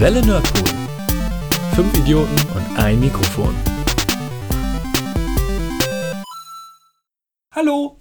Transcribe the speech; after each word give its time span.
Welle 0.00 0.26
Nerdpool. 0.26 0.68
Fünf 1.76 1.96
Idioten 1.96 2.34
und 2.56 2.78
ein 2.78 2.98
Mikrofon. 2.98 3.54
Hallo, 7.52 8.00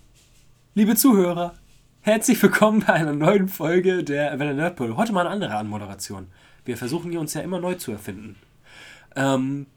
liebe 0.73 0.95
Zuhörer. 0.95 1.53
Herzlich 2.01 2.41
willkommen 2.41 2.83
bei 2.87 2.93
einer 2.93 3.13
neuen 3.13 3.47
Folge 3.47 4.03
der 4.03 4.39
Welle 4.39 4.55
Nerdpool. 4.55 4.97
Heute 4.97 5.13
mal 5.13 5.21
eine 5.21 5.29
andere 5.29 5.55
Anmoderation. 5.55 6.29
Wir 6.65 6.77
versuchen 6.77 7.11
hier 7.11 7.19
uns 7.19 7.35
ja 7.35 7.41
immer 7.41 7.59
neu 7.59 7.75
zu 7.75 7.91
erfinden. 7.91 8.37
Ähm, 9.15 9.67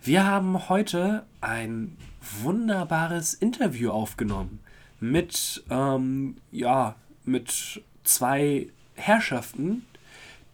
wir 0.00 0.24
haben 0.24 0.68
heute 0.68 1.24
ein 1.40 1.96
wunderbares 2.42 3.34
Interview 3.34 3.90
aufgenommen 3.90 4.60
mit, 5.00 5.64
ähm, 5.70 6.36
ja, 6.52 6.94
mit 7.24 7.82
zwei 8.04 8.68
Herrschaften, 8.94 9.84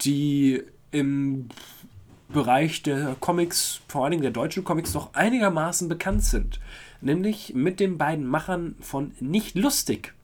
die 0.00 0.62
im 0.90 1.48
Bereich 2.28 2.82
der 2.82 3.16
Comics, 3.20 3.80
vor 3.88 4.04
allen 4.04 4.12
Dingen 4.12 4.22
der 4.22 4.30
deutschen 4.30 4.64
Comics, 4.64 4.92
doch 4.92 5.14
einigermaßen 5.14 5.88
bekannt 5.88 6.24
sind. 6.24 6.60
Nämlich 7.00 7.54
mit 7.54 7.80
den 7.80 7.96
beiden 7.96 8.26
Machern 8.26 8.74
von 8.80 9.12
Nicht 9.20 9.56
Lustig. 9.56 10.14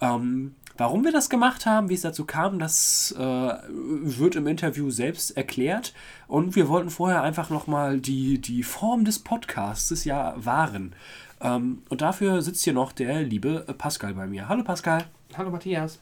Ähm, 0.00 0.56
warum 0.76 1.04
wir 1.04 1.12
das 1.12 1.30
gemacht 1.30 1.66
haben, 1.66 1.88
wie 1.88 1.94
es 1.94 2.00
dazu 2.00 2.24
kam, 2.24 2.58
das 2.58 3.14
äh, 3.16 3.20
wird 3.20 4.34
im 4.34 4.48
Interview 4.48 4.90
selbst 4.90 5.36
erklärt. 5.36 5.94
Und 6.26 6.56
wir 6.56 6.68
wollten 6.68 6.90
vorher 6.90 7.22
einfach 7.22 7.50
nochmal 7.50 8.00
die, 8.00 8.40
die 8.40 8.62
Form 8.64 9.04
des 9.04 9.20
Podcasts 9.20 10.04
ja 10.04 10.34
wahren. 10.36 10.94
Ähm, 11.40 11.82
und 11.90 12.00
dafür 12.00 12.42
sitzt 12.42 12.64
hier 12.64 12.72
noch 12.72 12.90
der 12.90 13.22
liebe 13.22 13.64
Pascal 13.78 14.14
bei 14.14 14.26
mir. 14.26 14.48
Hallo 14.48 14.64
Pascal. 14.64 15.04
Hallo 15.36 15.50
Matthias. 15.50 16.00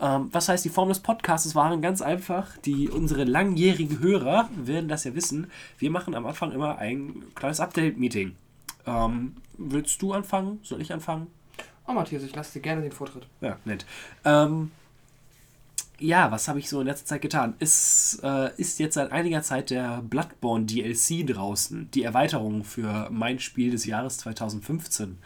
Ähm, 0.00 0.28
was 0.32 0.48
heißt 0.48 0.64
die 0.64 0.70
Form 0.70 0.88
des 0.88 1.00
Podcasts? 1.00 1.54
waren 1.54 1.82
ganz 1.82 2.02
einfach. 2.02 2.56
Die, 2.58 2.88
unsere 2.88 3.24
langjährigen 3.24 4.00
Hörer 4.00 4.48
werden 4.56 4.88
das 4.88 5.04
ja 5.04 5.14
wissen. 5.14 5.50
Wir 5.78 5.90
machen 5.90 6.14
am 6.14 6.26
Anfang 6.26 6.52
immer 6.52 6.78
ein 6.78 7.22
kleines 7.34 7.60
Update-Meeting. 7.60 8.34
Ähm, 8.86 9.36
willst 9.56 10.00
du 10.02 10.12
anfangen? 10.12 10.60
Soll 10.62 10.80
ich 10.80 10.92
anfangen? 10.92 11.26
Oh, 11.86 11.92
Matthias, 11.92 12.22
ich 12.22 12.34
lasse 12.34 12.54
dir 12.54 12.60
gerne 12.60 12.82
den 12.82 12.92
Vortritt. 12.92 13.26
Ja, 13.40 13.56
nett. 13.64 13.86
Ähm, 14.24 14.70
ja, 15.98 16.30
was 16.30 16.46
habe 16.46 16.58
ich 16.60 16.68
so 16.68 16.80
in 16.80 16.86
letzter 16.86 17.06
Zeit 17.06 17.22
getan? 17.22 17.54
Es 17.58 18.20
äh, 18.22 18.50
ist 18.56 18.78
jetzt 18.78 18.94
seit 18.94 19.10
einiger 19.10 19.42
Zeit 19.42 19.70
der 19.70 20.00
Bloodborne 20.02 20.64
DLC 20.64 21.26
draußen. 21.26 21.90
Die 21.92 22.04
Erweiterung 22.04 22.62
für 22.62 23.08
mein 23.10 23.40
Spiel 23.40 23.72
des 23.72 23.84
Jahres 23.84 24.18
2015 24.18 25.18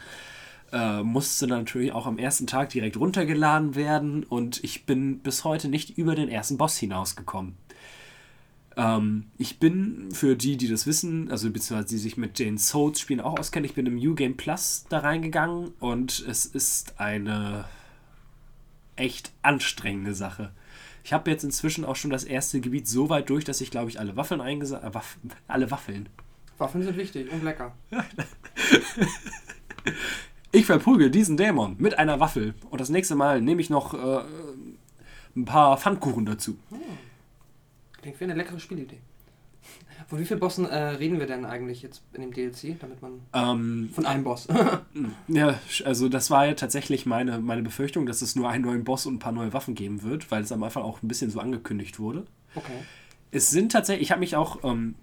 äh, 0.73 1.03
musste 1.03 1.47
natürlich 1.47 1.93
auch 1.93 2.07
am 2.07 2.19
ersten 2.19 2.47
Tag 2.47 2.71
direkt 2.71 2.97
runtergeladen 2.97 3.75
werden 3.75 4.25
und 4.25 4.63
ich 4.65 4.87
bin 4.87 5.19
bis 5.19 5.45
heute 5.45 5.69
nicht 5.69 5.99
über 5.99 6.15
den 6.15 6.29
ersten 6.29 6.57
Boss 6.57 6.77
hinausgekommen. 6.79 7.57
Ähm, 8.77 9.27
ich 9.39 9.59
bin, 9.59 10.11
für 10.13 10.35
die, 10.37 10.57
die 10.57 10.69
das 10.69 10.87
wissen, 10.87 11.31
also 11.31 11.51
beziehungsweise 11.51 11.95
die 11.95 11.99
sich 12.01 12.17
mit 12.17 12.39
den 12.39 12.59
Souls-Spielen 12.59 13.21
auch 13.21 13.39
auskennen, 13.39 13.69
ich 13.69 13.75
bin 13.75 13.87
im 13.87 13.97
New 13.97 14.15
Game 14.15 14.37
Plus 14.37 14.87
da 14.89 15.01
reingegangen 15.01 15.73
und 15.79 16.25
es 16.27 16.47
ist 16.47 16.99
eine 16.99 17.67
echt 18.97 19.33
anstrengende 19.43 20.15
Sache. 20.15 20.53
Ich 21.05 21.13
habe 21.13 21.31
jetzt 21.31 21.43
inzwischen 21.43 21.85
auch 21.85 21.97
schon 21.97 22.11
das 22.11 22.25
erste 22.25 22.61
Gebiet 22.61 22.87
so 22.87 23.09
weit 23.09 23.29
durch, 23.29 23.45
dass 23.45 23.61
ich, 23.61 23.71
glaube 23.71 23.91
ich, 23.91 23.99
alle 23.99 24.17
Waffeln 24.17 24.41
eingesammelt 24.41 24.93
äh, 24.93 24.95
Waff 24.95 25.19
alle 25.49 25.71
Waffeln. 25.71 26.09
Waffeln 26.59 26.85
sind 26.85 26.97
wichtig 26.97 27.31
und 27.31 27.43
lecker. 27.43 27.75
Ich 30.55 30.67
verprügel 30.67 31.11
diesen 31.11 31.39
Dämon 31.39 31.77
mit 31.79 31.99
einer 31.99 32.21
Waffel. 32.21 32.55
Und 32.69 32.81
das 32.81 32.91
nächste 32.91 33.15
Mal 33.15 33.41
nehme 33.41 33.63
ich 33.63 33.71
noch 33.71 33.95
äh, 33.95 34.23
ein 35.35 35.47
paar 35.47 35.79
Pfannkuchen 35.79 36.27
dazu. 36.27 36.59
Hm. 36.69 36.79
Klingt 38.03 38.21
wie 38.21 38.25
eine 38.25 38.35
leckere 38.35 38.61
Spielidee. 38.61 38.99
Von 40.09 40.19
wie 40.19 40.27
vielen 40.27 40.41
Bossen 40.41 40.67
äh, 40.67 40.77
reden 40.77 41.19
wir 41.19 41.27
denn 41.27 41.47
eigentlich 41.47 41.81
jetzt 41.81 42.03
in 42.13 42.21
dem 42.21 42.33
DLC, 42.35 42.79
damit 42.81 43.01
man. 43.01 43.21
Ähm, 43.33 43.91
von 43.95 44.05
einem 44.05 44.25
Boss. 44.25 44.47
ja, 45.29 45.59
also 45.87 46.11
das 46.11 46.31
war 46.31 46.47
ja 46.47 46.53
tatsächlich 46.53 47.07
meine, 47.07 47.39
meine 47.39 47.63
Befürchtung, 47.63 48.05
dass 48.05 48.21
es 48.21 48.37
nur 48.37 48.51
einen 48.51 48.65
neuen 48.65 48.85
Boss 48.85 49.07
und 49.07 49.15
ein 49.15 49.19
paar 49.21 49.33
neue 49.33 49.55
Waffen 49.55 49.75
geben 49.75 50.03
wird, 50.03 50.31
weil 50.31 50.43
es 50.43 50.53
am 50.53 50.63
Anfang 50.65 50.83
auch 50.83 51.03
ein 51.03 51.09
bisschen 51.09 51.31
so 51.31 51.41
angekündigt 51.41 51.99
wurde. 51.99 52.27
Okay. 52.55 52.73
Es 53.31 53.51
sind 53.51 53.73
tatsächlich, 53.73 54.09
ich 54.09 54.11
habe 54.11 54.21
mich 54.21 54.37
auch, 54.37 54.63
ähm, 54.65 54.97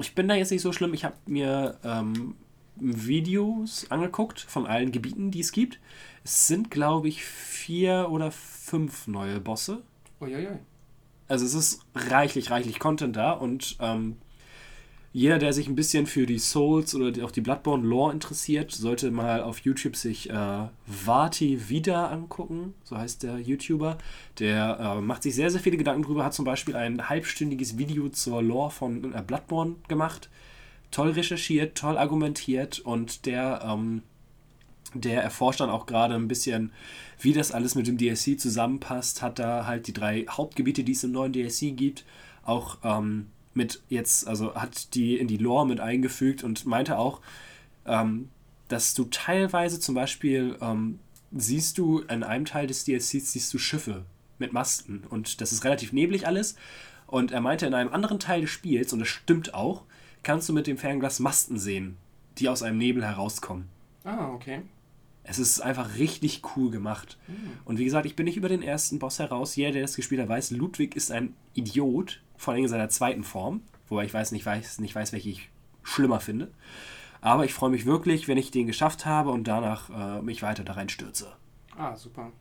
ich 0.00 0.14
bin 0.16 0.26
da 0.26 0.34
jetzt 0.34 0.50
nicht 0.50 0.62
so 0.62 0.72
schlimm, 0.72 0.94
ich 0.94 1.04
habe 1.04 1.14
mir 1.26 1.78
ähm, 1.84 2.34
Videos 2.82 3.86
angeguckt 3.90 4.40
von 4.40 4.66
allen 4.66 4.92
Gebieten, 4.92 5.30
die 5.30 5.40
es 5.40 5.52
gibt. 5.52 5.78
Es 6.24 6.46
sind, 6.46 6.70
glaube 6.70 7.08
ich, 7.08 7.24
vier 7.24 8.08
oder 8.10 8.30
fünf 8.30 9.06
neue 9.06 9.40
Bosse. 9.40 9.82
Uiuiui. 10.20 10.58
Also 11.28 11.46
es 11.46 11.54
ist 11.54 11.80
reichlich, 11.94 12.50
reichlich 12.50 12.78
Content 12.78 13.16
da 13.16 13.32
und 13.32 13.76
ähm, 13.80 14.16
jeder, 15.14 15.38
der 15.38 15.52
sich 15.52 15.68
ein 15.68 15.74
bisschen 15.74 16.06
für 16.06 16.24
die 16.24 16.38
Souls 16.38 16.94
oder 16.94 17.24
auch 17.24 17.30
die 17.30 17.42
Bloodborne 17.42 17.86
Lore 17.86 18.12
interessiert, 18.12 18.72
sollte 18.72 19.10
mal 19.10 19.42
auf 19.42 19.58
YouTube 19.58 19.94
sich 19.94 20.30
äh, 20.30 20.68
Vati 20.86 21.68
Vida 21.68 22.08
angucken, 22.08 22.72
so 22.82 22.96
heißt 22.96 23.22
der 23.22 23.38
YouTuber. 23.38 23.98
Der 24.38 24.78
äh, 24.80 25.00
macht 25.02 25.22
sich 25.22 25.34
sehr, 25.34 25.50
sehr 25.50 25.60
viele 25.60 25.76
Gedanken 25.76 26.02
drüber, 26.02 26.24
hat 26.24 26.32
zum 26.32 26.46
Beispiel 26.46 26.76
ein 26.76 27.10
halbstündiges 27.10 27.76
Video 27.76 28.08
zur 28.08 28.42
Lore 28.42 28.70
von 28.70 29.12
äh, 29.12 29.22
Bloodborne 29.22 29.76
gemacht 29.86 30.30
toll 30.92 31.10
recherchiert, 31.10 31.76
toll 31.76 31.98
argumentiert 31.98 32.78
und 32.78 33.26
der, 33.26 33.62
ähm, 33.64 34.02
der 34.94 35.22
erforscht 35.22 35.60
dann 35.60 35.70
auch 35.70 35.86
gerade 35.86 36.14
ein 36.14 36.28
bisschen, 36.28 36.70
wie 37.20 37.32
das 37.32 37.50
alles 37.50 37.74
mit 37.74 37.88
dem 37.88 37.98
DLC 37.98 38.38
zusammenpasst, 38.38 39.22
hat 39.22 39.40
da 39.40 39.66
halt 39.66 39.88
die 39.88 39.92
drei 39.92 40.26
Hauptgebiete, 40.28 40.84
die 40.84 40.92
es 40.92 41.02
im 41.02 41.12
neuen 41.12 41.32
DLC 41.32 41.76
gibt, 41.76 42.04
auch 42.44 42.78
ähm, 42.84 43.28
mit 43.54 43.82
jetzt, 43.88 44.28
also 44.28 44.54
hat 44.54 44.94
die 44.94 45.16
in 45.16 45.28
die 45.28 45.36
Lore 45.38 45.66
mit 45.66 45.80
eingefügt 45.80 46.44
und 46.44 46.66
meinte 46.66 46.98
auch, 46.98 47.20
ähm, 47.86 48.28
dass 48.68 48.94
du 48.94 49.04
teilweise 49.04 49.80
zum 49.80 49.94
Beispiel 49.94 50.56
ähm, 50.60 50.98
siehst 51.32 51.78
du 51.78 52.00
in 52.00 52.22
einem 52.22 52.44
Teil 52.44 52.66
des 52.66 52.84
DLCs 52.84 53.32
siehst 53.32 53.52
du 53.52 53.58
Schiffe 53.58 54.04
mit 54.38 54.52
Masten 54.52 55.04
und 55.08 55.40
das 55.40 55.52
ist 55.52 55.64
relativ 55.64 55.92
neblig 55.92 56.26
alles. 56.26 56.56
Und 57.06 57.30
er 57.30 57.42
meinte 57.42 57.66
in 57.66 57.74
einem 57.74 57.92
anderen 57.92 58.18
Teil 58.18 58.40
des 58.40 58.50
Spiels, 58.50 58.92
und 58.94 59.00
das 59.00 59.08
stimmt 59.08 59.52
auch, 59.52 59.82
kannst 60.22 60.48
du 60.48 60.52
mit 60.52 60.66
dem 60.66 60.78
Fernglas 60.78 61.20
Masten 61.20 61.58
sehen, 61.58 61.96
die 62.38 62.48
aus 62.48 62.62
einem 62.62 62.78
Nebel 62.78 63.04
herauskommen. 63.04 63.68
Ah, 64.04 64.30
okay. 64.30 64.62
Es 65.24 65.38
ist 65.38 65.60
einfach 65.60 65.96
richtig 65.98 66.42
cool 66.56 66.70
gemacht. 66.70 67.18
Mhm. 67.28 67.52
Und 67.64 67.78
wie 67.78 67.84
gesagt, 67.84 68.06
ich 68.06 68.16
bin 68.16 68.24
nicht 68.24 68.36
über 68.36 68.48
den 68.48 68.62
ersten 68.62 68.98
Boss 68.98 69.18
heraus. 69.18 69.54
Jeder, 69.54 69.72
der 69.72 69.82
das 69.82 69.94
gespielt 69.94 70.20
hat, 70.20 70.28
weiß, 70.28 70.50
Ludwig 70.50 70.96
ist 70.96 71.12
ein 71.12 71.34
Idiot, 71.54 72.20
vor 72.36 72.54
allem 72.54 72.64
in 72.64 72.68
seiner 72.68 72.88
zweiten 72.88 73.22
Form. 73.22 73.62
Wobei 73.88 74.04
ich 74.04 74.14
weiß 74.14 74.32
nicht, 74.32 74.44
weiß, 74.44 74.80
nicht 74.80 74.94
weiß, 74.94 75.12
welche 75.12 75.30
ich 75.30 75.50
schlimmer 75.82 76.18
finde. 76.18 76.50
Aber 77.20 77.44
ich 77.44 77.54
freue 77.54 77.70
mich 77.70 77.86
wirklich, 77.86 78.26
wenn 78.26 78.38
ich 78.38 78.50
den 78.50 78.66
geschafft 78.66 79.06
habe 79.06 79.30
und 79.30 79.46
danach 79.46 79.90
äh, 79.90 80.22
mich 80.22 80.42
weiter 80.42 80.64
da 80.64 80.72
rein 80.72 80.88
stürze. 80.88 81.32
Ah, 81.76 81.94
super. 81.94 82.32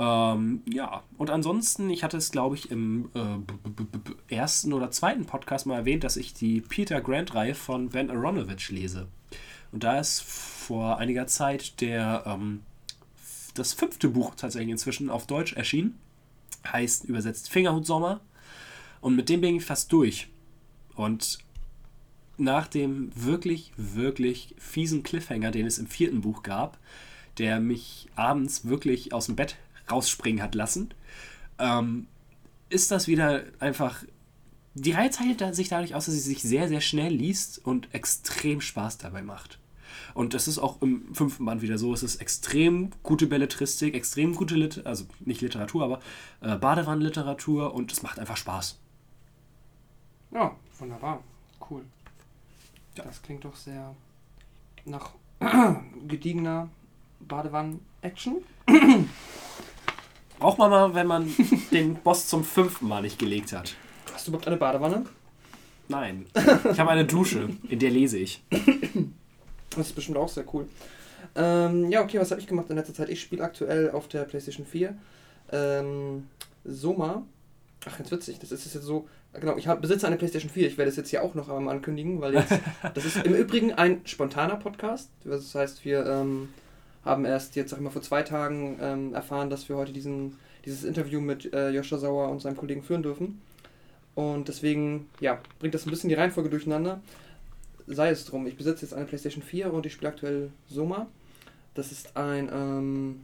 Ähm, 0.00 0.62
ja, 0.64 1.02
und 1.18 1.28
ansonsten, 1.28 1.90
ich 1.90 2.02
hatte 2.02 2.16
es, 2.16 2.32
glaube 2.32 2.56
ich, 2.56 2.70
im 2.70 3.10
äh, 3.14 4.34
ersten 4.34 4.72
oder 4.72 4.90
zweiten 4.90 5.26
Podcast 5.26 5.66
mal 5.66 5.76
erwähnt, 5.76 6.04
dass 6.04 6.16
ich 6.16 6.32
die 6.32 6.62
Peter 6.62 7.02
Grant-Reihe 7.02 7.54
von 7.54 7.90
Ben 7.90 8.10
Aronovich 8.10 8.70
lese. 8.70 9.08
Und 9.72 9.84
da 9.84 10.00
ist 10.00 10.22
vor 10.22 10.96
einiger 10.96 11.26
Zeit 11.26 11.82
der, 11.82 12.24
ähm, 12.26 12.62
das 13.54 13.74
fünfte 13.74 14.08
Buch 14.08 14.34
tatsächlich 14.36 14.70
inzwischen 14.70 15.10
auf 15.10 15.26
Deutsch 15.26 15.52
erschienen. 15.52 15.98
Heißt 16.66 17.04
übersetzt 17.04 17.50
Fingerhut 17.50 17.84
Sommer. 17.84 18.20
Und 19.02 19.16
mit 19.16 19.28
dem 19.28 19.42
bin 19.42 19.56
ich 19.56 19.64
fast 19.64 19.92
durch. 19.92 20.28
Und 20.94 21.40
nach 22.38 22.68
dem 22.68 23.10
wirklich, 23.14 23.72
wirklich 23.76 24.54
fiesen 24.58 25.02
Cliffhanger, 25.02 25.50
den 25.50 25.66
es 25.66 25.78
im 25.78 25.88
vierten 25.88 26.22
Buch 26.22 26.42
gab, 26.42 26.78
der 27.36 27.60
mich 27.60 28.08
abends 28.16 28.66
wirklich 28.66 29.12
aus 29.12 29.26
dem 29.26 29.36
Bett 29.36 29.56
rausspringen 29.90 30.42
hat 30.42 30.54
lassen, 30.54 30.94
ähm, 31.58 32.06
ist 32.68 32.90
das 32.90 33.08
wieder 33.08 33.44
einfach. 33.58 34.04
Die 34.74 34.92
Reihe 34.92 35.10
zeichnet 35.10 35.54
sich 35.54 35.68
dadurch 35.68 35.94
aus, 35.94 36.06
dass 36.06 36.14
sie 36.14 36.20
sich 36.20 36.42
sehr, 36.42 36.68
sehr 36.68 36.80
schnell 36.80 37.12
liest 37.12 37.64
und 37.64 37.92
extrem 37.92 38.60
Spaß 38.60 38.98
dabei 38.98 39.20
macht. 39.20 39.58
Und 40.14 40.34
das 40.34 40.48
ist 40.48 40.58
auch 40.58 40.80
im 40.80 41.14
fünften 41.14 41.44
Band 41.44 41.62
wieder 41.62 41.78
so. 41.78 41.92
Es 41.92 42.02
ist 42.02 42.16
extrem 42.16 42.90
gute 43.02 43.26
Belletristik, 43.26 43.94
extrem 43.94 44.34
gute 44.34 44.54
Literatur, 44.54 44.88
also 44.88 45.04
nicht 45.20 45.40
Literatur, 45.40 45.84
aber 45.84 46.00
äh, 46.40 46.56
Badewannenliteratur 46.56 47.74
und 47.74 47.92
es 47.92 48.02
macht 48.02 48.18
einfach 48.18 48.36
Spaß. 48.36 48.78
Ja, 50.32 50.54
wunderbar. 50.78 51.22
Cool. 51.68 51.82
Ja. 52.96 53.04
Das 53.04 53.22
klingt 53.22 53.44
doch 53.44 53.56
sehr 53.56 53.94
nach 54.84 55.10
gediegener 56.06 56.68
Badewannen-Action. 57.20 58.36
Braucht 60.40 60.56
man 60.56 60.70
mal, 60.70 60.94
wenn 60.94 61.06
man 61.06 61.30
den 61.70 61.96
Boss 61.96 62.26
zum 62.26 62.44
fünften 62.44 62.88
Mal 62.88 63.02
nicht 63.02 63.18
gelegt 63.18 63.52
hat. 63.52 63.74
Hast 64.12 64.26
du 64.26 64.30
überhaupt 64.30 64.46
eine 64.46 64.56
Badewanne? 64.56 65.04
Nein. 65.88 66.26
Ich 66.72 66.80
habe 66.80 66.90
eine 66.90 67.04
Dusche, 67.04 67.50
in 67.68 67.78
der 67.78 67.90
lese 67.90 68.16
ich. 68.16 68.42
Das 69.70 69.88
ist 69.88 69.94
bestimmt 69.94 70.16
auch 70.16 70.30
sehr 70.30 70.44
cool. 70.54 70.66
Ähm, 71.36 71.90
ja, 71.90 72.02
okay, 72.02 72.18
was 72.18 72.30
habe 72.30 72.40
ich 72.40 72.46
gemacht 72.46 72.70
in 72.70 72.76
letzter 72.76 72.94
Zeit? 72.94 73.10
Ich 73.10 73.20
spiele 73.20 73.44
aktuell 73.44 73.90
auf 73.90 74.08
der 74.08 74.24
PlayStation 74.24 74.64
4 74.64 74.96
ähm, 75.52 76.26
Soma. 76.64 77.22
Ach, 77.86 77.98
ganz 77.98 78.10
witzig. 78.10 78.38
Das 78.38 78.50
ist 78.50 78.72
jetzt 78.72 78.84
so. 78.84 79.08
Genau, 79.34 79.56
ich 79.56 79.68
hab, 79.68 79.82
besitze 79.82 80.06
eine 80.06 80.16
PlayStation 80.16 80.50
4. 80.50 80.66
Ich 80.66 80.78
werde 80.78 80.90
es 80.90 80.96
jetzt 80.96 81.10
hier 81.10 81.22
auch 81.22 81.34
noch 81.34 81.50
einmal 81.50 81.76
ankündigen, 81.76 82.20
weil 82.20 82.34
jetzt. 82.34 82.52
das 82.94 83.04
ist 83.04 83.24
im 83.24 83.34
Übrigen 83.34 83.74
ein 83.74 84.00
spontaner 84.06 84.56
Podcast. 84.56 85.10
Das 85.24 85.54
heißt, 85.54 85.84
wir 85.84 86.06
ähm, 86.06 86.48
haben 87.04 87.24
erst 87.24 87.56
jetzt 87.56 87.72
auch 87.72 87.78
immer 87.78 87.90
vor 87.90 88.02
zwei 88.02 88.22
Tagen 88.22 88.78
ähm, 88.80 89.14
erfahren, 89.14 89.50
dass 89.50 89.68
wir 89.68 89.76
heute 89.76 89.92
diesen, 89.92 90.36
dieses 90.64 90.84
Interview 90.84 91.20
mit 91.20 91.52
äh, 91.52 91.70
Joscha 91.70 91.98
Sauer 91.98 92.28
und 92.28 92.40
seinem 92.40 92.56
Kollegen 92.56 92.82
führen 92.82 93.02
dürfen. 93.02 93.40
Und 94.14 94.48
deswegen, 94.48 95.08
ja, 95.20 95.40
bringt 95.58 95.74
das 95.74 95.86
ein 95.86 95.90
bisschen 95.90 96.08
die 96.08 96.14
Reihenfolge 96.14 96.50
durcheinander. 96.50 97.00
Sei 97.86 98.10
es 98.10 98.24
drum, 98.26 98.46
ich 98.46 98.56
besitze 98.56 98.84
jetzt 98.84 98.92
eine 98.92 99.06
PlayStation 99.06 99.42
4 99.42 99.72
und 99.72 99.86
ich 99.86 99.92
spiele 99.92 100.10
aktuell 100.10 100.50
Soma. 100.68 101.06
Das 101.74 101.92
ist 101.92 102.16
ein, 102.16 102.50
ähm, 102.52 103.20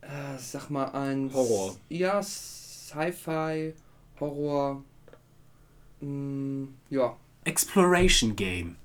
äh, 0.00 0.38
sag 0.38 0.70
mal, 0.70 0.86
ein. 0.86 1.32
Horror. 1.32 1.76
Ja, 1.88 2.22
Sci-Fi, 2.22 3.74
Horror. 4.18 4.82
Mh, 6.00 6.68
ja. 6.90 7.16
Exploration 7.44 8.34
Game. 8.34 8.76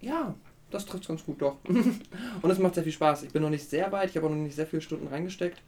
Ja, 0.00 0.34
das 0.76 0.86
trifft 0.86 1.08
ganz 1.08 1.24
gut, 1.24 1.40
doch. 1.42 1.56
und 1.64 2.50
es 2.50 2.58
macht 2.58 2.74
sehr 2.74 2.84
viel 2.84 2.92
Spaß. 2.92 3.24
Ich 3.24 3.32
bin 3.32 3.42
noch 3.42 3.50
nicht 3.50 3.68
sehr 3.68 3.90
weit, 3.92 4.10
ich 4.10 4.16
habe 4.16 4.26
auch 4.26 4.30
noch 4.30 4.36
nicht 4.36 4.56
sehr 4.56 4.66
viele 4.66 4.82
Stunden 4.82 5.08
reingesteckt. 5.08 5.60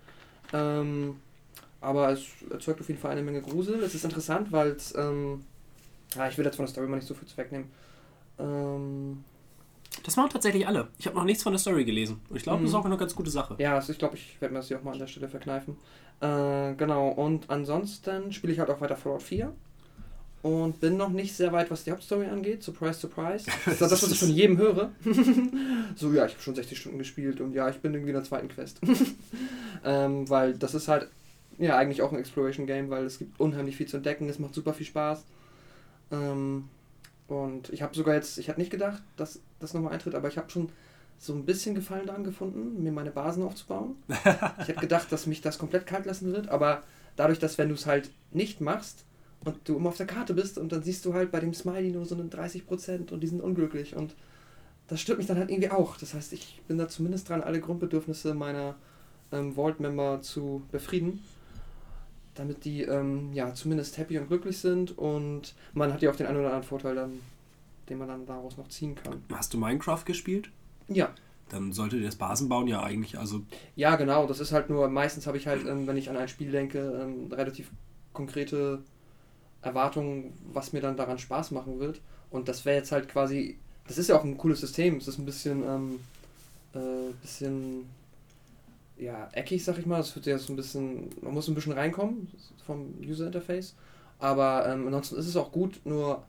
Ähm, 0.52 1.16
aber 1.80 2.10
es 2.10 2.24
erzeugt 2.50 2.80
auf 2.80 2.88
jeden 2.88 3.00
Fall 3.00 3.12
eine 3.12 3.22
Menge 3.22 3.40
Grusel. 3.42 3.82
Es 3.82 3.94
ist 3.94 4.04
interessant, 4.04 4.50
weil 4.52 4.68
es. 4.70 4.94
Ähm, 4.96 5.44
ja, 6.16 6.26
ich 6.28 6.38
will 6.38 6.44
jetzt 6.44 6.56
von 6.56 6.64
der 6.64 6.72
Story 6.72 6.86
mal 6.88 6.96
nicht 6.96 7.06
so 7.06 7.14
viel 7.14 7.28
wegnehmen. 7.36 7.68
Ähm, 8.38 9.24
Das 10.04 10.16
machen 10.16 10.30
tatsächlich 10.30 10.66
alle. 10.66 10.88
Ich 10.98 11.06
habe 11.06 11.16
noch 11.16 11.24
nichts 11.24 11.42
von 11.42 11.52
der 11.52 11.58
Story 11.58 11.84
gelesen. 11.84 12.20
Und 12.30 12.36
ich 12.36 12.42
glaube, 12.42 12.62
das 12.62 12.70
ist 12.70 12.74
Mhm. 12.74 12.80
auch 12.80 12.84
eine 12.86 12.96
ganz 12.96 13.14
gute 13.14 13.30
Sache. 13.30 13.56
ja, 13.58 13.74
also 13.74 13.92
ich 13.92 13.98
glaube, 13.98 14.16
ich 14.16 14.40
werde 14.40 14.54
mir 14.54 14.60
das 14.60 14.68
hier 14.68 14.78
auch 14.78 14.82
mal 14.82 14.92
an 14.92 14.98
der 14.98 15.06
Stelle 15.06 15.28
verkneifen. 15.28 15.76
Äh, 16.20 16.74
genau, 16.74 17.08
und 17.10 17.48
ansonsten 17.50 18.32
spiele 18.32 18.52
ich 18.52 18.58
halt 18.58 18.70
auch 18.70 18.80
weiter 18.80 18.96
Fallout 18.96 19.22
4. 19.22 19.52
Und 20.42 20.78
bin 20.80 20.96
noch 20.96 21.08
nicht 21.08 21.34
sehr 21.34 21.52
weit, 21.52 21.70
was 21.70 21.82
die 21.82 21.90
Hauptstory 21.90 22.26
angeht. 22.26 22.62
Surprise, 22.62 23.00
surprise. 23.00 23.46
Das 23.64 23.74
ist 23.74 23.80
das, 23.80 24.02
was 24.02 24.12
ich 24.12 24.18
von 24.20 24.30
jedem 24.30 24.56
höre. 24.56 24.92
so, 25.96 26.12
ja, 26.12 26.26
ich 26.26 26.32
habe 26.32 26.42
schon 26.42 26.54
60 26.54 26.78
Stunden 26.78 26.98
gespielt 26.98 27.40
und 27.40 27.54
ja, 27.54 27.68
ich 27.68 27.78
bin 27.78 27.92
irgendwie 27.92 28.10
in 28.10 28.16
der 28.16 28.24
zweiten 28.24 28.48
Quest. 28.48 28.80
ähm, 29.84 30.28
weil 30.30 30.54
das 30.54 30.74
ist 30.74 30.86
halt, 30.86 31.08
ja, 31.58 31.76
eigentlich 31.76 32.02
auch 32.02 32.12
ein 32.12 32.18
Exploration 32.18 32.66
Game, 32.66 32.88
weil 32.88 33.04
es 33.04 33.18
gibt 33.18 33.40
unheimlich 33.40 33.76
viel 33.76 33.88
zu 33.88 33.96
entdecken. 33.96 34.28
Es 34.28 34.38
macht 34.38 34.54
super 34.54 34.74
viel 34.74 34.86
Spaß. 34.86 35.24
Ähm, 36.12 36.68
und 37.26 37.70
ich 37.70 37.82
habe 37.82 37.96
sogar 37.96 38.14
jetzt, 38.14 38.38
ich 38.38 38.48
hatte 38.48 38.60
nicht 38.60 38.70
gedacht, 38.70 39.02
dass 39.16 39.40
das 39.58 39.74
nochmal 39.74 39.92
eintritt, 39.92 40.14
aber 40.14 40.28
ich 40.28 40.38
habe 40.38 40.50
schon 40.50 40.68
so 41.18 41.34
ein 41.34 41.44
bisschen 41.44 41.74
Gefallen 41.74 42.06
daran 42.06 42.22
gefunden, 42.22 42.80
mir 42.80 42.92
meine 42.92 43.10
Basen 43.10 43.42
aufzubauen. 43.42 43.96
ich 44.60 44.68
hätte 44.68 44.80
gedacht, 44.80 45.10
dass 45.10 45.26
mich 45.26 45.40
das 45.40 45.58
komplett 45.58 45.84
kalt 45.84 46.06
lassen 46.06 46.32
wird, 46.32 46.48
aber 46.48 46.84
dadurch, 47.16 47.40
dass 47.40 47.58
wenn 47.58 47.68
du 47.68 47.74
es 47.74 47.86
halt 47.86 48.10
nicht 48.30 48.60
machst 48.60 49.04
und 49.44 49.56
du 49.64 49.76
immer 49.76 49.90
auf 49.90 49.96
der 49.96 50.06
Karte 50.06 50.34
bist 50.34 50.58
und 50.58 50.72
dann 50.72 50.82
siehst 50.82 51.04
du 51.04 51.14
halt 51.14 51.30
bei 51.30 51.40
dem 51.40 51.54
Smiley 51.54 51.90
nur 51.90 52.04
so 52.04 52.14
einen 52.14 52.30
30% 52.30 53.12
und 53.12 53.20
die 53.20 53.26
sind 53.26 53.40
unglücklich 53.40 53.94
und 53.96 54.14
das 54.88 55.00
stört 55.00 55.18
mich 55.18 55.26
dann 55.26 55.38
halt 55.38 55.50
irgendwie 55.50 55.70
auch. 55.70 55.96
Das 55.98 56.14
heißt, 56.14 56.32
ich 56.32 56.62
bin 56.66 56.78
da 56.78 56.88
zumindest 56.88 57.28
dran, 57.28 57.42
alle 57.42 57.60
Grundbedürfnisse 57.60 58.34
meiner 58.34 58.74
ähm, 59.32 59.54
Vault-Member 59.54 60.22
zu 60.22 60.62
befrieden, 60.72 61.22
damit 62.34 62.64
die 62.64 62.82
ähm, 62.82 63.32
ja 63.32 63.54
zumindest 63.54 63.98
happy 63.98 64.18
und 64.18 64.28
glücklich 64.28 64.58
sind 64.58 64.96
und 64.96 65.54
man 65.74 65.92
hat 65.92 66.02
ja 66.02 66.10
auch 66.10 66.16
den 66.16 66.26
einen 66.26 66.38
oder 66.38 66.46
anderen 66.48 66.68
Vorteil 66.68 66.94
dann, 66.94 67.20
den 67.88 67.98
man 67.98 68.08
dann 68.08 68.26
daraus 68.26 68.56
noch 68.56 68.68
ziehen 68.68 68.94
kann. 68.94 69.22
Hast 69.32 69.52
du 69.54 69.58
Minecraft 69.58 70.04
gespielt? 70.04 70.50
Ja, 70.88 71.10
Dann 71.50 71.72
sollte 71.72 71.96
dir 71.98 72.06
das 72.06 72.16
Basenbauen 72.16 72.66
ja 72.66 72.82
eigentlich, 72.82 73.18
also 73.18 73.42
Ja, 73.76 73.96
genau. 73.96 74.26
Das 74.26 74.40
ist 74.40 74.52
halt 74.52 74.70
nur, 74.70 74.88
meistens 74.88 75.26
habe 75.26 75.36
ich 75.36 75.46
halt, 75.46 75.66
ähm, 75.66 75.86
wenn 75.86 75.96
ich 75.98 76.08
an 76.08 76.16
ein 76.16 76.28
Spiel 76.28 76.50
denke, 76.50 76.78
ähm, 76.78 77.30
relativ 77.30 77.70
konkrete 78.14 78.82
Erwartungen, 79.62 80.32
was 80.52 80.72
mir 80.72 80.80
dann 80.80 80.96
daran 80.96 81.18
Spaß 81.18 81.50
machen 81.50 81.78
wird. 81.78 82.00
Und 82.30 82.48
das 82.48 82.64
wäre 82.64 82.76
jetzt 82.76 82.92
halt 82.92 83.08
quasi, 83.08 83.58
das 83.86 83.98
ist 83.98 84.08
ja 84.08 84.16
auch 84.16 84.24
ein 84.24 84.38
cooles 84.38 84.60
System. 84.60 84.96
Es 84.96 85.08
ist 85.08 85.18
ein 85.18 85.24
bisschen, 85.24 85.62
ähm, 85.64 86.00
äh, 86.74 87.12
bisschen, 87.22 87.86
ja, 88.96 89.28
eckig, 89.32 89.64
sag 89.64 89.78
ich 89.78 89.86
mal. 89.86 90.00
Es 90.00 90.14
wird 90.14 90.26
ja 90.26 90.38
so 90.38 90.52
ein 90.52 90.56
bisschen, 90.56 91.10
man 91.22 91.34
muss 91.34 91.48
ein 91.48 91.54
bisschen 91.54 91.72
reinkommen 91.72 92.28
vom 92.66 92.94
User 93.00 93.26
Interface. 93.26 93.74
Aber 94.18 94.68
ähm, 94.68 94.86
ansonsten 94.86 95.16
ist 95.16 95.28
es 95.28 95.36
auch 95.36 95.52
gut, 95.52 95.80
nur 95.84 96.24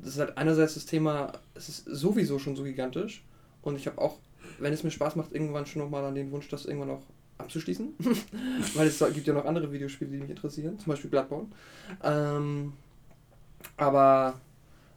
das 0.00 0.14
ist 0.14 0.18
halt 0.18 0.36
einerseits 0.36 0.74
das 0.74 0.86
Thema, 0.86 1.32
es 1.54 1.68
ist 1.68 1.84
sowieso 1.86 2.38
schon 2.38 2.56
so 2.56 2.64
gigantisch. 2.64 3.24
Und 3.62 3.76
ich 3.76 3.86
habe 3.86 3.98
auch 3.98 4.18
wenn 4.58 4.72
es 4.72 4.82
mir 4.82 4.90
Spaß 4.90 5.16
macht, 5.16 5.32
irgendwann 5.32 5.66
schon 5.66 5.82
nochmal 5.82 6.04
an 6.04 6.14
den 6.14 6.30
Wunsch, 6.30 6.48
das 6.48 6.64
irgendwann 6.64 6.90
auch 6.90 7.02
abzuschließen. 7.38 7.94
Weil 8.74 8.88
es 8.88 8.98
gibt 9.14 9.26
ja 9.26 9.34
noch 9.34 9.44
andere 9.44 9.72
Videospiele, 9.72 10.10
die 10.10 10.18
mich 10.18 10.30
interessieren, 10.30 10.78
zum 10.78 10.90
Beispiel 10.90 11.10
Bloodborne. 11.10 11.48
Ähm, 12.02 12.72
aber, 13.76 14.40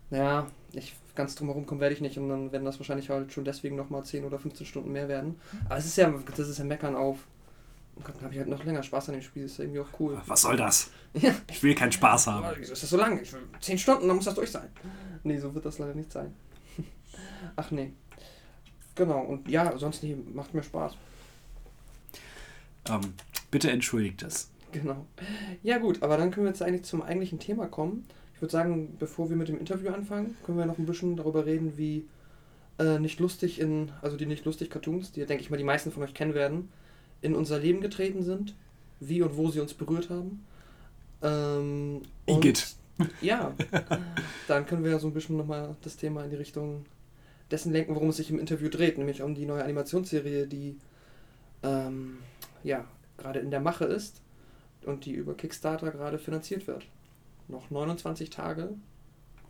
naja, 0.10 0.48
ich, 0.74 0.96
ganz 1.16 1.36
drum 1.36 1.48
herum 1.48 1.66
kommen 1.66 1.82
werde 1.82 1.96
ich 1.96 2.02
nicht 2.02 2.18
und 2.18 2.30
dann 2.30 2.52
werden 2.52 2.66
das 2.66 2.80
wahrscheinlich 2.80 3.10
halt 3.10 3.32
schon 3.32 3.46
deswegen 3.46 3.76
nochmal 3.76 4.04
10 4.04 4.26
oder 4.26 4.40
15 4.40 4.66
Stunden 4.66 4.92
mehr 4.92 5.08
werden. 5.08 5.40
Aber 5.66 5.78
es 5.78 5.86
ist 5.86 5.98
ja, 5.98 6.14
das 6.36 6.48
ist 6.48 6.58
ja 6.58 6.66
Meckern 6.66 6.96
auf. 6.96 7.28
Oh 7.98 8.02
Gott, 8.04 8.16
dann 8.16 8.24
habe 8.24 8.34
ich 8.34 8.40
halt 8.40 8.50
noch 8.50 8.64
länger 8.64 8.84
Spaß 8.84 9.10
an 9.10 9.16
dem 9.16 9.22
Spiel, 9.22 9.44
das 9.44 9.54
ist 9.54 9.58
ja 9.58 9.66
irgendwie 9.66 9.82
auch 9.82 10.00
cool. 10.00 10.20
was 10.26 10.42
soll 10.42 10.56
das? 10.56 10.90
Ja. 11.14 11.36
Ich 11.50 11.62
will 11.62 11.76
keinen 11.76 11.92
Spaß 11.92 12.28
haben. 12.28 12.46
Aber 12.46 12.58
wieso 12.58 12.72
ist 12.74 12.84
das 12.84 12.90
so 12.90 12.98
lang? 12.98 13.22
Ich 13.22 13.34
will 13.34 13.42
10 13.60 13.78
Stunden, 13.78 14.08
dann 14.08 14.16
muss 14.16 14.26
das 14.26 14.36
durch 14.36 14.50
sein. 14.50 14.70
Nee, 15.24 15.38
so 15.38 15.54
wird 15.54 15.66
das 15.66 15.78
leider 15.78 15.94
nicht 15.94 16.12
sein. 16.12 16.34
Ach 17.56 17.70
nee. 17.72 17.92
Genau, 18.96 19.22
und 19.22 19.48
ja, 19.50 19.78
sonst 19.78 20.04
nee, 20.04 20.16
macht 20.34 20.54
mir 20.54 20.64
Spaß. 20.64 20.96
Ähm, 22.90 23.14
bitte 23.50 23.72
entschuldigt 23.72 24.22
das. 24.22 24.50
Genau. 24.72 25.06
Ja 25.64 25.78
gut, 25.78 26.02
aber 26.02 26.18
dann 26.18 26.32
können 26.32 26.46
wir 26.46 26.52
jetzt 26.52 26.62
eigentlich 26.62 26.84
zum 26.84 27.02
eigentlichen 27.02 27.40
Thema 27.40 27.68
kommen. 27.68 28.06
Ich 28.36 28.42
würde 28.42 28.52
sagen, 28.52 28.96
bevor 28.98 29.30
wir 29.30 29.38
mit 29.38 29.50
dem 29.50 29.60
Interview 29.60 29.90
anfangen, 29.92 30.36
können 30.46 30.58
wir 30.58 30.66
noch 30.66 30.78
ein 30.78 30.86
bisschen 30.86 31.16
darüber 31.16 31.46
reden, 31.46 31.78
wie 31.78 32.08
äh, 32.80 33.00
nicht 33.00 33.20
lustig 33.20 33.60
in, 33.60 33.92
also 34.02 34.18
die 34.18 34.26
nicht 34.26 34.46
lustig 34.46 34.70
Cartoons, 34.70 35.12
die 35.12 35.26
denke 35.26 35.44
ich 35.44 35.50
mal 35.50 35.58
die 35.58 35.64
meisten 35.64 35.92
von 35.92 36.04
euch 36.04 36.14
kennen 36.14 36.34
werden, 36.34 36.70
in 37.22 37.36
unser 37.36 37.60
Leben 37.60 37.82
getreten 37.82 38.24
sind, 38.24 38.56
wie 39.00 39.22
und 39.22 39.38
wo 39.38 39.52
sie 39.52 39.60
uns 39.60 39.74
berührt 39.74 40.10
haben. 40.10 40.46
Ähm, 41.22 42.02
Igitt. 42.26 42.76
Ja, 43.22 43.54
dann 44.48 44.66
können 44.66 44.84
wir 44.84 44.92
ja 44.92 45.00
so 45.00 45.08
ein 45.08 45.14
bisschen 45.14 45.38
nochmal 45.38 45.76
das 45.82 45.98
Thema 45.98 46.24
in 46.24 46.30
die 46.30 46.36
Richtung 46.36 46.86
dessen 47.52 47.72
lenken, 47.72 47.96
worum 47.96 48.10
es 48.10 48.18
sich 48.18 48.30
im 48.30 48.40
Interview 48.40 48.70
dreht, 48.70 48.98
nämlich 48.98 49.22
um 49.22 49.36
die 49.36 49.46
neue 49.46 49.64
Animationsserie, 49.64 50.48
die 50.48 50.78
ähm, 51.64 52.18
ja 52.64 52.86
gerade 53.18 53.40
in 53.40 53.52
der 53.52 53.60
Mache 53.60 53.86
ist 53.86 54.22
und 54.86 55.06
die 55.06 55.12
über 55.14 55.36
Kickstarter 55.36 55.92
gerade 55.92 56.18
finanziert 56.20 56.68
wird. 56.68 56.86
Noch 57.48 57.70
29 57.70 58.30
Tage, 58.30 58.70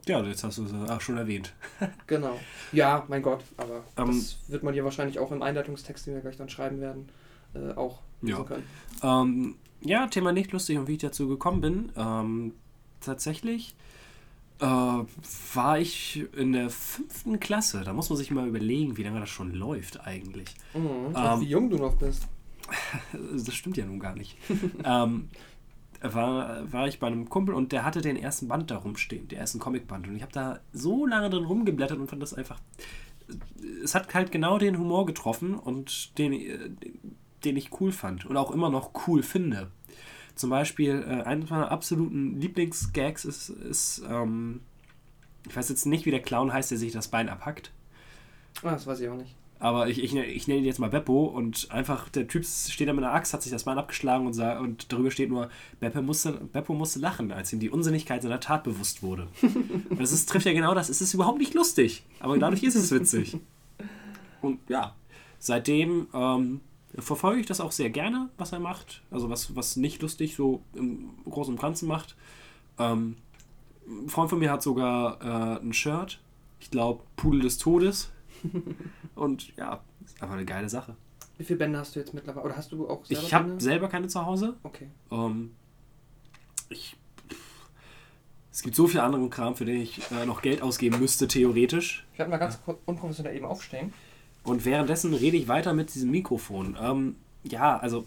Ja, 0.07 0.21
jetzt 0.23 0.43
hast 0.43 0.57
du 0.57 0.65
es 0.65 0.73
auch 0.89 1.01
schon 1.01 1.17
erwähnt. 1.17 1.53
genau. 2.07 2.39
Ja, 2.71 3.05
mein 3.07 3.21
Gott, 3.21 3.43
aber 3.57 3.83
Ähm, 3.97 4.07
das 4.07 4.37
wird 4.47 4.63
man 4.63 4.73
ja 4.73 4.83
wahrscheinlich 4.83 5.19
auch 5.19 5.31
im 5.31 5.41
Einleitungstext, 5.43 6.07
den 6.07 6.15
wir 6.15 6.21
gleich 6.21 6.37
dann 6.37 6.49
schreiben 6.49 6.81
werden, 6.81 7.09
äh, 7.53 7.73
auch 7.73 7.99
lesen 8.21 8.39
Ja. 8.39 8.43
können. 8.43 8.63
Ähm, 9.03 9.55
ja, 9.81 10.07
Thema 10.07 10.31
nicht 10.31 10.51
lustig 10.51 10.77
und 10.79 10.87
wie 10.87 10.93
ich 10.93 10.99
dazu 10.99 11.27
gekommen 11.27 11.61
bin. 11.61 11.91
Ähm, 11.95 12.53
tatsächlich 12.99 13.75
äh, 14.59 14.65
war 14.65 15.79
ich 15.79 16.25
in 16.35 16.53
der 16.53 16.69
fünften 16.69 17.39
Klasse. 17.39 17.81
Da 17.83 17.93
muss 17.93 18.09
man 18.09 18.17
sich 18.17 18.31
mal 18.31 18.47
überlegen, 18.47 18.97
wie 18.97 19.03
lange 19.03 19.19
das 19.19 19.29
schon 19.29 19.53
läuft 19.53 20.01
eigentlich. 20.05 20.55
Mhm. 20.73 21.15
Ähm, 21.15 21.41
wie 21.41 21.45
jung 21.47 21.69
du 21.69 21.77
noch 21.77 21.95
bist. 21.95 22.27
Das 23.13 23.53
stimmt 23.53 23.77
ja 23.77 23.85
nun 23.85 23.99
gar 23.99 24.15
nicht. 24.15 24.37
ähm, 24.83 25.29
war, 26.01 26.71
war 26.71 26.87
ich 26.87 26.99
bei 26.99 27.07
einem 27.07 27.29
Kumpel 27.29 27.53
und 27.53 27.71
der 27.71 27.85
hatte 27.85 28.01
den 28.01 28.17
ersten 28.17 28.47
Band 28.47 28.71
da 28.71 28.77
rumstehen, 28.77 29.27
den 29.27 29.39
ersten 29.39 29.59
Comicband. 29.59 30.07
Und 30.07 30.15
ich 30.15 30.21
habe 30.21 30.31
da 30.31 30.59
so 30.73 31.05
lange 31.05 31.29
drin 31.29 31.45
rumgeblättert 31.45 31.99
und 31.99 32.09
fand 32.09 32.21
das 32.21 32.33
einfach. 32.33 32.59
Es 33.83 33.95
hat 33.95 34.13
halt 34.13 34.31
genau 34.31 34.57
den 34.57 34.77
Humor 34.77 35.05
getroffen 35.05 35.55
und 35.55 36.17
den, 36.17 36.33
äh, 36.33 36.71
den 37.45 37.57
ich 37.57 37.79
cool 37.79 37.91
fand 37.91 38.25
und 38.25 38.37
auch 38.37 38.51
immer 38.51 38.69
noch 38.69 38.91
cool 39.07 39.23
finde. 39.23 39.71
Zum 40.35 40.49
Beispiel, 40.49 41.03
äh, 41.07 41.23
einer 41.23 41.45
meiner 41.45 41.71
absoluten 41.71 42.39
Lieblingsgags 42.39 43.25
ist, 43.25 43.49
ist 43.49 44.01
ähm, 44.09 44.61
ich 45.47 45.55
weiß 45.55 45.69
jetzt 45.69 45.85
nicht, 45.85 46.05
wie 46.05 46.11
der 46.11 46.21
Clown 46.21 46.53
heißt, 46.53 46.71
der 46.71 46.77
sich 46.77 46.91
das 46.91 47.07
Bein 47.07 47.29
abhackt. 47.29 47.71
Ah, 48.63 48.71
das 48.71 48.85
weiß 48.85 48.99
ich 48.99 49.09
auch 49.09 49.17
nicht. 49.17 49.35
Aber 49.61 49.87
ich, 49.89 50.03
ich, 50.03 50.15
ich 50.15 50.47
nenne 50.47 50.61
ihn 50.61 50.65
jetzt 50.65 50.79
mal 50.79 50.89
Beppo 50.89 51.25
und 51.25 51.69
einfach 51.69 52.09
der 52.09 52.27
Typ 52.27 52.43
steht 52.45 52.87
da 52.87 52.93
mit 52.93 53.03
einer 53.03 53.13
Axt, 53.13 53.31
hat 53.31 53.43
sich 53.43 53.51
das 53.51 53.65
Bein 53.65 53.77
abgeschlagen 53.77 54.25
und, 54.25 54.33
sah, 54.33 54.57
und 54.57 54.91
darüber 54.91 55.11
steht 55.11 55.29
nur, 55.29 55.49
Beppo 55.79 56.01
musste, 56.01 56.31
Beppo 56.31 56.73
musste 56.73 56.97
lachen, 56.97 57.31
als 57.31 57.53
ihm 57.53 57.59
die 57.59 57.69
Unsinnigkeit 57.69 58.23
seiner 58.23 58.39
Tat 58.39 58.63
bewusst 58.63 59.03
wurde. 59.03 59.27
und 59.43 59.99
das 59.99 60.11
ist, 60.11 60.27
trifft 60.27 60.47
ja 60.47 60.53
genau 60.53 60.73
das. 60.73 60.89
Es 60.89 60.99
ist 60.99 61.13
überhaupt 61.13 61.37
nicht 61.37 61.53
lustig, 61.53 62.01
aber 62.19 62.39
dadurch 62.39 62.63
ist 62.63 62.73
es 62.73 62.91
witzig. 62.91 63.37
Und 64.41 64.59
ja, 64.67 64.95
seitdem 65.37 66.07
ähm, 66.11 66.61
verfolge 66.97 67.41
ich 67.41 67.45
das 67.45 67.61
auch 67.61 67.71
sehr 67.71 67.91
gerne, 67.91 68.29
was 68.39 68.53
er 68.53 68.59
macht. 68.59 69.03
Also 69.11 69.29
was, 69.29 69.55
was 69.55 69.75
nicht 69.75 70.01
lustig 70.01 70.35
so 70.35 70.63
im 70.73 71.11
Großen 71.29 71.53
und 71.53 71.61
Ganzen 71.61 71.87
macht. 71.87 72.15
Ähm, 72.79 73.15
ein 73.87 74.09
Freund 74.09 74.31
von 74.31 74.39
mir 74.39 74.51
hat 74.51 74.63
sogar 74.63 75.21
äh, 75.21 75.61
ein 75.61 75.73
Shirt. 75.73 76.19
Ich 76.59 76.71
glaube, 76.71 77.03
Pudel 77.15 77.41
des 77.41 77.59
Todes. 77.59 78.11
Und 79.15 79.55
ja, 79.57 79.81
ist 80.05 80.21
einfach 80.21 80.35
eine 80.35 80.45
geile 80.45 80.69
Sache. 80.69 80.95
Wie 81.37 81.43
viele 81.43 81.59
Bände 81.59 81.79
hast 81.79 81.95
du 81.95 81.99
jetzt 81.99 82.13
mittlerweile? 82.13 82.45
Oder 82.45 82.57
hast 82.57 82.71
du 82.71 82.87
auch 82.87 83.05
selber 83.05 83.23
Ich 83.23 83.33
habe 83.33 83.47
Bände? 83.47 83.63
selber 83.63 83.87
keine 83.87 84.07
zu 84.07 84.25
Hause. 84.25 84.55
Okay. 84.63 84.87
Ähm, 85.11 85.51
ich, 86.69 86.95
es 88.51 88.61
gibt 88.61 88.75
so 88.75 88.87
viel 88.87 88.99
anderen 88.99 89.29
Kram, 89.29 89.55
für 89.55 89.65
den 89.65 89.81
ich 89.81 89.99
äh, 90.11 90.25
noch 90.25 90.41
Geld 90.41 90.61
ausgeben 90.61 90.99
müsste, 90.99 91.27
theoretisch. 91.27 92.05
Ich 92.13 92.19
werde 92.19 92.31
mal 92.31 92.37
ganz 92.37 92.61
kurz 92.63 92.79
unprofessionell 92.85 93.35
eben 93.35 93.45
aufstehen. 93.45 93.93
Und 94.43 94.65
währenddessen 94.65 95.13
rede 95.13 95.37
ich 95.37 95.47
weiter 95.47 95.73
mit 95.73 95.93
diesem 95.93 96.11
Mikrofon. 96.11 96.77
Ähm, 96.79 97.15
ja, 97.43 97.77
also 97.77 98.05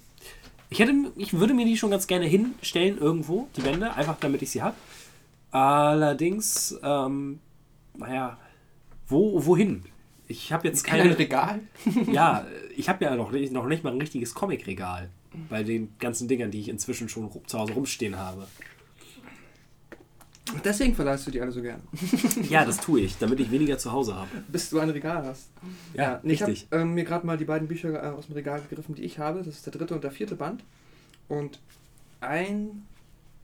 ich 0.71 0.79
hätte, 0.81 0.93
ich 1.17 1.35
würde 1.35 1.55
mir 1.55 1.65
die 1.65 1.77
schon 1.77 1.91
ganz 1.91 2.07
gerne 2.07 2.27
hinstellen 2.27 2.99
irgendwo, 2.99 3.49
die 3.57 3.65
Wände, 3.65 3.95
einfach 3.95 4.17
damit 4.21 4.43
ich 4.43 4.51
sie 4.51 4.63
habe. 4.63 4.77
Allerdings, 5.51 6.77
ähm, 6.83 7.39
naja, 7.97 8.39
wo, 9.07 9.45
wohin? 9.47 9.85
Ich 10.27 10.53
habe 10.53 10.67
jetzt 10.67 10.85
Kein. 10.85 11.13
Regal. 11.13 11.61
ja, 12.13 12.47
ich 12.77 12.89
habe 12.89 13.05
ja 13.05 13.15
noch 13.15 13.31
nicht, 13.31 13.53
noch 13.53 13.67
nicht 13.67 13.85
mal 13.85 13.93
ein 13.93 14.01
richtiges 14.01 14.35
Comicregal 14.35 15.11
bei 15.49 15.63
den 15.63 15.95
ganzen 15.99 16.29
Dingern, 16.29 16.51
die 16.51 16.61
ich 16.61 16.69
inzwischen 16.69 17.09
schon 17.09 17.31
zu 17.47 17.59
Hause 17.59 17.75
rumstehen 17.75 18.17
habe. 18.19 18.47
Deswegen 20.63 20.95
verleihst 20.95 21.27
du 21.27 21.31
die 21.31 21.41
alle 21.41 21.51
so 21.51 21.63
gern. 21.63 21.83
Ja, 22.49 22.65
das 22.65 22.77
tue 22.81 23.01
ich, 23.01 23.19
damit 23.19 23.41
ich 23.41 23.51
weniger 23.51 23.79
zu 23.79 23.93
Hause 23.93 24.15
habe. 24.15 24.29
Bis 24.49 24.71
du 24.71 24.79
ein 24.79 24.91
Regal 24.91 25.25
hast. 25.25 25.49
Ja, 25.95 26.21
nee, 26.23 26.35
ich 26.35 26.43
habe 26.43 26.53
richtig. 26.53 26.69
ähm, 26.71 26.95
mir 26.95 27.05
gerade 27.05 27.27
mal 27.27 27.37
die 27.39 27.45
beiden 27.45 27.67
Bücher 27.67 28.03
äh, 28.03 28.09
aus 28.09 28.27
dem 28.27 28.35
Regal 28.35 28.61
gegriffen, 28.69 28.95
die 28.95 29.03
ich 29.03 29.19
habe. 29.19 29.39
Das 29.39 29.49
ist 29.55 29.67
der 29.67 29.73
dritte 29.73 29.95
und 29.95 30.05
der 30.05 30.11
vierte 30.11 30.37
Band. 30.37 30.63
Und 31.29 31.59
ein. 32.21 32.87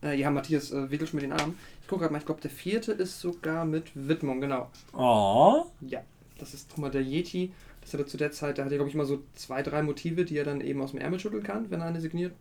Äh, 0.03 0.19
ja, 0.19 0.31
Matthias 0.31 0.71
äh, 0.71 0.91
wedelt 0.91 1.11
schon 1.11 1.21
mit 1.21 1.25
den 1.25 1.33
Armen. 1.33 1.59
Ich 1.83 1.89
gucke 1.89 2.01
gerade 2.01 2.13
mal, 2.13 2.19
ich 2.21 2.27
glaube, 2.27 2.41
der 2.41 2.51
vierte 2.51 2.93
ist 2.93 3.21
sogar 3.21 3.65
mit 3.65 3.91
Widmung, 3.95 4.41
genau. 4.41 4.71
Oh, 4.93 5.65
Ja, 5.81 6.01
das 6.41 6.55
ist 6.55 6.69
guck 6.71 6.79
mal 6.79 6.91
der 6.91 7.03
Yeti. 7.03 7.53
Das 7.81 7.93
hat 7.95 8.01
er 8.01 8.07
zu 8.07 8.17
der 8.17 8.31
Zeit, 8.33 8.59
da 8.59 8.65
hat 8.65 8.71
er, 8.73 8.77
glaube 8.79 8.91
ich, 8.91 8.95
mal 8.97 9.07
so 9.07 9.23
zwei, 9.35 9.63
drei 9.63 9.83
Motive, 9.83 10.25
die 10.25 10.37
er 10.37 10.45
dann 10.45 10.61
eben 10.61 10.83
aus 10.83 10.91
dem 10.91 11.01
Ärmel 11.01 11.19
schütteln 11.21 11.43
kann, 11.43 11.71
wenn 11.71 11.81
er 11.81 11.87
eine 11.87 12.01
signiert. 12.01 12.33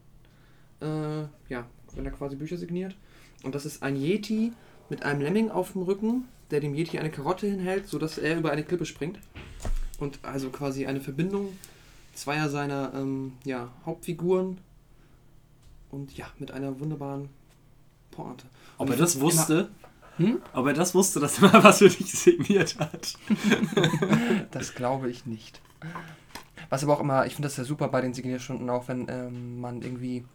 Äh, 0.81 1.21
ja, 1.49 1.65
wenn 1.93 2.05
er 2.05 2.11
quasi 2.11 2.35
Bücher 2.35 2.57
signiert. 2.57 2.95
Und 3.43 3.55
das 3.55 3.65
ist 3.65 3.81
ein 3.83 3.95
Yeti 3.95 4.51
mit 4.89 5.03
einem 5.03 5.21
Lemming 5.21 5.49
auf 5.49 5.71
dem 5.73 5.83
Rücken, 5.83 6.25
der 6.51 6.59
dem 6.59 6.73
Yeti 6.75 6.99
eine 6.99 7.09
Karotte 7.11 7.47
hinhält, 7.47 7.87
sodass 7.87 8.17
er 8.17 8.37
über 8.37 8.51
eine 8.51 8.63
Klippe 8.63 8.85
springt. 8.85 9.19
Und 9.99 10.19
also 10.23 10.49
quasi 10.49 10.85
eine 10.85 11.01
Verbindung 11.01 11.49
zweier 12.13 12.49
seiner 12.49 12.91
ähm, 12.95 13.33
ja, 13.45 13.71
Hauptfiguren. 13.85 14.57
Und 15.89 16.15
ja, 16.17 16.27
mit 16.37 16.51
einer 16.51 16.79
wunderbaren 16.79 17.29
Pointe. 18.11 18.45
ob 18.77 18.89
er 18.89 18.97
das 18.97 19.15
immer- 19.15 19.23
wusste? 19.25 19.69
Hm? 20.19 20.41
Ob 20.53 20.67
er 20.67 20.73
das 20.73 20.93
wusste, 20.93 21.21
dass 21.21 21.41
er 21.41 21.49
mal 21.49 21.63
was 21.63 21.79
für 21.79 21.89
dich 21.89 22.11
signiert 22.11 22.77
hat? 22.79 23.13
Das 24.51 24.75
glaube 24.75 25.09
ich 25.09 25.25
nicht. 25.25 25.61
Was 26.69 26.83
aber 26.83 26.93
auch 26.93 26.99
immer, 26.99 27.25
ich 27.25 27.35
finde 27.35 27.47
das 27.47 27.57
ja 27.57 27.63
super 27.63 27.87
bei 27.87 28.01
den 28.01 28.13
Signierstunden, 28.13 28.69
auch 28.69 28.87
wenn 28.87 29.07
ähm, 29.09 29.61
man 29.61 29.81
irgendwie 29.81 30.25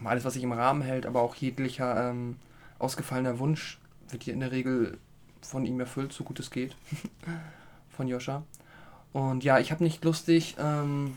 mal, 0.00 0.10
alles, 0.10 0.24
was 0.24 0.34
sich 0.34 0.42
im 0.42 0.52
Rahmen 0.52 0.82
hält, 0.82 1.04
aber 1.04 1.20
auch 1.22 1.34
jeglicher 1.34 2.10
ähm, 2.10 2.36
ausgefallener 2.78 3.38
Wunsch 3.38 3.78
wird 4.10 4.22
hier 4.22 4.34
in 4.34 4.40
der 4.40 4.52
Regel 4.52 4.98
von 5.42 5.66
ihm 5.66 5.80
erfüllt, 5.80 6.12
so 6.12 6.24
gut 6.24 6.38
es 6.38 6.50
geht. 6.50 6.76
von 7.90 8.06
Joscha. 8.06 8.44
Und 9.12 9.42
ja, 9.42 9.58
ich 9.58 9.72
habe 9.72 9.82
nicht 9.82 10.04
lustig. 10.04 10.56
Ähm, 10.58 11.16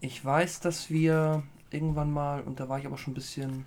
ich 0.00 0.24
weiß, 0.24 0.60
dass 0.60 0.90
wir 0.90 1.42
irgendwann 1.70 2.10
mal, 2.10 2.40
und 2.40 2.60
da 2.60 2.68
war 2.68 2.78
ich 2.78 2.86
aber 2.86 2.96
schon 2.96 3.12
ein 3.12 3.16
bisschen 3.16 3.66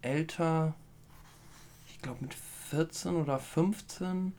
älter, 0.00 0.74
ich 1.88 2.00
glaube 2.00 2.18
mit 2.22 2.34
14 2.72 3.16
oder 3.16 3.38
15, 3.38 4.32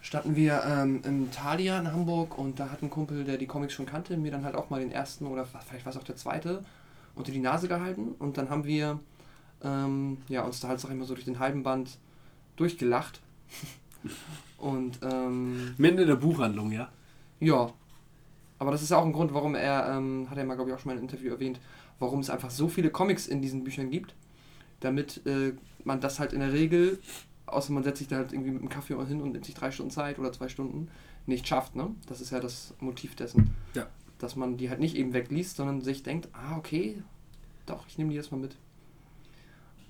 standen 0.00 0.36
wir 0.36 0.62
ähm, 0.66 1.02
im 1.04 1.30
Thalia 1.30 1.78
in 1.78 1.92
Hamburg 1.92 2.38
und 2.38 2.58
da 2.58 2.70
hat 2.70 2.82
ein 2.82 2.88
Kumpel, 2.88 3.24
der 3.24 3.36
die 3.36 3.46
Comics 3.46 3.74
schon 3.74 3.84
kannte, 3.84 4.16
mir 4.16 4.30
dann 4.30 4.42
halt 4.42 4.54
auch 4.54 4.70
mal 4.70 4.80
den 4.80 4.90
ersten 4.90 5.26
oder 5.26 5.44
vielleicht 5.44 5.84
war 5.84 5.92
es 5.92 5.98
auch 5.98 6.04
der 6.04 6.16
zweite 6.16 6.64
unter 7.14 7.30
die 7.30 7.40
Nase 7.40 7.68
gehalten 7.68 8.14
und 8.18 8.38
dann 8.38 8.48
haben 8.48 8.64
wir 8.64 9.00
ähm, 9.62 10.16
ja, 10.28 10.42
uns 10.44 10.60
da 10.60 10.68
halt 10.68 10.82
ich 10.82 10.90
mal 10.90 11.04
so 11.04 11.12
durch 11.12 11.26
den 11.26 11.38
halben 11.38 11.62
Band 11.62 11.98
durchgelacht. 12.56 13.20
und 14.58 14.98
ähm, 15.02 15.74
Mitten 15.76 15.98
in 15.98 16.08
der 16.08 16.16
Buchhandlung, 16.16 16.72
ja. 16.72 16.88
ja, 17.40 17.70
aber 18.58 18.70
das 18.70 18.82
ist 18.82 18.92
ja 18.92 18.96
auch 18.96 19.04
ein 19.04 19.12
Grund, 19.12 19.34
warum 19.34 19.54
er, 19.54 19.94
ähm, 19.94 20.28
hat 20.30 20.38
er 20.38 20.44
mal 20.44 20.54
glaube 20.54 20.70
ich 20.70 20.74
auch 20.74 20.80
schon 20.80 20.88
mal 20.88 20.94
in 20.94 21.00
einem 21.00 21.10
Interview 21.10 21.32
erwähnt, 21.32 21.60
warum 21.98 22.20
es 22.20 22.30
einfach 22.30 22.50
so 22.50 22.68
viele 22.68 22.88
Comics 22.88 23.26
in 23.26 23.42
diesen 23.42 23.62
Büchern 23.62 23.90
gibt, 23.90 24.14
damit 24.80 25.20
äh, 25.26 25.52
man 25.84 26.00
das 26.00 26.18
halt 26.18 26.32
in 26.32 26.40
der 26.40 26.54
Regel, 26.54 26.98
außer 27.46 27.72
man 27.72 27.82
setzt 27.82 27.98
sich 27.98 28.08
da 28.08 28.16
halt 28.16 28.32
irgendwie 28.32 28.50
mit 28.50 28.62
dem 28.62 28.68
Kaffee 28.68 28.96
hin 29.06 29.20
und 29.20 29.32
nimmt 29.32 29.44
sich 29.44 29.54
drei 29.54 29.70
Stunden 29.70 29.90
Zeit 29.90 30.18
oder 30.18 30.32
zwei 30.32 30.48
Stunden, 30.48 30.88
nicht 31.26 31.46
schafft, 31.46 31.74
ne? 31.76 31.94
Das 32.06 32.20
ist 32.20 32.30
ja 32.30 32.40
das 32.40 32.74
Motiv 32.80 33.16
dessen. 33.16 33.54
Ja. 33.74 33.86
Dass 34.18 34.36
man 34.36 34.56
die 34.56 34.70
halt 34.70 34.80
nicht 34.80 34.96
eben 34.96 35.12
wegliest, 35.12 35.56
sondern 35.56 35.80
sich 35.80 36.02
denkt, 36.02 36.28
ah, 36.32 36.56
okay, 36.56 37.02
doch, 37.66 37.86
ich 37.86 37.98
nehme 37.98 38.10
die 38.10 38.16
jetzt 38.16 38.30
mal 38.30 38.38
mit. 38.38 38.56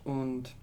Und 0.05 0.55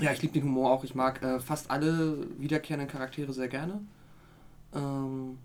ja, 0.00 0.12
ich 0.12 0.22
liebe 0.22 0.34
den 0.34 0.44
Humor 0.44 0.72
auch. 0.72 0.84
Ich 0.84 0.94
mag 0.94 1.22
äh, 1.22 1.38
fast 1.38 1.70
alle 1.70 2.26
wiederkehrenden 2.38 2.88
Charaktere 2.88 3.32
sehr 3.32 3.48
gerne. 3.48 3.80
Ähm, 4.74 5.38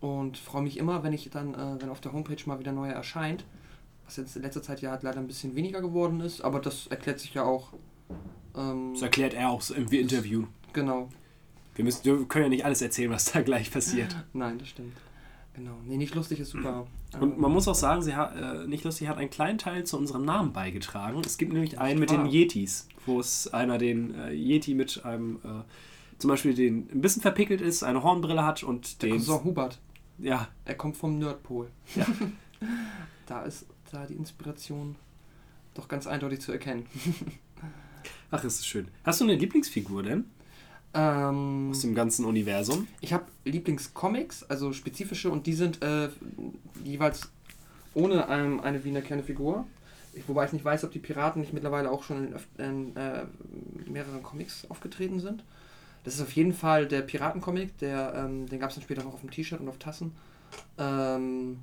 und 0.00 0.38
freue 0.38 0.62
mich 0.62 0.78
immer, 0.78 1.02
wenn 1.02 1.12
ich 1.12 1.28
dann, 1.30 1.54
äh, 1.54 1.80
wenn 1.80 1.90
auf 1.90 2.00
der 2.00 2.12
Homepage 2.12 2.42
mal 2.46 2.58
wieder 2.58 2.72
neuer 2.72 2.92
erscheint. 2.92 3.44
Was 4.04 4.16
jetzt 4.16 4.36
in 4.36 4.42
letzter 4.42 4.62
Zeit 4.62 4.80
ja 4.80 4.90
halt 4.90 5.02
leider 5.02 5.18
ein 5.18 5.26
bisschen 5.26 5.54
weniger 5.54 5.80
geworden 5.80 6.20
ist, 6.20 6.42
aber 6.42 6.60
das 6.60 6.86
erklärt 6.88 7.20
sich 7.20 7.34
ja 7.34 7.42
auch. 7.42 7.72
Ähm, 8.56 8.90
Das 8.94 9.02
erklärt 9.02 9.34
er 9.34 9.50
auch 9.50 9.60
so 9.62 9.74
im 9.74 9.88
Interview. 9.88 10.44
genau. 10.72 11.08
Wir, 11.76 11.84
müssen, 11.84 12.04
wir 12.04 12.24
können 12.28 12.44
ja 12.44 12.48
nicht 12.50 12.64
alles 12.64 12.82
erzählen, 12.82 13.10
was 13.10 13.24
da 13.32 13.42
gleich 13.42 13.68
passiert. 13.70 14.14
Nein, 14.32 14.58
das 14.58 14.68
stimmt. 14.68 14.96
Genau. 15.54 15.72
Nee, 15.86 15.96
nicht 15.96 16.14
lustig 16.14 16.38
ist 16.40 16.50
super. 16.50 16.86
Und 17.18 17.32
Ähm, 17.34 17.40
man 17.40 17.50
muss 17.52 17.66
auch 17.66 17.74
sagen, 17.74 18.00
sie 18.02 18.14
hat, 18.14 18.36
äh, 18.36 18.66
nicht 18.68 18.84
lustig 18.84 19.08
hat 19.08 19.18
einen 19.18 19.30
kleinen 19.30 19.58
Teil 19.58 19.84
zu 19.84 19.96
unserem 19.98 20.24
Namen 20.24 20.52
beigetragen. 20.52 21.20
Es 21.26 21.36
gibt 21.36 21.52
nämlich 21.52 21.78
einen 21.80 21.98
mit 21.98 22.10
den 22.10 22.20
Ah. 22.22 22.26
Yetis, 22.28 22.86
wo 23.06 23.18
es 23.20 23.52
einer 23.52 23.78
den 23.78 24.14
äh, 24.14 24.30
Yeti 24.32 24.74
mit 24.74 25.04
einem, 25.04 25.36
äh, 25.44 25.62
zum 26.18 26.28
Beispiel 26.30 26.54
den 26.54 26.88
ein 26.92 27.00
bisschen 27.00 27.22
verpickelt 27.22 27.60
ist, 27.60 27.82
eine 27.82 28.02
Hornbrille 28.04 28.44
hat 28.44 28.62
und 28.62 29.02
der 29.02 29.10
den. 29.10 29.18
Cousin 29.18 29.42
Hubert, 29.44 29.80
Ja, 30.18 30.48
er 30.64 30.74
kommt 30.76 30.96
vom 30.96 31.18
Nerdpol. 31.18 31.70
Ja. 31.96 32.06
da 33.26 33.42
ist 33.42 33.66
da 33.90 34.06
die 34.06 34.14
Inspiration 34.14 34.94
doch 35.74 35.88
ganz 35.88 36.06
eindeutig 36.06 36.40
zu 36.40 36.52
erkennen. 36.52 36.86
ach, 38.30 38.44
ist 38.44 38.60
es 38.60 38.66
schön. 38.66 38.88
Hast 39.04 39.20
du 39.20 39.24
eine 39.24 39.36
Lieblingsfigur 39.36 40.02
denn 40.02 40.24
Ähm, 40.94 41.68
aus 41.70 41.80
dem 41.80 41.94
ganzen 41.94 42.24
Universum? 42.24 42.86
Ich 43.00 43.12
habe 43.12 43.24
Lieblingscomics, 43.44 44.44
also 44.44 44.72
spezifische, 44.72 45.30
und 45.30 45.46
die 45.46 45.54
sind 45.54 45.82
äh, 45.82 46.08
jeweils 46.84 47.30
ohne 47.94 48.26
ähm, 48.28 48.60
eine 48.60 48.84
Wiener 48.84 49.02
Figur. 49.02 49.66
Ich, 50.12 50.28
wobei 50.28 50.44
ich 50.46 50.52
nicht 50.52 50.64
weiß, 50.64 50.84
ob 50.84 50.92
die 50.92 50.98
Piraten 51.00 51.40
nicht 51.40 51.52
mittlerweile 51.52 51.90
auch 51.90 52.04
schon 52.04 52.28
in, 52.28 52.64
in 52.64 52.96
äh, 52.96 53.24
mehreren 53.90 54.22
Comics 54.22 54.66
aufgetreten 54.68 55.20
sind. 55.20 55.44
Das 56.04 56.14
ist 56.14 56.20
auf 56.20 56.32
jeden 56.32 56.52
Fall 56.52 56.86
der 56.86 57.00
Piratencomic, 57.00 57.78
der, 57.78 58.14
ähm, 58.14 58.46
den 58.46 58.60
gab 58.60 58.68
es 58.68 58.76
dann 58.76 58.84
später 58.84 59.02
noch 59.02 59.14
auf 59.14 59.20
dem 59.20 59.30
T-Shirt 59.30 59.60
und 59.60 59.68
auf 59.68 59.78
Tassen, 59.78 60.12
ähm, 60.78 61.58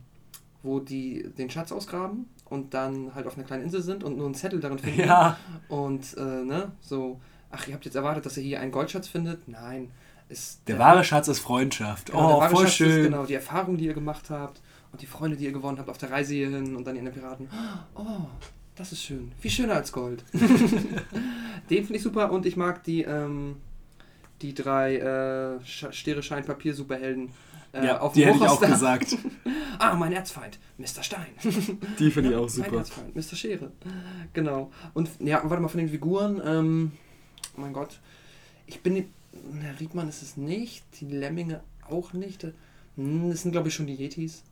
wo 0.64 0.80
die 0.80 1.30
den 1.38 1.50
Schatz 1.50 1.72
ausgraben 1.72 2.28
und 2.52 2.74
dann 2.76 3.16
halt 3.16 3.26
auf 3.26 3.36
einer 3.36 3.46
kleinen 3.48 3.64
Insel 3.64 3.82
sind 3.82 4.04
und 4.04 4.16
nur 4.18 4.26
einen 4.28 4.36
Zettel 4.36 4.60
darin 4.60 4.78
finden. 4.78 5.00
Ja. 5.00 5.38
Und 5.70 6.16
äh, 6.18 6.22
ne, 6.44 6.72
so, 6.82 7.20
ach, 7.50 7.68
ihr 7.68 7.74
habt 7.74 7.86
jetzt 7.86 7.96
erwartet, 7.96 8.26
dass 8.28 8.38
ihr 8.38 8.44
hier 8.44 8.60
einen 8.60 8.72
Goldschatz 8.72 9.08
findet? 9.08 9.48
Nein. 9.48 9.90
Ist 10.30 10.62
Der 10.68 10.78
wahre 10.80 11.04
Schatz 11.04 11.28
ist 11.28 11.40
Freundschaft. 11.40 12.12
Genau, 12.12 12.40
der 12.40 12.52
Oh, 12.52 12.56
voll 12.56 12.66
Schatz 12.66 12.76
schön. 12.76 13.00
Ist, 13.00 13.06
genau, 13.06 13.26
die 13.26 13.34
Erfahrung, 13.34 13.78
die 13.78 13.86
ihr 13.86 13.94
gemacht 13.94 14.30
habt 14.30 14.62
und 14.92 15.02
die 15.02 15.06
Freunde, 15.08 15.36
die 15.38 15.46
ihr 15.46 15.52
gewonnen 15.52 15.78
habt 15.80 15.90
auf 15.90 15.98
der 15.98 16.12
Reise 16.12 16.34
hierhin 16.36 16.76
und 16.76 16.86
dann 16.86 16.96
in 16.96 17.06
den 17.06 17.14
Piraten. 17.14 17.50
Oh, 17.96 18.04
das 18.76 18.92
ist 18.92 19.04
schön. 19.04 19.32
Viel 19.40 19.52
schöner 19.52 19.74
als 19.76 19.92
Gold. 19.92 20.24
Den 20.34 21.84
finde 21.84 21.96
ich 21.96 22.02
super 22.04 22.32
und 22.32 22.46
ich 22.46 22.56
mag 22.58 22.84
die, 22.84 23.04
ähm, 23.04 23.58
die 24.42 24.54
drei 24.54 24.96
äh, 24.98 25.58
Sch- 25.66 25.92
Stere, 25.94 26.24
Schein, 26.24 26.46
Papier 26.46 26.74
Superhelden. 26.74 27.30
Äh, 27.74 27.86
ja, 27.86 28.00
auf 28.02 28.14
die 28.14 28.26
hätte 28.26 28.38
ich 28.38 28.44
auch 28.48 28.60
gesagt. 28.62 29.18
Ah, 29.80 29.96
mein 29.96 30.12
Erzfeind, 30.14 30.60
Mr. 30.78 31.02
Stein. 31.02 31.26
Die 31.98 32.12
finde 32.12 32.30
ich 32.30 32.36
auch 32.36 32.42
Mein 32.42 32.50
super. 32.50 32.78
Erzfeind, 32.78 33.16
Mr. 33.16 33.36
Schere. 33.36 33.72
Genau. 34.34 34.70
Und 34.94 35.10
ja, 35.20 35.42
warte 35.44 35.60
mal 35.60 35.70
von 35.70 35.80
den 35.80 35.90
Figuren. 35.90 36.40
Ähm, 36.46 36.92
oh 37.58 37.62
mein 37.62 37.74
Gott. 37.74 38.00
Ich 38.68 38.82
bin. 38.82 39.06
Na, 39.52 39.72
Riedmann 39.80 40.08
ist 40.08 40.22
es 40.22 40.38
nicht. 40.38 40.84
Die 41.00 41.06
Lemminge 41.06 41.62
auch 41.90 42.14
nicht. 42.14 42.46
Hm, 42.96 43.32
Das 43.32 43.42
sind, 43.42 43.54
glaube 43.54 43.70
ich, 43.70 43.74
schon 43.74 43.88
die 43.88 43.96
Yetis. 43.96 44.44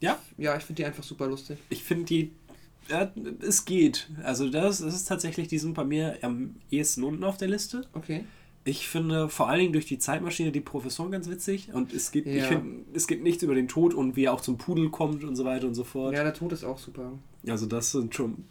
Ja? 0.00 0.18
Ja, 0.38 0.56
ich 0.56 0.62
finde 0.62 0.82
die 0.82 0.86
einfach 0.86 1.02
super 1.04 1.26
lustig. 1.26 1.58
Ich 1.68 1.82
finde 1.84 2.04
die. 2.06 2.32
Ja, 2.88 3.12
es 3.46 3.66
geht. 3.66 4.08
Also, 4.22 4.48
das, 4.48 4.78
das 4.78 4.94
ist 4.94 5.04
tatsächlich, 5.08 5.48
die 5.48 5.58
sind 5.58 5.74
bei 5.74 5.84
mir 5.84 6.18
am 6.22 6.56
ehesten 6.70 7.02
unten 7.02 7.24
auf 7.24 7.36
der 7.36 7.48
Liste. 7.48 7.86
Okay. 7.92 8.24
Ich 8.66 8.88
finde 8.88 9.28
vor 9.28 9.48
allen 9.48 9.60
Dingen 9.60 9.72
durch 9.74 9.84
die 9.84 9.98
Zeitmaschine 9.98 10.50
die 10.50 10.60
Professoren 10.62 11.10
ganz 11.12 11.28
witzig. 11.28 11.68
Und 11.74 11.92
es 11.92 12.10
gibt, 12.10 12.26
ich 12.26 12.36
Ja. 12.42 12.48
find, 12.48 12.86
es 12.94 13.06
gibt 13.06 13.22
nichts 13.22 13.42
über 13.42 13.54
den 13.54 13.68
Tod 13.68 13.92
und 13.92 14.16
wie 14.16 14.24
er 14.24 14.32
auch 14.32 14.40
zum 14.40 14.56
Pudel 14.56 14.88
kommt 14.88 15.22
und 15.22 15.36
so 15.36 15.44
weiter 15.44 15.66
und 15.66 15.74
so 15.74 15.84
fort. 15.84 16.14
Ja, 16.14 16.22
der 16.22 16.32
Tod 16.32 16.52
ist 16.52 16.64
auch 16.64 16.78
super. 16.78 17.12
Also, 17.46 17.66
das 17.66 17.92
sind 17.92 18.14
schon. 18.14 18.44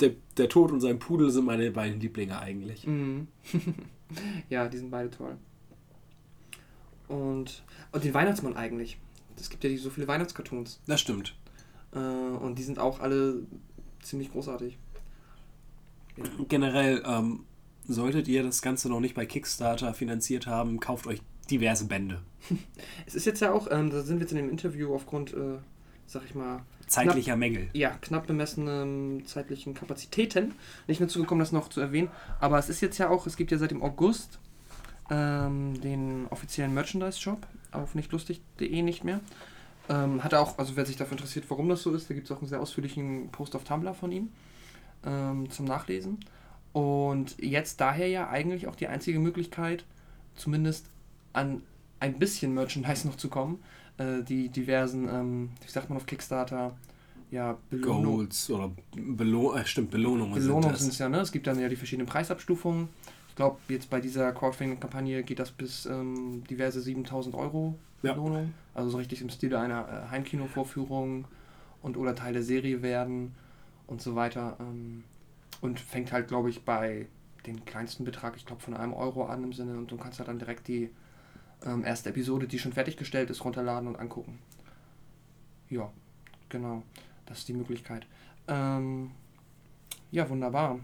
Der, 0.00 0.12
der 0.38 0.48
Tod 0.48 0.72
und 0.72 0.80
sein 0.80 0.98
Pudel 0.98 1.30
sind 1.30 1.44
meine 1.44 1.70
beiden 1.70 2.00
Lieblinge 2.00 2.38
eigentlich. 2.40 2.86
Mhm. 2.86 3.28
ja, 4.48 4.66
die 4.68 4.78
sind 4.78 4.90
beide 4.90 5.10
toll. 5.10 5.36
Und, 7.08 7.62
und 7.92 8.04
den 8.04 8.14
Weihnachtsmann 8.14 8.56
eigentlich. 8.56 8.96
Es 9.36 9.50
gibt 9.50 9.64
ja 9.64 9.76
so 9.76 9.90
viele 9.90 10.08
Weihnachtscartoons. 10.08 10.80
Das 10.86 11.00
stimmt. 11.00 11.34
Äh, 11.94 11.98
und 11.98 12.58
die 12.58 12.62
sind 12.62 12.78
auch 12.78 13.00
alle 13.00 13.42
ziemlich 14.00 14.32
großartig. 14.32 14.78
Generell 16.48 17.02
ähm, 17.06 17.44
solltet 17.86 18.28
ihr 18.28 18.42
das 18.42 18.62
Ganze 18.62 18.88
noch 18.88 19.00
nicht 19.00 19.14
bei 19.14 19.26
Kickstarter 19.26 19.94
finanziert 19.94 20.46
haben, 20.46 20.80
kauft 20.80 21.06
euch 21.06 21.20
diverse 21.50 21.86
Bände. 21.86 22.20
Es 23.06 23.14
ist 23.14 23.26
jetzt 23.26 23.40
ja 23.40 23.52
auch, 23.52 23.68
ähm, 23.70 23.90
da 23.90 24.02
sind 24.02 24.16
wir 24.16 24.22
jetzt 24.22 24.32
in 24.32 24.38
dem 24.38 24.50
Interview 24.50 24.94
aufgrund, 24.94 25.32
äh, 25.32 25.58
sag 26.06 26.24
ich 26.24 26.34
mal, 26.34 26.62
Zeitlicher 26.86 27.36
Mängel. 27.36 27.68
ja, 27.72 27.90
knapp 28.00 28.26
bemessenen 28.26 29.24
zeitlichen 29.26 29.74
Kapazitäten 29.74 30.52
nicht 30.86 31.00
mehr 31.00 31.08
zugekommen, 31.08 31.40
das 31.40 31.52
noch 31.52 31.68
zu 31.68 31.80
erwähnen. 31.80 32.10
Aber 32.40 32.58
es 32.58 32.68
ist 32.68 32.80
jetzt 32.80 32.98
ja 32.98 33.08
auch, 33.08 33.26
es 33.26 33.36
gibt 33.36 33.50
ja 33.50 33.58
seit 33.58 33.70
dem 33.70 33.82
August 33.82 34.38
ähm, 35.10 35.80
den 35.80 36.26
offiziellen 36.28 36.74
Merchandise-Shop 36.74 37.46
auf 37.70 37.94
nichtlustig.de 37.94 38.82
nicht 38.82 39.04
mehr. 39.04 39.20
Ähm, 39.88 40.22
hat 40.22 40.32
er 40.32 40.40
auch, 40.40 40.58
also 40.58 40.76
wer 40.76 40.84
sich 40.86 40.96
dafür 40.96 41.12
interessiert, 41.12 41.46
warum 41.48 41.68
das 41.68 41.82
so 41.82 41.92
ist, 41.94 42.10
da 42.10 42.14
gibt 42.14 42.26
es 42.26 42.36
auch 42.36 42.40
einen 42.40 42.48
sehr 42.48 42.60
ausführlichen 42.60 43.30
Post 43.30 43.56
auf 43.56 43.64
Tumblr 43.64 43.94
von 43.94 44.12
ihm 44.12 44.28
ähm, 45.04 45.50
zum 45.50 45.66
Nachlesen. 45.66 46.18
Und 46.72 47.36
jetzt 47.38 47.80
daher 47.80 48.08
ja 48.08 48.28
eigentlich 48.28 48.66
auch 48.66 48.76
die 48.76 48.88
einzige 48.88 49.18
Möglichkeit, 49.18 49.84
zumindest 50.34 50.86
an 51.32 51.62
ein 52.00 52.18
bisschen 52.18 52.54
Merchandise 52.54 53.06
noch 53.06 53.16
zu 53.16 53.28
kommen. 53.28 53.62
Äh, 53.98 54.22
die 54.22 54.48
diversen, 54.48 55.08
ähm, 55.08 55.50
wie 55.64 55.70
sagt 55.70 55.90
man 55.90 55.98
auf 55.98 56.06
Kickstarter, 56.06 56.74
ja, 57.30 57.56
Belohnung, 57.70 58.16
Goals 58.16 58.50
oder 58.50 58.70
Belo 58.94 59.54
äh, 59.54 59.64
stimmt, 59.64 59.90
Belohnungen 59.90 60.34
Belohnungen 60.34 60.76
sind 60.76 60.92
es 60.92 60.98
ja, 60.98 61.08
ne? 61.08 61.20
Es 61.20 61.32
gibt 61.32 61.46
dann 61.46 61.58
ja 61.58 61.68
die 61.68 61.76
verschiedenen 61.76 62.06
Preisabstufungen. 62.06 62.88
Ich 63.28 63.36
glaube, 63.36 63.58
jetzt 63.68 63.88
bei 63.88 64.00
dieser 64.00 64.32
Crowdfunding-Kampagne 64.32 65.22
geht 65.22 65.38
das 65.38 65.50
bis 65.50 65.86
ähm, 65.86 66.44
diverse 66.50 66.80
7000 66.82 67.34
Euro 67.34 67.78
Ja. 68.02 68.12
Belohnung. 68.12 68.52
Also 68.74 68.90
so 68.90 68.98
richtig 68.98 69.22
im 69.22 69.30
Stile 69.30 69.58
einer 69.58 69.88
äh, 69.88 70.10
Heimkino-Vorführung 70.10 71.24
und 71.80 71.96
oder 71.96 72.14
Teil 72.14 72.34
der 72.34 72.42
Serie 72.42 72.82
werden 72.82 73.34
und 73.86 74.02
so 74.02 74.14
weiter. 74.14 74.56
Ähm, 74.60 75.04
und 75.62 75.80
fängt 75.80 76.12
halt, 76.12 76.28
glaube 76.28 76.50
ich, 76.50 76.64
bei 76.66 77.06
den 77.46 77.64
kleinsten 77.64 78.04
Betrag, 78.04 78.36
ich 78.36 78.44
glaube, 78.44 78.60
von 78.60 78.74
einem 78.74 78.92
Euro 78.92 79.24
an 79.24 79.42
im 79.44 79.52
Sinne. 79.54 79.78
Und 79.78 79.90
du 79.90 79.96
kannst 79.96 80.18
halt 80.18 80.28
dann 80.28 80.38
direkt 80.38 80.68
die 80.68 80.90
ähm, 81.64 81.84
erste 81.84 82.10
Episode, 82.10 82.46
die 82.46 82.58
schon 82.58 82.72
fertiggestellt 82.72 83.30
ist, 83.30 83.44
runterladen 83.44 83.88
und 83.88 83.96
angucken. 83.96 84.38
Ja, 85.70 85.90
genau. 86.48 86.82
Das 87.26 87.38
ist 87.38 87.48
die 87.48 87.54
Möglichkeit. 87.54 88.06
Ähm, 88.48 89.12
ja, 90.10 90.28
wunderbar. 90.28 90.80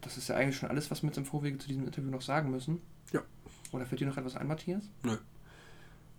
Das 0.00 0.16
ist 0.18 0.28
ja 0.28 0.34
eigentlich 0.34 0.56
schon 0.56 0.68
alles, 0.68 0.90
was 0.90 1.02
wir 1.02 1.08
jetzt 1.08 1.18
im 1.18 1.24
Vorwege 1.24 1.56
zu 1.58 1.68
diesem 1.68 1.84
Interview 1.84 2.10
noch 2.10 2.20
sagen 2.20 2.50
müssen. 2.50 2.80
Ja. 3.12 3.22
Oder 3.70 3.86
fällt 3.86 4.00
dir 4.00 4.08
noch 4.08 4.16
etwas 4.16 4.36
ein, 4.36 4.48
Matthias? 4.48 4.82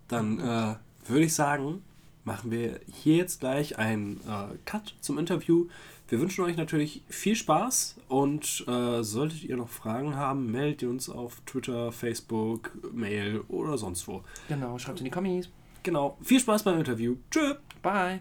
Dann 0.07 0.39
äh, 0.39 0.75
würde 1.09 1.25
ich 1.25 1.33
sagen, 1.33 1.83
machen 2.23 2.51
wir 2.51 2.79
hier 2.87 3.17
jetzt 3.17 3.41
gleich 3.41 3.77
einen 3.77 4.21
äh, 4.21 4.55
Cut 4.65 4.95
zum 5.01 5.17
Interview. 5.17 5.67
Wir 6.13 6.21
wünschen 6.21 6.45
euch 6.45 6.57
natürlich 6.57 7.01
viel 7.09 7.35
Spaß 7.35 7.95
und 8.07 8.65
äh, 8.67 9.01
solltet 9.01 9.45
ihr 9.45 9.57
noch 9.57 9.69
Fragen 9.69 10.15
haben, 10.15 10.51
meldet 10.51 10.83
ihr 10.83 10.91
uns 10.91 11.09
auf 11.09 11.41
Twitter, 11.47 11.91
Facebook, 11.91 12.69
Mail 12.93 13.41
oder 13.47 13.79
sonst 13.79 14.07
wo. 14.07 14.21
Genau, 14.47 14.77
schreibt 14.77 14.99
in 14.99 15.05
die 15.05 15.09
Kommis. 15.09 15.49
Genau, 15.81 16.15
viel 16.21 16.39
Spaß 16.39 16.61
beim 16.65 16.77
Interview. 16.77 17.15
Tschö! 17.31 17.55
Bye. 17.81 18.19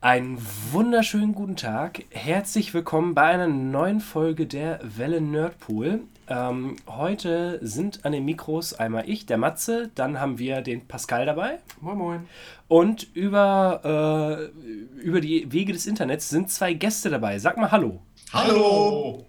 Einen 0.00 0.38
wunderschönen 0.72 1.36
guten 1.36 1.54
Tag. 1.54 2.02
Herzlich 2.10 2.74
willkommen 2.74 3.14
bei 3.14 3.26
einer 3.26 3.46
neuen 3.46 4.00
Folge 4.00 4.48
der 4.48 4.80
Welle 4.82 5.20
Nerdpool. 5.20 6.00
Ähm, 6.26 6.76
heute 6.86 7.58
sind 7.62 8.04
an 8.06 8.12
den 8.12 8.24
Mikros 8.24 8.72
einmal 8.72 9.08
ich, 9.08 9.26
der 9.26 9.36
Matze, 9.36 9.90
dann 9.94 10.20
haben 10.20 10.38
wir 10.38 10.62
den 10.62 10.86
Pascal 10.88 11.26
dabei 11.26 11.58
Moin 11.82 11.98
Moin. 11.98 12.28
und 12.66 13.14
über, 13.14 14.50
äh, 14.96 15.00
über 15.00 15.20
die 15.20 15.52
Wege 15.52 15.74
des 15.74 15.86
Internets 15.86 16.30
sind 16.30 16.50
zwei 16.50 16.72
Gäste 16.72 17.10
dabei. 17.10 17.38
Sag 17.38 17.58
mal 17.58 17.70
Hallo. 17.70 18.00
Hallo! 18.32 19.26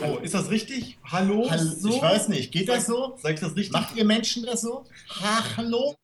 Oh, 0.00 0.18
ist 0.22 0.34
das 0.34 0.48
richtig? 0.50 0.96
Hallo? 1.10 1.48
Hallo, 1.50 1.62
So? 1.62 1.88
Ich 1.88 2.00
weiß 2.00 2.28
nicht, 2.28 2.52
geht 2.52 2.68
das 2.68 2.86
so? 2.86 3.16
Sag 3.20 3.34
ich 3.34 3.40
das 3.40 3.56
richtig? 3.56 3.72
Macht 3.72 3.96
ihr 3.96 4.04
Menschen 4.04 4.44
das 4.44 4.60
so? 4.60 4.84
Ha, 5.20 5.42
hallo? 5.56 5.94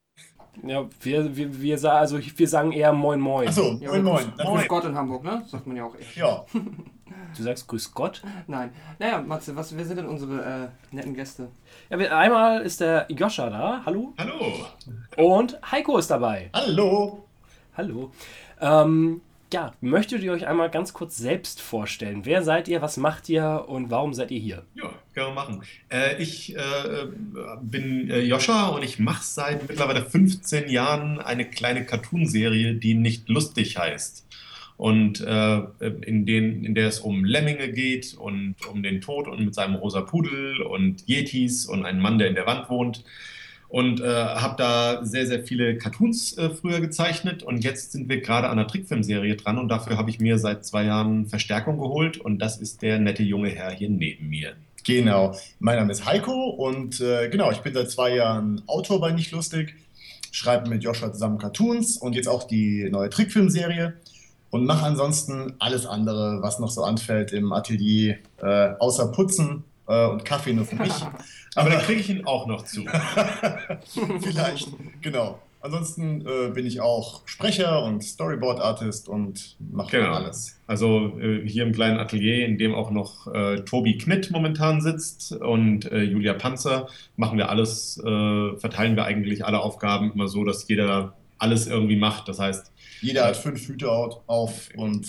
Ja, 0.67 0.85
wir, 1.01 1.37
wir, 1.37 1.61
wir, 1.63 1.85
also 1.93 2.19
wir 2.19 2.49
sagen 2.49 2.73
eher 2.73 2.93
Moin 2.93 3.21
Moin. 3.21 3.47
Achso, 3.47 3.79
Ja, 3.81 3.91
moin 3.93 4.03
moin. 4.03 4.33
Grüß 4.37 4.47
Moin. 4.49 4.67
Gott 4.67 4.85
in 4.87 4.97
Hamburg, 4.97 5.23
ne? 5.23 5.45
Sagt 5.47 5.69
man 5.69 5.77
ja 5.77 5.85
auch 5.85 5.95
echt. 5.95 6.17
Ja, 6.17 6.45
Du 7.37 7.43
sagst 7.43 7.67
Grüß 7.69 7.93
Gott. 7.93 8.23
Nein. 8.47 8.71
Naja, 8.99 9.21
Matze, 9.21 9.55
was, 9.55 9.77
wer 9.77 9.85
sind 9.85 9.99
denn 9.99 10.07
unsere 10.07 10.71
äh, 10.93 10.95
netten 10.95 11.15
Gäste? 11.15 11.49
Ja, 11.91 11.99
wir, 11.99 12.17
einmal 12.17 12.63
ist 12.63 12.81
der 12.81 13.07
Joscha 13.09 13.51
da. 13.51 13.83
Hallo. 13.85 14.15
Hallo! 14.19 14.67
Und 15.17 15.59
Heiko 15.71 15.99
ist 15.99 16.11
dabei. 16.11 16.51
hallo. 16.53 17.25
Hallo. 17.77 18.11
Ähm, 18.61 19.21
ja, 19.53 19.73
möchtet 19.81 20.23
ihr 20.23 20.33
euch 20.33 20.47
einmal 20.47 20.69
ganz 20.71 20.93
kurz 20.93 21.17
selbst 21.17 21.63
vorstellen? 21.63 22.27
Wer 22.27 22.43
seid 22.43 22.69
ihr, 22.69 22.83
was 22.83 22.99
macht 22.99 23.29
ihr 23.29 23.65
und 23.67 23.91
warum 23.91 24.13
seid 24.13 24.31
ihr 24.31 24.41
hier? 24.41 24.65
Ja, 24.75 24.91
können 25.15 25.29
wir 25.29 25.35
machen. 25.35 25.63
Äh, 25.89 26.21
ich 26.23 26.55
äh, 26.55 27.07
bin 27.63 28.11
äh, 28.11 28.21
Joscha 28.21 28.69
und 28.69 28.83
ich 28.83 28.99
mache 28.99 29.25
seit 29.25 29.67
mittlerweile 29.67 30.05
15 30.05 30.69
Jahren 30.69 31.19
eine 31.19 31.49
kleine 31.49 31.87
Cartoonserie, 31.87 32.75
die 32.75 32.95
nicht 32.95 33.29
lustig 33.29 33.79
heißt. 33.79 34.27
Und 34.79 35.21
äh, 35.21 35.61
in, 36.07 36.25
den, 36.25 36.65
in 36.65 36.75
der 36.77 36.87
es 36.87 37.01
um 37.01 37.25
Lemminge 37.25 37.73
geht 37.73 38.15
und 38.15 38.55
um 38.73 38.83
den 38.85 39.01
Tod 39.01 39.27
und 39.27 39.45
mit 39.45 39.53
seinem 39.53 39.75
rosa 39.75 40.03
Pudel 40.03 40.63
und 40.63 41.07
Yetis 41.09 41.67
und 41.67 41.85
einen 41.85 42.01
Mann, 42.01 42.19
der 42.19 42.29
in 42.29 42.37
der 42.37 42.47
Wand 42.47 42.71
wohnt. 42.71 43.05
Und 43.69 44.01
äh, 44.01 44.05
habe 44.07 44.55
da 44.57 45.05
sehr, 45.05 45.27
sehr 45.27 45.43
viele 45.43 45.77
Cartoons 45.77 46.39
äh, 46.39 46.49
früher 46.49 46.81
gezeichnet. 46.81 47.43
Und 47.43 47.65
jetzt 47.65 47.91
sind 47.91 48.09
wir 48.09 48.21
gerade 48.21 48.49
an 48.49 48.59
einer 48.59 48.69
Trickfilmserie 48.69 49.35
dran. 49.35 49.59
Und 49.59 49.69
dafür 49.69 49.99
habe 49.99 50.11
ich 50.11 50.21
mir 50.21 50.39
seit 50.39 50.65
zwei 50.65 50.85
Jahren 50.85 51.27
Verstärkung 51.27 51.79
geholt. 51.79 52.17
Und 52.17 52.39
das 52.39 52.59
ist 52.59 52.81
der 52.81 53.01
nette 53.01 53.25
junge 53.25 53.51
Herr 53.51 53.73
hier 53.73 53.91
neben 53.91 54.29
mir. 54.29 54.55
Genau. 54.87 55.37
Mein 55.59 55.77
Name 55.77 55.91
ist 55.91 56.07
Heiko 56.07 56.51
und 56.51 57.01
äh, 57.01 57.29
genau, 57.29 57.51
ich 57.51 57.59
bin 57.59 57.75
seit 57.75 57.91
zwei 57.91 58.15
Jahren 58.15 58.63
Autor 58.67 59.01
bei 59.01 59.11
Nicht 59.11 59.33
Lustig, 59.33 59.75
schreibe 60.31 60.71
mit 60.71 60.83
Joshua 60.83 61.13
zusammen 61.13 61.37
Cartoons 61.37 61.99
und 61.99 62.15
jetzt 62.15 62.29
auch 62.29 62.45
die 62.45 62.89
neue 62.91 63.11
Trickfilmserie 63.11 63.95
und 64.51 64.65
mache 64.65 64.85
ansonsten 64.87 65.55
alles 65.59 65.87
andere, 65.87 66.39
was 66.43 66.59
noch 66.59 66.71
so 66.71 66.83
anfällt 66.85 67.33
im 67.33 67.53
Atelier, 67.53 68.19
äh, 68.41 68.71
außer 68.79 69.13
Putzen 69.13 69.65
äh, 69.87 70.07
und 70.07 70.25
Kaffee 70.25 70.53
nur 70.53 70.65
für 70.65 70.77
mich. 70.77 70.93
Aber 71.55 71.71
dann 71.71 71.81
kriege 71.81 72.01
ich 72.01 72.09
ihn 72.11 72.27
auch 72.27 72.47
noch 72.47 72.65
zu. 72.65 72.85
Vielleicht, 74.21 74.69
genau. 75.01 75.39
Ansonsten 75.61 76.25
äh, 76.25 76.51
bin 76.55 76.67
ich 76.67 76.81
auch 76.81 77.23
Sprecher 77.27 77.83
und 77.83 78.05
Storyboard-Artist 78.05 79.09
und 79.09 79.57
mache 79.59 79.99
Genau. 79.99 80.13
alles. 80.15 80.57
Also 80.69 81.19
äh, 81.19 81.47
hier 81.49 81.65
im 81.65 81.73
kleinen 81.73 81.99
Atelier, 81.99 82.47
in 82.47 82.59
dem 82.59 82.77
auch 82.77 82.93
noch 82.93 83.27
äh, 83.35 83.57
Tobi 83.65 83.99
Knitt 83.99 84.31
momentan 84.31 84.81
sitzt 84.81 85.33
und 85.33 85.91
äh, 85.91 86.03
Julia 86.03 86.35
Panzer, 86.35 86.87
machen 87.17 87.39
wir 87.39 87.49
alles, 87.49 87.99
äh, 87.99 88.57
verteilen 88.57 88.95
wir 88.95 89.05
eigentlich 89.05 89.45
alle 89.45 89.59
Aufgaben 89.59 90.13
immer 90.13 90.29
so, 90.29 90.45
dass 90.45 90.69
jeder 90.69 91.15
alles 91.39 91.67
irgendwie 91.67 91.97
macht. 91.97 92.29
Das 92.29 92.39
heißt, 92.39 92.71
Jeder 93.01 93.27
hat 93.27 93.37
fünf 93.37 93.67
Hüte 93.69 93.91
au- 93.91 94.23
auf 94.27 94.69
und 94.77 95.07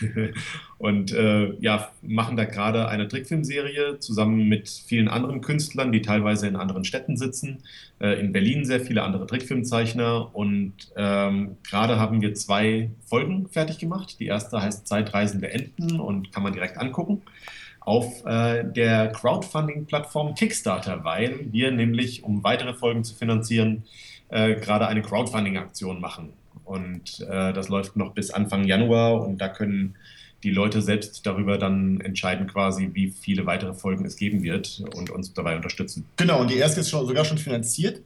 und 0.78 1.12
äh, 1.12 1.54
ja, 1.60 1.90
machen 2.02 2.36
da 2.36 2.44
gerade 2.44 2.88
eine 2.88 3.08
Trickfilmserie 3.08 3.98
zusammen 3.98 4.48
mit 4.48 4.68
vielen 4.68 5.08
anderen 5.08 5.40
Künstlern, 5.40 5.92
die 5.92 6.02
teilweise 6.02 6.46
in 6.46 6.56
anderen 6.56 6.84
Städten 6.84 7.16
sitzen. 7.16 7.62
Äh, 8.00 8.20
in 8.20 8.32
Berlin 8.32 8.64
sehr 8.64 8.80
viele 8.80 9.02
andere 9.02 9.26
Trickfilmzeichner 9.26 10.34
und 10.34 10.72
ähm, 10.96 11.56
gerade 11.68 11.98
haben 11.98 12.20
wir 12.20 12.34
zwei 12.34 12.90
Folgen 13.06 13.48
fertig 13.48 13.78
gemacht. 13.78 14.16
Die 14.20 14.26
erste 14.26 14.60
heißt 14.60 14.86
Zeitreisende 14.86 15.50
Enten 15.50 16.00
und 16.00 16.32
kann 16.32 16.42
man 16.42 16.52
direkt 16.52 16.78
angucken 16.78 17.22
auf 17.84 18.24
äh, 18.26 18.64
der 18.64 19.08
Crowdfunding-Plattform 19.10 20.34
Kickstarter, 20.34 21.02
weil 21.04 21.52
wir 21.52 21.72
nämlich, 21.72 22.22
um 22.22 22.44
weitere 22.44 22.74
Folgen 22.74 23.02
zu 23.04 23.14
finanzieren, 23.14 23.84
äh, 24.28 24.54
gerade 24.54 24.86
eine 24.86 25.02
Crowdfunding-Aktion 25.02 26.00
machen. 26.00 26.32
Und 26.64 27.20
äh, 27.20 27.52
das 27.52 27.68
läuft 27.68 27.96
noch 27.96 28.12
bis 28.14 28.30
Anfang 28.30 28.64
Januar 28.64 29.22
und 29.22 29.38
da 29.38 29.48
können 29.48 29.96
die 30.42 30.50
Leute 30.50 30.82
selbst 30.82 31.24
darüber 31.24 31.56
dann 31.56 32.00
entscheiden, 32.00 32.46
quasi, 32.46 32.90
wie 32.94 33.10
viele 33.10 33.46
weitere 33.46 33.74
Folgen 33.74 34.04
es 34.04 34.16
geben 34.16 34.42
wird 34.42 34.82
und 34.94 35.10
uns 35.10 35.32
dabei 35.34 35.54
unterstützen. 35.56 36.04
genau, 36.16 36.40
und 36.40 36.50
die 36.50 36.56
erste 36.56 36.80
ist 36.80 36.90
schon, 36.90 37.06
sogar 37.06 37.24
schon 37.24 37.38
finanziert. 37.38 38.00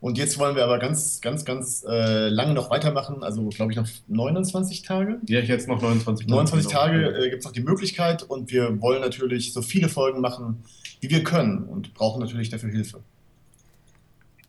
Und 0.00 0.18
jetzt 0.18 0.36
wollen 0.38 0.56
wir 0.56 0.64
aber 0.64 0.80
ganz, 0.80 1.20
ganz, 1.20 1.44
ganz 1.44 1.84
äh, 1.88 2.28
lange 2.28 2.54
noch 2.54 2.70
weitermachen. 2.70 3.22
Also, 3.22 3.48
glaube 3.50 3.70
ich, 3.70 3.78
noch 3.78 3.86
29 4.08 4.82
Tage. 4.82 5.20
Ja, 5.28 5.38
ich 5.38 5.48
jetzt 5.48 5.68
noch 5.68 5.80
29 5.80 6.26
29 6.26 6.68
Genau. 6.68 6.80
Tage 6.80 7.24
äh, 7.24 7.30
gibt 7.30 7.40
es 7.40 7.44
noch 7.44 7.52
die 7.52 7.62
Möglichkeit 7.62 8.24
und 8.24 8.50
wir 8.50 8.80
wollen 8.80 9.00
natürlich 9.00 9.52
so 9.52 9.62
viele 9.62 9.88
Folgen 9.88 10.20
machen, 10.20 10.64
wie 11.00 11.10
wir 11.10 11.22
können 11.22 11.64
und 11.64 11.94
brauchen 11.94 12.20
natürlich 12.20 12.48
dafür 12.48 12.70
Hilfe. 12.70 13.00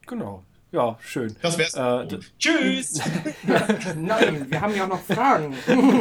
Genau. 0.08 0.44
Ja, 0.74 0.98
schön. 1.06 1.36
Das 1.44 1.56
wär's. 1.60 1.76
Äh, 1.76 2.18
Tschüss! 2.40 3.00
Nein, 3.96 4.48
wir 4.50 4.60
haben 4.60 4.76
ja 4.76 4.86
auch 4.86 4.90
noch 4.90 5.04
Fragen. 5.04 5.56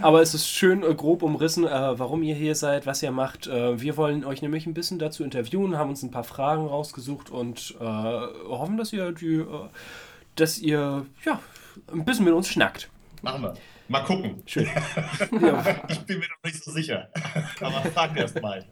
Aber 0.00 0.22
es 0.22 0.32
ist 0.32 0.48
schön 0.48 0.82
äh, 0.82 0.94
grob 0.94 1.22
umrissen, 1.22 1.66
äh, 1.66 1.98
warum 1.98 2.22
ihr 2.22 2.34
hier 2.34 2.54
seid, 2.54 2.86
was 2.86 3.02
ihr 3.02 3.10
macht. 3.10 3.46
Äh, 3.46 3.82
wir 3.82 3.98
wollen 3.98 4.24
euch 4.24 4.40
nämlich 4.40 4.66
ein 4.66 4.72
bisschen 4.72 4.98
dazu 4.98 5.24
interviewen, 5.24 5.76
haben 5.76 5.90
uns 5.90 6.02
ein 6.02 6.10
paar 6.10 6.24
Fragen 6.24 6.66
rausgesucht 6.66 7.28
und 7.28 7.76
hoffen, 7.78 8.78
dass 8.78 8.94
ihr 8.94 9.12
die, 9.12 9.44
dass 10.36 10.58
ihr 10.58 11.04
ja, 11.26 11.40
ein 11.92 12.06
bisschen 12.06 12.24
mit 12.24 12.32
uns 12.32 12.48
schnackt. 12.48 12.88
Machen 13.20 13.42
wir. 13.42 13.54
Mal 13.88 14.04
gucken. 14.04 14.42
Schön. 14.46 14.66
ja. 15.42 15.64
Ich 15.88 16.00
bin 16.00 16.18
mir 16.18 16.28
noch 16.28 16.50
nicht 16.50 16.64
so 16.64 16.70
sicher. 16.70 17.10
Aber 17.60 17.82
frag 17.90 18.16
erst 18.16 18.40
mal. 18.40 18.64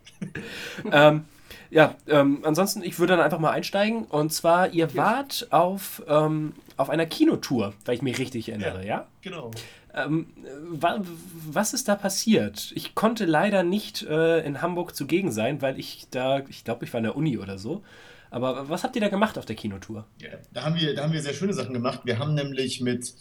ähm, 0.91 1.25
ja, 1.71 1.95
ähm, 2.07 2.41
ansonsten, 2.45 2.83
ich 2.83 2.99
würde 2.99 3.17
dann 3.17 3.25
einfach 3.25 3.39
mal 3.39 3.51
einsteigen. 3.51 4.05
Und 4.05 4.33
zwar, 4.33 4.73
ihr 4.73 4.95
wart 4.95 5.49
auf, 5.51 6.03
ähm, 6.09 6.55
auf 6.77 6.91
einer 6.91 7.07
Kinotour, 7.07 7.75
weil 7.85 7.95
ich 7.97 8.03
mich 8.03 8.19
richtig 8.19 8.49
erinnere, 8.49 8.87
ja? 8.87 9.07
Genau. 9.23 9.51
Ähm, 9.95 10.27
wa 10.71 11.01
was 11.49 11.73
ist 11.73 11.89
da 11.89 11.95
passiert? 11.95 12.73
Ich 12.75 12.95
konnte 12.95 13.25
leider 13.25 13.63
nicht 13.63 14.03
äh, 14.03 14.45
in 14.45 14.61
Hamburg 14.61 14.95
zugegen 14.95 15.33
sein, 15.33 15.63
weil 15.63 15.79
ich 15.79 16.07
da, 16.11 16.41
ich 16.49 16.65
glaube, 16.65 16.85
ich 16.85 16.93
war 16.93 16.99
in 16.99 17.05
der 17.05 17.17
Uni 17.17 17.39
oder 17.39 17.59
so. 17.59 17.83
Aber 18.31 18.69
was 18.69 18.85
habt 18.85 18.95
ihr 18.97 19.01
da 19.01 19.09
gemacht 19.09 19.39
auf 19.39 19.47
der 19.47 19.57
Kinotour? 19.57 20.05
Ja, 20.21 20.31
da, 20.53 20.65
haben 20.65 20.77
wir, 20.77 20.95
da 20.95 21.03
haben 21.03 21.13
wir 21.13 21.23
sehr 21.23 21.33
schöne 21.33 21.55
Sachen 21.55 21.73
gemacht. 21.73 22.01
Wir 22.05 22.19
haben 22.19 22.35
nämlich 22.35 22.81
mit 22.81 23.15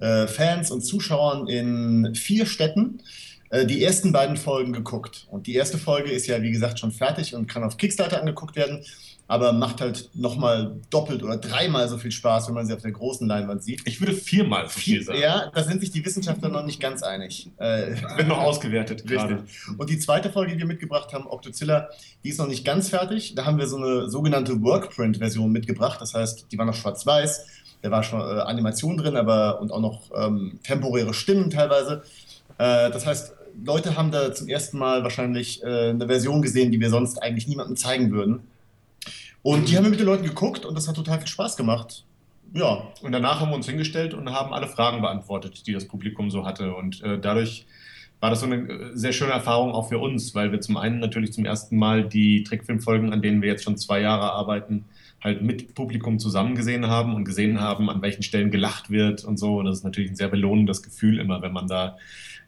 äh, 0.00 0.26
Fans 0.26 0.70
und 0.70 0.82
Zuschauern 0.82 1.48
in 1.48 2.14
vier 2.14 2.44
Städten 2.44 3.00
die 3.50 3.82
ersten 3.82 4.12
beiden 4.12 4.36
Folgen 4.36 4.72
geguckt. 4.72 5.26
Und 5.30 5.46
die 5.46 5.54
erste 5.54 5.78
Folge 5.78 6.10
ist 6.10 6.26
ja, 6.26 6.42
wie 6.42 6.50
gesagt, 6.50 6.78
schon 6.78 6.92
fertig 6.92 7.34
und 7.34 7.46
kann 7.46 7.64
auf 7.64 7.78
Kickstarter 7.78 8.20
angeguckt 8.20 8.56
werden 8.56 8.84
aber 9.28 9.52
macht 9.52 9.82
halt 9.82 10.08
nochmal 10.14 10.80
doppelt 10.88 11.22
oder 11.22 11.36
dreimal 11.36 11.86
so 11.86 11.98
viel 11.98 12.10
Spaß, 12.10 12.48
wenn 12.48 12.54
man 12.54 12.66
sie 12.66 12.72
auf 12.72 12.80
der 12.80 12.92
großen 12.92 13.28
Leinwand 13.28 13.62
sieht. 13.62 13.82
Ich 13.84 14.00
würde 14.00 14.14
viermal 14.14 14.64
so 14.64 14.80
viel 14.80 15.02
sagen. 15.02 15.20
Ja, 15.20 15.50
da 15.54 15.62
sind 15.62 15.80
sich 15.80 15.90
die 15.90 16.04
Wissenschaftler 16.04 16.48
noch 16.48 16.64
nicht 16.64 16.80
ganz 16.80 17.02
einig. 17.02 17.50
Äh, 17.58 17.90
Wird 18.16 18.26
noch 18.26 18.38
ausgewertet 18.38 19.06
gerade. 19.06 19.44
Und 19.76 19.90
die 19.90 19.98
zweite 19.98 20.30
Folge, 20.30 20.52
die 20.52 20.58
wir 20.58 20.66
mitgebracht 20.66 21.12
haben, 21.12 21.26
Octozilla, 21.26 21.90
die 22.24 22.30
ist 22.30 22.38
noch 22.38 22.48
nicht 22.48 22.64
ganz 22.64 22.88
fertig. 22.88 23.34
Da 23.34 23.44
haben 23.44 23.58
wir 23.58 23.66
so 23.66 23.76
eine 23.76 24.08
sogenannte 24.08 24.62
Workprint-Version 24.62 25.52
mitgebracht. 25.52 26.00
Das 26.00 26.14
heißt, 26.14 26.46
die 26.50 26.56
war 26.56 26.64
noch 26.64 26.74
schwarz-weiß. 26.74 27.46
Da 27.82 27.90
war 27.90 28.02
schon 28.02 28.20
äh, 28.20 28.40
Animation 28.40 28.96
drin, 28.96 29.16
aber 29.16 29.60
und 29.60 29.72
auch 29.72 29.80
noch 29.80 30.10
ähm, 30.16 30.58
temporäre 30.62 31.12
Stimmen 31.12 31.50
teilweise. 31.50 32.02
Äh, 32.56 32.90
das 32.90 33.04
heißt, 33.04 33.34
Leute 33.64 33.96
haben 33.96 34.10
da 34.10 34.32
zum 34.32 34.48
ersten 34.48 34.78
Mal 34.78 35.02
wahrscheinlich 35.02 35.62
äh, 35.62 35.90
eine 35.90 36.06
Version 36.06 36.42
gesehen, 36.42 36.70
die 36.70 36.80
wir 36.80 36.90
sonst 36.90 37.22
eigentlich 37.22 37.48
niemandem 37.48 37.76
zeigen 37.76 38.10
würden. 38.10 38.40
Und 39.42 39.68
die 39.68 39.76
haben 39.76 39.84
wir 39.84 39.90
mit 39.90 40.00
den 40.00 40.06
Leuten 40.06 40.24
geguckt 40.24 40.64
und 40.64 40.74
das 40.76 40.88
hat 40.88 40.96
total 40.96 41.18
viel 41.18 41.28
Spaß 41.28 41.56
gemacht. 41.56 42.04
Ja, 42.54 42.88
und 43.02 43.12
danach 43.12 43.40
haben 43.40 43.50
wir 43.50 43.56
uns 43.56 43.68
hingestellt 43.68 44.14
und 44.14 44.30
haben 44.30 44.52
alle 44.52 44.68
Fragen 44.68 45.00
beantwortet, 45.00 45.66
die 45.66 45.72
das 45.72 45.86
Publikum 45.86 46.30
so 46.30 46.46
hatte. 46.46 46.74
Und 46.74 47.02
äh, 47.02 47.18
dadurch 47.18 47.66
war 48.20 48.30
das 48.30 48.40
so 48.40 48.46
eine 48.46 48.56
äh, 48.56 48.90
sehr 48.94 49.12
schöne 49.12 49.32
Erfahrung 49.32 49.72
auch 49.72 49.88
für 49.88 49.98
uns, 49.98 50.34
weil 50.34 50.50
wir 50.50 50.60
zum 50.60 50.76
einen 50.76 50.98
natürlich 50.98 51.32
zum 51.32 51.44
ersten 51.44 51.76
Mal 51.76 52.08
die 52.08 52.42
Trickfilmfolgen, 52.42 53.12
an 53.12 53.22
denen 53.22 53.42
wir 53.42 53.48
jetzt 53.48 53.64
schon 53.64 53.76
zwei 53.76 54.00
Jahre 54.00 54.32
arbeiten, 54.32 54.86
halt 55.22 55.42
mit 55.42 55.74
Publikum 55.74 56.18
zusammen 56.18 56.54
gesehen 56.54 56.86
haben 56.86 57.14
und 57.14 57.24
gesehen 57.24 57.60
haben, 57.60 57.90
an 57.90 58.02
welchen 58.02 58.22
Stellen 58.22 58.50
gelacht 58.50 58.90
wird 58.90 59.24
und 59.24 59.36
so. 59.36 59.58
Und 59.58 59.66
das 59.66 59.78
ist 59.78 59.84
natürlich 59.84 60.10
ein 60.10 60.16
sehr 60.16 60.28
belohnendes 60.28 60.82
Gefühl 60.82 61.18
immer, 61.18 61.42
wenn 61.42 61.52
man 61.52 61.66
da 61.66 61.96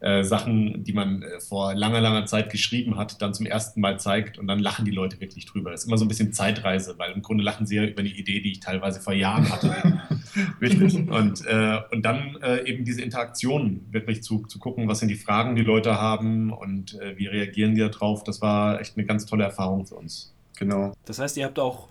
äh, 0.01 0.25
Sachen, 0.25 0.83
die 0.83 0.93
man 0.93 1.23
äh, 1.23 1.41
vor 1.41 1.75
langer, 1.75 2.01
langer 2.01 2.27
Zeit 2.27 2.51
geschrieben 2.51 2.97
hat, 2.97 3.21
dann 3.21 3.35
zum 3.35 3.47
ersten 3.47 3.81
Mal 3.81 4.01
zeigt 4.01 4.39
und 4.39 4.47
dann 4.47 4.59
lachen 4.59 4.85
die 4.85 4.91
Leute 4.91 5.21
wirklich 5.21 5.47
drüber. 5.47 5.71
Das 5.71 5.83
ist 5.83 5.87
immer 5.87 5.99
so 5.99 6.05
ein 6.05 6.09
bisschen 6.09 6.33
Zeitreise, 6.33 6.95
weil 6.99 7.13
im 7.13 7.23
Grunde 7.23 7.45
lachen 7.45 7.67
sie 7.67 7.77
ja 7.77 7.85
über 7.85 8.01
eine 8.01 8.09
Idee, 8.09 8.41
die 8.41 8.53
ich 8.53 8.61
teilweise 8.61 9.01
vor 9.01 9.13
Jahren 9.13 9.51
hatte. 9.51 10.01
Richtig. 10.61 10.95
Und, 11.09 11.45
äh, 11.47 11.81
und 11.93 12.03
dann 12.03 12.37
äh, 12.43 12.67
eben 12.67 12.85
diese 12.85 13.03
Interaktion 13.03 13.87
wirklich 13.91 14.23
zu, 14.23 14.47
zu 14.47 14.59
gucken, 14.59 14.89
was 14.89 15.01
sind 15.01 15.09
die 15.09 15.17
Fragen, 15.17 15.55
die 15.55 15.63
Leute 15.63 16.01
haben 16.01 16.51
und 16.51 16.99
äh, 17.01 17.19
wie 17.19 17.27
reagieren 17.27 17.75
die 17.75 17.81
darauf. 17.81 18.25
Das 18.25 18.41
war 18.41 18.81
echt 18.81 18.97
eine 18.97 19.05
ganz 19.07 19.27
tolle 19.27 19.45
Erfahrung 19.45 19.87
für 19.87 19.97
uns. 19.97 20.35
Genau. 20.59 20.95
Das 21.05 21.19
heißt, 21.19 21.37
ihr 21.37 21.45
habt 21.45 21.59
auch 21.59 21.89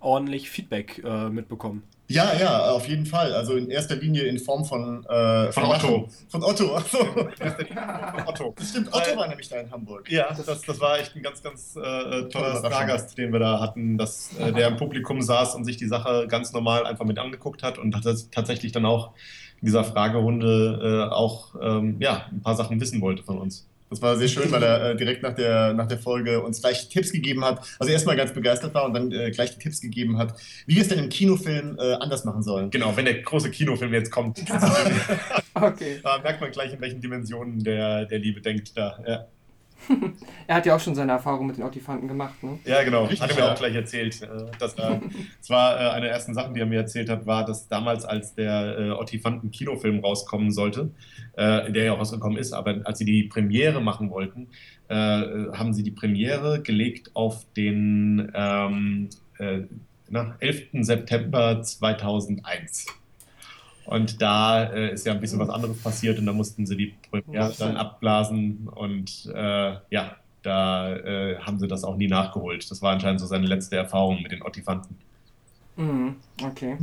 ordentlich 0.00 0.50
Feedback 0.50 1.02
äh, 1.04 1.28
mitbekommen. 1.28 1.84
Ja, 2.08 2.34
ja, 2.38 2.70
auf 2.72 2.86
jeden 2.88 3.06
Fall. 3.06 3.32
Also 3.32 3.56
in 3.56 3.70
erster 3.70 3.96
Linie 3.96 4.24
in 4.24 4.38
Form 4.38 4.64
von, 4.64 5.04
äh, 5.06 5.50
von, 5.52 5.64
Otto. 5.64 6.08
Von 6.28 6.42
Otto. 6.42 6.74
Also, 6.74 6.98
von 6.98 8.26
Otto. 8.26 8.54
Das 8.56 8.70
stimmt, 8.70 8.88
Otto 8.92 9.16
war 9.16 9.28
nämlich 9.28 9.48
da 9.48 9.60
in 9.60 9.70
Hamburg. 9.70 10.10
Ja, 10.10 10.34
das, 10.34 10.62
das 10.62 10.80
war 10.80 10.98
echt 10.98 11.16
ein 11.16 11.22
ganz, 11.22 11.42
ganz 11.42 11.76
äh, 11.76 12.28
toller 12.28 12.56
Stargast, 12.58 13.16
den 13.16 13.32
wir 13.32 13.40
da 13.40 13.60
hatten, 13.60 13.96
dass, 13.96 14.36
äh, 14.38 14.52
der 14.52 14.68
im 14.68 14.76
Publikum 14.76 15.22
saß 15.22 15.54
und 15.54 15.64
sich 15.64 15.76
die 15.76 15.86
Sache 15.86 16.26
ganz 16.28 16.52
normal 16.52 16.86
einfach 16.86 17.04
mit 17.04 17.18
angeguckt 17.18 17.62
hat 17.62 17.78
und 17.78 17.94
hat 17.94 18.04
tatsächlich 18.30 18.72
dann 18.72 18.84
auch 18.84 19.12
in 19.60 19.66
dieser 19.66 19.84
Fragerunde 19.84 21.08
äh, 21.08 21.14
auch 21.14 21.54
ähm, 21.60 21.96
ja, 22.00 22.26
ein 22.30 22.42
paar 22.42 22.56
Sachen 22.56 22.80
wissen 22.80 23.00
wollte 23.00 23.22
von 23.22 23.38
uns. 23.38 23.66
Das 23.92 24.00
war 24.00 24.16
sehr 24.16 24.28
schön, 24.28 24.50
weil 24.50 24.62
er 24.62 24.90
äh, 24.90 24.96
direkt 24.96 25.22
nach 25.22 25.34
der, 25.34 25.74
nach 25.74 25.86
der 25.86 25.98
Folge 25.98 26.42
uns 26.42 26.62
gleich 26.62 26.88
Tipps 26.88 27.12
gegeben 27.12 27.44
hat. 27.44 27.60
Also 27.78 27.92
erstmal 27.92 28.16
ganz 28.16 28.32
begeistert 28.32 28.72
war 28.72 28.86
und 28.86 28.94
dann 28.94 29.12
äh, 29.12 29.30
gleich 29.30 29.50
die 29.56 29.58
Tipps 29.58 29.82
gegeben 29.82 30.16
hat, 30.16 30.34
wie 30.66 30.76
wir 30.76 30.82
es 30.82 30.88
denn 30.88 30.98
im 30.98 31.10
Kinofilm 31.10 31.76
äh, 31.78 31.92
anders 31.94 32.24
machen 32.24 32.42
sollen. 32.42 32.70
Genau, 32.70 32.96
wenn 32.96 33.04
der 33.04 33.20
große 33.20 33.50
Kinofilm 33.50 33.92
jetzt 33.92 34.10
kommt. 34.10 34.42
okay. 35.54 36.00
Da 36.02 36.18
merkt 36.22 36.40
man 36.40 36.50
gleich, 36.50 36.72
in 36.72 36.80
welchen 36.80 37.00
Dimensionen 37.02 37.62
der, 37.62 38.06
der 38.06 38.18
Liebe 38.18 38.40
denkt 38.40 38.76
da. 38.76 38.98
Ja. 39.06 39.26
er 40.46 40.56
hat 40.56 40.66
ja 40.66 40.76
auch 40.76 40.80
schon 40.80 40.94
seine 40.94 41.12
Erfahrung 41.12 41.46
mit 41.46 41.56
den 41.56 41.64
Otifanten 41.64 42.08
gemacht, 42.08 42.42
ne? 42.42 42.58
Ja, 42.64 42.82
genau. 42.82 43.04
Richtig, 43.04 43.20
hat 43.20 43.30
er 43.30 43.36
mir 43.36 43.42
ja. 43.42 43.52
auch 43.52 43.58
gleich 43.58 43.74
erzählt. 43.74 44.22
Äh, 44.22 44.28
dass 44.58 44.74
er, 44.74 45.00
zwar 45.40 45.76
äh, 45.76 45.90
eine 45.90 46.06
der 46.06 46.12
ersten 46.12 46.34
Sachen, 46.34 46.54
die 46.54 46.60
er 46.60 46.66
mir 46.66 46.80
erzählt 46.80 47.08
hat, 47.08 47.26
war, 47.26 47.44
dass 47.44 47.68
damals, 47.68 48.04
als 48.04 48.34
der 48.34 48.78
äh, 48.78 48.90
Otifanten-Kinofilm 48.90 50.00
rauskommen 50.00 50.50
sollte, 50.50 50.90
der 51.34 51.84
ja 51.84 51.94
auch 51.94 51.98
rausgekommen 51.98 52.36
ist, 52.36 52.52
aber 52.52 52.82
als 52.84 52.98
sie 52.98 53.06
die 53.06 53.22
Premiere 53.22 53.80
machen 53.80 54.10
wollten, 54.10 54.48
haben 54.90 55.72
sie 55.72 55.82
die 55.82 55.90
Premiere 55.90 56.60
gelegt 56.60 57.12
auf 57.14 57.46
den 57.56 58.30
ähm, 58.34 59.08
na, 60.10 60.36
11. 60.40 60.68
September 60.82 61.62
2001. 61.62 62.86
Und 63.84 64.22
da 64.22 64.64
äh, 64.64 64.92
ist 64.92 65.06
ja 65.06 65.12
ein 65.12 65.20
bisschen 65.20 65.38
was 65.38 65.48
anderes 65.48 65.78
passiert 65.82 66.18
und 66.18 66.26
da 66.26 66.32
mussten 66.32 66.66
sie 66.66 66.76
die 66.76 66.94
Premiere 67.10 67.52
dann 67.58 67.76
abblasen 67.76 68.68
und 68.68 69.30
äh, 69.34 69.74
ja, 69.90 70.16
da 70.42 70.94
äh, 70.96 71.38
haben 71.38 71.58
sie 71.58 71.68
das 71.68 71.84
auch 71.84 71.96
nie 71.96 72.08
nachgeholt. 72.08 72.68
Das 72.70 72.82
war 72.82 72.92
anscheinend 72.92 73.20
so 73.20 73.26
seine 73.26 73.46
letzte 73.46 73.76
Erfahrung 73.76 74.22
mit 74.22 74.32
den 74.32 74.42
Ottifanten. 74.42 74.96
Mhm, 75.76 76.16
okay. 76.42 76.76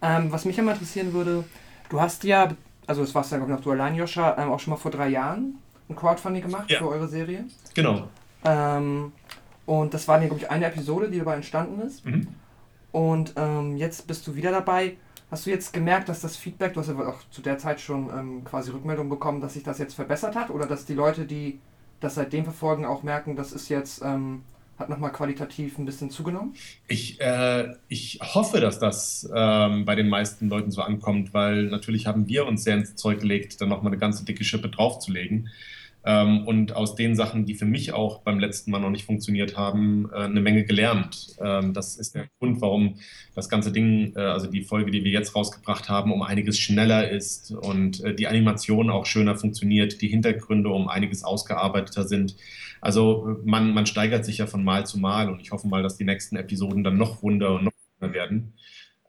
Ähm, 0.00 0.32
was 0.32 0.44
mich 0.44 0.58
immer 0.58 0.72
interessieren 0.72 1.12
würde, 1.12 1.44
du 1.88 2.00
hast 2.00 2.24
ja, 2.24 2.54
also 2.86 3.02
es 3.02 3.14
warst 3.14 3.30
ja 3.32 3.38
glaube 3.38 3.52
ich 3.52 3.58
noch 3.58 3.64
du 3.64 3.70
allein, 3.70 3.94
Joscha, 3.94 4.36
ähm, 4.38 4.50
auch 4.50 4.60
schon 4.60 4.72
mal 4.72 4.76
vor 4.76 4.90
drei 4.90 5.08
Jahren 5.08 5.58
ein 5.88 5.96
Crowdfunding 5.96 6.42
gemacht 6.42 6.70
ja. 6.70 6.78
für 6.78 6.88
eure 6.88 7.08
Serie. 7.08 7.44
Genau. 7.74 8.08
Ähm, 8.44 9.12
und 9.66 9.94
das 9.94 10.08
war 10.08 10.20
ja, 10.20 10.26
glaube 10.26 10.42
ich, 10.42 10.50
eine 10.50 10.66
Episode, 10.66 11.10
die 11.10 11.18
dabei 11.18 11.36
entstanden 11.36 11.80
ist. 11.80 12.04
Mhm. 12.04 12.28
Und 12.90 13.34
ähm, 13.36 13.76
jetzt 13.76 14.06
bist 14.06 14.26
du 14.26 14.34
wieder 14.34 14.50
dabei. 14.50 14.96
Hast 15.32 15.46
du 15.46 15.50
jetzt 15.50 15.72
gemerkt, 15.72 16.10
dass 16.10 16.20
das 16.20 16.36
Feedback, 16.36 16.74
du 16.74 16.80
hast 16.80 16.88
ja 16.88 17.08
auch 17.08 17.20
zu 17.30 17.40
der 17.40 17.56
Zeit 17.56 17.80
schon 17.80 18.10
ähm, 18.10 18.44
quasi 18.44 18.70
Rückmeldung 18.70 19.08
bekommen, 19.08 19.40
dass 19.40 19.54
sich 19.54 19.62
das 19.62 19.78
jetzt 19.78 19.94
verbessert 19.94 20.36
hat 20.36 20.50
oder 20.50 20.66
dass 20.66 20.84
die 20.84 20.92
Leute, 20.92 21.24
die 21.24 21.58
das 22.00 22.16
seitdem 22.16 22.44
verfolgen, 22.44 22.84
auch 22.84 23.02
merken, 23.02 23.34
das 23.34 23.52
ist 23.52 23.70
jetzt, 23.70 24.02
ähm, 24.04 24.42
hat 24.78 24.90
nochmal 24.90 25.10
qualitativ 25.10 25.78
ein 25.78 25.86
bisschen 25.86 26.10
zugenommen? 26.10 26.52
Ich, 26.86 27.18
äh, 27.22 27.74
ich 27.88 28.18
hoffe, 28.20 28.60
dass 28.60 28.78
das 28.78 29.26
ähm, 29.34 29.86
bei 29.86 29.94
den 29.94 30.10
meisten 30.10 30.50
Leuten 30.50 30.70
so 30.70 30.82
ankommt, 30.82 31.32
weil 31.32 31.64
natürlich 31.64 32.06
haben 32.06 32.28
wir 32.28 32.44
uns 32.46 32.64
sehr 32.64 32.76
ins 32.76 32.96
Zeug 32.96 33.20
gelegt, 33.20 33.58
dann 33.62 33.70
nochmal 33.70 33.90
eine 33.90 33.98
ganze 33.98 34.26
dicke 34.26 34.44
Schippe 34.44 34.68
draufzulegen. 34.68 35.48
Ähm, 36.04 36.46
und 36.46 36.74
aus 36.74 36.96
den 36.96 37.14
Sachen, 37.14 37.46
die 37.46 37.54
für 37.54 37.64
mich 37.64 37.92
auch 37.92 38.22
beim 38.22 38.40
letzten 38.40 38.72
Mal 38.72 38.80
noch 38.80 38.90
nicht 38.90 39.04
funktioniert 39.04 39.56
haben, 39.56 40.10
äh, 40.12 40.22
eine 40.22 40.40
Menge 40.40 40.64
gelernt. 40.64 41.36
Ähm, 41.40 41.72
das 41.74 41.96
ist 41.96 42.14
der 42.14 42.26
Grund, 42.38 42.60
warum 42.60 42.96
das 43.34 43.48
ganze 43.48 43.70
Ding, 43.70 44.12
äh, 44.16 44.20
also 44.20 44.48
die 44.48 44.62
Folge, 44.62 44.90
die 44.90 45.04
wir 45.04 45.12
jetzt 45.12 45.36
rausgebracht 45.36 45.88
haben, 45.88 46.12
um 46.12 46.22
einiges 46.22 46.58
schneller 46.58 47.08
ist 47.08 47.52
und 47.52 48.02
äh, 48.02 48.14
die 48.14 48.26
Animation 48.26 48.90
auch 48.90 49.06
schöner 49.06 49.36
funktioniert, 49.36 50.02
die 50.02 50.08
Hintergründe 50.08 50.70
um 50.70 50.88
einiges 50.88 51.22
ausgearbeiteter 51.22 52.04
sind. 52.04 52.36
Also 52.80 53.38
man, 53.44 53.72
man 53.72 53.86
steigert 53.86 54.24
sich 54.24 54.38
ja 54.38 54.48
von 54.48 54.64
Mal 54.64 54.86
zu 54.86 54.98
Mal 54.98 55.30
und 55.30 55.40
ich 55.40 55.52
hoffe 55.52 55.68
mal, 55.68 55.84
dass 55.84 55.96
die 55.96 56.04
nächsten 56.04 56.34
Episoden 56.34 56.82
dann 56.82 56.96
noch 56.96 57.22
wunder 57.22 57.54
und 57.54 57.64
noch 57.64 57.72
wunder 58.00 58.12
werden. 58.12 58.54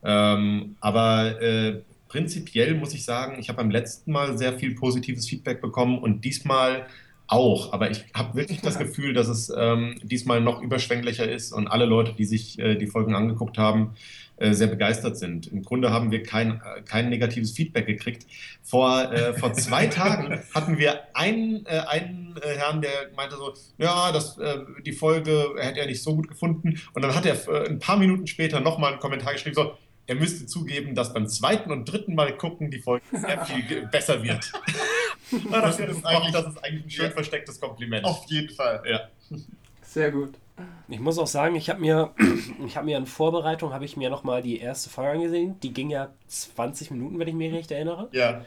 Ähm, 0.04 0.76
aber 0.80 1.42
äh, 1.42 1.82
prinzipiell 2.14 2.76
muss 2.76 2.94
ich 2.94 3.06
sagen, 3.06 3.40
ich 3.40 3.50
habe 3.50 3.58
beim 3.58 3.72
letzten 3.72 4.12
Mal 4.12 4.38
sehr 4.38 4.54
viel 4.54 4.76
positives 4.76 5.28
Feedback 5.28 5.62
bekommen 5.62 5.98
und 5.98 6.24
diesmal 6.24 6.86
auch. 7.26 7.74
Aber 7.74 7.90
ich 7.90 8.06
habe 8.14 8.38
wirklich 8.38 8.62
das 8.62 8.78
Gefühl, 8.78 9.16
dass 9.16 9.28
es 9.28 9.52
ähm, 9.58 9.96
diesmal 10.04 10.40
noch 10.40 10.62
überschwänglicher 10.62 11.28
ist 11.28 11.54
und 11.54 11.68
alle 11.68 11.86
Leute, 11.86 12.14
die 12.14 12.26
sich 12.26 12.60
äh, 12.60 12.76
die 12.76 12.86
Folgen 12.86 13.16
angeguckt 13.16 13.58
haben, 13.58 13.96
äh, 14.38 14.54
sehr 14.54 14.68
begeistert 14.68 15.18
sind. 15.18 15.48
Im 15.48 15.64
Grunde 15.64 15.90
haben 15.90 16.12
wir 16.12 16.22
kein, 16.22 16.62
äh, 16.62 16.84
kein 16.86 17.10
negatives 17.10 17.54
Feedback 17.54 17.88
gekriegt. 17.88 18.28
Vor, 18.62 19.12
äh, 19.12 19.34
vor 19.34 19.54
zwei 19.54 19.88
Tagen 20.02 20.40
hatten 20.54 20.78
wir 20.78 21.16
einen, 21.16 21.66
äh, 21.66 21.80
einen 21.88 22.36
Herrn, 22.44 22.82
der 22.82 22.92
meinte 23.16 23.38
so, 23.38 23.54
ja, 23.80 24.12
das, 24.12 24.40
die 24.86 24.92
Folge 24.92 25.56
hätte 25.58 25.80
er 25.80 25.88
nicht 25.88 26.04
so 26.04 26.16
gut 26.16 26.28
gefunden. 26.28 26.80
Und 26.94 27.02
dann 27.02 27.16
hat 27.16 27.26
er 27.26 27.38
ein 27.68 27.80
paar 27.80 27.98
Minuten 27.98 28.28
später 28.28 28.60
nochmal 28.60 28.92
einen 28.92 29.00
Kommentar 29.00 29.34
geschrieben, 29.34 29.56
so, 29.56 29.78
er 30.06 30.16
müsste 30.16 30.46
zugeben, 30.46 30.96
dass 30.96 31.14
beim 31.14 31.28
zweiten 31.28 31.72
und 31.72 31.86
dritten 31.86 32.16
Mal 32.16 32.36
gucken 32.38 32.70
die 32.70 32.80
Folge 32.80 33.06
sehr 33.12 33.46
viel 33.46 33.88
besser 33.88 34.22
wird. 34.22 34.52
das, 35.52 35.80
ist 35.80 36.06
eigentlich, 36.06 36.32
das 36.34 36.48
ist 36.48 36.64
eigentlich 36.64 36.86
ein 36.86 36.90
schön 36.90 37.12
verstecktes 37.12 37.60
Kompliment. 37.60 38.06
Auf 38.06 38.26
jeden 38.28 38.54
Fall. 38.54 38.84
Ja. 38.86 39.10
Sehr 39.82 40.12
gut. 40.12 40.36
Ich 40.88 41.00
muss 41.00 41.18
auch 41.18 41.28
sagen, 41.28 41.56
ich 41.56 41.70
habe 41.70 41.80
mir, 41.80 42.14
ich 42.68 42.76
habe 42.76 42.86
mir 42.86 42.98
in 42.98 43.06
Vorbereitung, 43.06 43.74
habe 43.74 43.86
ich 43.86 43.98
mir 43.98 44.10
nochmal 44.10 44.42
die 44.42 44.60
erste 44.60 44.90
Folge 44.90 45.12
angesehen. 45.12 45.60
Die 45.62 45.74
ging 45.74 45.90
ja 45.90 46.10
20 46.28 46.92
Minuten, 46.92 47.18
wenn 47.18 47.28
ich 47.28 47.34
mich 47.34 47.54
recht 47.54 47.72
erinnere. 47.72 48.10
Ja. 48.12 48.46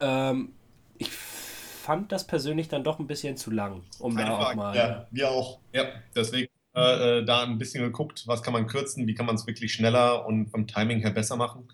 Ähm, 0.00 0.52
ich 0.98 1.10
fand 1.10 2.12
das 2.12 2.26
persönlich 2.26 2.68
dann 2.68 2.84
doch 2.84 2.98
ein 2.98 3.06
bisschen 3.06 3.36
zu 3.36 3.50
lang, 3.50 3.82
um 3.98 4.14
Keine 4.14 4.30
da 4.30 4.36
auch 4.36 4.42
Frage. 4.42 4.56
mal. 4.56 4.76
Ja, 4.76 5.06
wir 5.10 5.30
auch. 5.30 5.60
Ja, 5.72 5.84
deswegen 6.14 6.50
äh, 6.74 7.18
äh, 7.18 7.24
da 7.24 7.42
ein 7.42 7.58
bisschen 7.58 7.82
geguckt, 7.82 8.24
was 8.26 8.42
kann 8.42 8.52
man 8.52 8.66
kürzen, 8.66 9.06
wie 9.06 9.14
kann 9.14 9.26
man 9.26 9.34
es 9.34 9.46
wirklich 9.46 9.72
schneller 9.72 10.26
und 10.26 10.50
vom 10.50 10.66
Timing 10.66 11.00
her 11.00 11.10
besser 11.10 11.36
machen. 11.36 11.68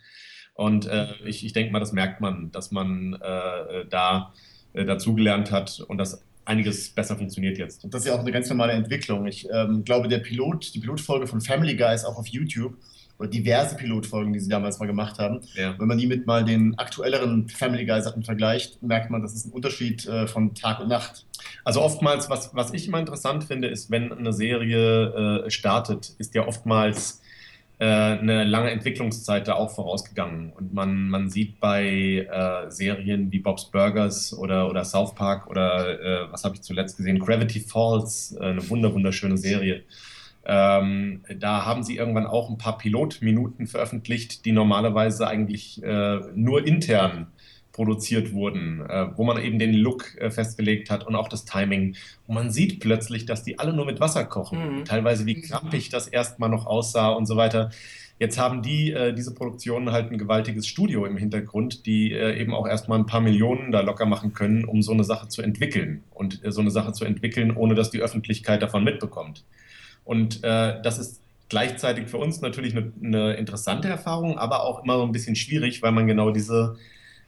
Und 0.55 0.87
äh, 0.87 1.09
ich, 1.25 1.45
ich 1.45 1.53
denke 1.53 1.73
mal, 1.73 1.81
das 1.81 1.93
merkt 1.93 2.21
man, 2.21 2.51
dass 2.51 2.71
man 2.71 3.19
äh, 3.23 3.81
äh, 3.81 3.87
da 3.89 4.33
äh, 4.73 4.85
dazugelernt 4.85 5.51
hat 5.51 5.81
und 5.81 5.99
dass 5.99 6.25
einiges 6.47 6.91
besser 6.91 7.17
funktioniert 7.17 7.59
jetzt. 7.59 7.85
Und 7.85 7.93
das 7.93 8.03
ist 8.03 8.09
ja 8.09 8.15
auch 8.15 8.21
eine 8.21 8.33
ganz 8.33 8.49
normale 8.49 8.73
Entwicklung. 8.73 9.27
Ich 9.27 9.47
ähm, 9.53 9.85
glaube, 9.85 10.09
der 10.09 10.19
Pilot, 10.19 10.75
die 10.75 10.81
Pilotfolge 10.81 11.27
von 11.27 11.41
Family 11.41 11.77
Guy 11.77 11.95
ist 11.95 12.05
auch 12.05 12.17
auf 12.17 12.29
YouTube 12.29 12.77
oder 13.19 13.29
diverse 13.29 13.77
Pilotfolgen, 13.77 14.33
die 14.33 14.41
sie 14.41 14.49
damals 14.49 14.79
mal 14.79 14.87
gemacht 14.87 15.19
haben. 15.19 15.41
Ja. 15.55 15.75
Wenn 15.79 15.89
man 15.89 15.99
die 15.99 16.07
mit 16.07 16.27
mal 16.27 16.45
den 16.45 16.79
aktuelleren 16.79 17.49
Family 17.49 17.87
Guy 17.87 18.03
Sachen 18.03 18.23
vergleicht, 18.23 18.83
merkt 18.83 19.11
man, 19.11 19.23
das 19.23 19.35
ist 19.35 19.47
ein 19.47 19.53
Unterschied 19.53 20.07
äh, 20.07 20.27
von 20.27 20.55
Tag 20.55 20.81
und 20.81 20.89
Nacht. 20.89 21.25
Also 21.65 21.81
oftmals, 21.81 22.29
was, 22.29 22.55
was 22.55 22.73
ich 22.73 22.89
immer 22.89 22.99
interessant 22.99 23.45
finde, 23.45 23.69
ist, 23.69 23.91
wenn 23.91 24.13
eine 24.13 24.33
Serie 24.33 25.45
äh, 25.47 25.51
startet, 25.51 26.15
ist 26.19 26.35
ja 26.35 26.47
oftmals 26.47 27.23
äh, 27.79 27.85
eine 27.85 28.45
lange 28.45 28.71
Entwicklungszeit 28.71 29.49
da 29.49 29.55
auch 29.55 29.71
vorausgegangen. 29.75 30.53
Und 30.53 30.73
man, 30.73 31.09
man 31.09 31.31
sieht 31.31 31.61
bei 31.61 32.27
äh, 32.31 32.71
Serien 32.71 33.31
wie 33.33 33.39
Bob's 33.39 33.67
Burgers 33.67 34.33
oder, 34.37 34.69
oder 34.71 34.85
South 34.85 35.15
Park 35.15 35.49
oder 35.49 36.01
äh, 36.01 36.33
was 36.33 36.45
habe 36.45 36.55
ich 36.55 36.63
zuletzt 36.63 36.97
gesehen, 36.97 37.19
Gravity 37.19 37.61
Falls, 37.61 38.37
äh, 38.41 38.45
eine 38.45 38.69
wunder, 38.71 38.93
wunderschöne 38.93 39.37
Serie. 39.37 39.83
Ähm, 40.49 41.25
da 41.39 41.65
haben 41.65 41.83
sie 41.83 41.97
irgendwann 41.97 42.27
auch 42.27 42.49
ein 42.49 42.59
paar 42.59 42.79
Pilotminuten 42.79 43.67
veröffentlicht, 43.67 44.45
die 44.45 44.53
normalerweise 44.53 45.27
eigentlich 45.27 45.83
äh, 45.83 46.21
nur 46.35 46.65
intern 46.65 47.27
produziert 47.73 48.33
wurden, 48.33 48.81
äh, 48.89 49.09
wo 49.17 49.25
man 49.25 49.43
eben 49.43 49.59
den 49.59 49.75
Look 49.75 50.17
äh, 50.19 50.31
festgelegt 50.31 50.89
hat 50.89 51.07
und 51.07 51.15
auch 51.15 51.29
das 51.29 51.45
Timing. 51.45 51.97
Und 52.27 52.35
man 52.35 52.51
sieht 52.51 52.81
plötzlich, 52.81 53.27
dass 53.27 53.43
die 53.43 53.59
alle 53.59 53.75
nur 53.75 53.85
mit 53.85 54.01
Wasser 54.01 54.25
kochen. 54.25 54.79
Mhm. 54.79 54.85
Teilweise 54.85 55.27
wie 55.27 55.43
krampig 55.43 55.91
das 55.91 56.07
erstmal 56.07 56.49
noch 56.49 56.65
aussah 56.65 57.11
und 57.11 57.27
so 57.27 57.37
weiter. 57.37 57.71
Jetzt 58.19 58.39
haben 58.39 58.63
die, 58.63 58.93
äh, 58.93 59.13
diese 59.13 59.35
Produktionen 59.35 59.93
halt 59.93 60.11
ein 60.11 60.17
gewaltiges 60.17 60.67
Studio 60.67 61.05
im 61.05 61.19
Hintergrund, 61.19 61.85
die 61.85 62.13
äh, 62.13 62.41
eben 62.41 62.55
auch 62.55 62.67
erstmal 62.67 62.99
ein 62.99 63.05
paar 63.05 63.21
Millionen 63.21 63.73
da 63.73 63.83
locker 63.83 64.07
machen 64.07 64.33
können, 64.33 64.65
um 64.65 64.81
so 64.81 64.93
eine 64.93 65.05
Sache 65.05 65.29
zu 65.29 65.43
entwickeln. 65.43 66.03
Und 66.15 66.43
äh, 66.45 66.53
so 66.53 66.63
eine 66.63 66.71
Sache 66.71 66.93
zu 66.93 67.05
entwickeln, 67.05 67.55
ohne 67.55 67.75
dass 67.75 67.91
die 67.91 68.01
Öffentlichkeit 68.01 68.63
davon 68.63 68.85
mitbekommt. 68.85 69.45
Und 70.07 70.43
äh, 70.45 70.81
das 70.83 70.99
ist 70.99 71.21
gleichzeitig 71.49 72.09
für 72.09 72.17
uns 72.17 72.41
natürlich 72.41 72.75
eine, 72.75 72.93
eine 73.03 73.35
interessante 73.35 73.89
Erfahrung, 73.89 74.39
aber 74.39 74.65
auch 74.65 74.83
immer 74.83 74.97
so 74.97 75.03
ein 75.03 75.13
bisschen 75.13 75.37
schwierig, 75.37 75.83
weil 75.83 75.93
man 75.93 76.07
genau 76.07 76.31
diese, 76.31 76.77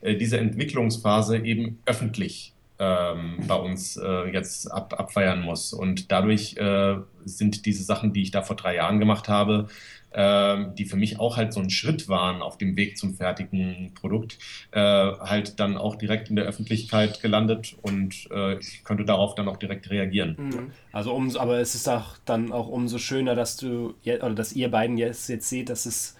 äh, 0.01 0.15
diese 0.15 0.39
Entwicklungsphase 0.39 1.37
eben 1.37 1.79
öffentlich 1.85 2.53
ähm, 2.79 3.37
bei 3.47 3.55
uns 3.55 3.97
äh, 3.97 4.31
jetzt 4.31 4.71
ab, 4.71 4.97
abfeiern 4.97 5.41
muss. 5.41 5.73
Und 5.73 6.11
dadurch 6.11 6.57
äh, 6.57 6.95
sind 7.25 7.65
diese 7.65 7.83
Sachen, 7.83 8.13
die 8.13 8.23
ich 8.23 8.31
da 8.31 8.41
vor 8.41 8.55
drei 8.55 8.75
Jahren 8.75 8.99
gemacht 8.99 9.27
habe, 9.27 9.67
ähm, 10.11 10.73
die 10.75 10.85
für 10.85 10.95
mich 10.95 11.19
auch 11.19 11.37
halt 11.37 11.53
so 11.53 11.59
ein 11.59 11.69
Schritt 11.69 12.09
waren 12.09 12.41
auf 12.41 12.57
dem 12.57 12.75
Weg 12.75 12.97
zum 12.97 13.13
fertigen 13.13 13.93
Produkt, 13.93 14.39
äh, 14.71 14.79
halt 14.79 15.59
dann 15.59 15.77
auch 15.77 15.95
direkt 15.95 16.29
in 16.29 16.35
der 16.35 16.45
Öffentlichkeit 16.45 17.21
gelandet 17.21 17.75
und 17.83 18.27
äh, 18.31 18.57
ich 18.57 18.83
konnte 18.83 19.05
darauf 19.05 19.35
dann 19.35 19.47
auch 19.47 19.57
direkt 19.57 19.89
reagieren. 19.91 20.35
Mhm. 20.39 20.71
Also 20.91 21.13
umso, 21.13 21.39
aber 21.39 21.59
es 21.59 21.75
ist 21.75 21.87
auch 21.87 22.17
dann 22.25 22.51
auch 22.51 22.67
umso 22.69 22.97
schöner, 22.97 23.35
dass 23.35 23.57
du 23.57 23.93
oder 24.05 24.33
dass 24.33 24.53
ihr 24.53 24.71
beiden 24.71 24.97
jetzt, 24.97 25.29
jetzt 25.29 25.47
seht, 25.47 25.69
dass 25.69 25.85
es 25.85 26.15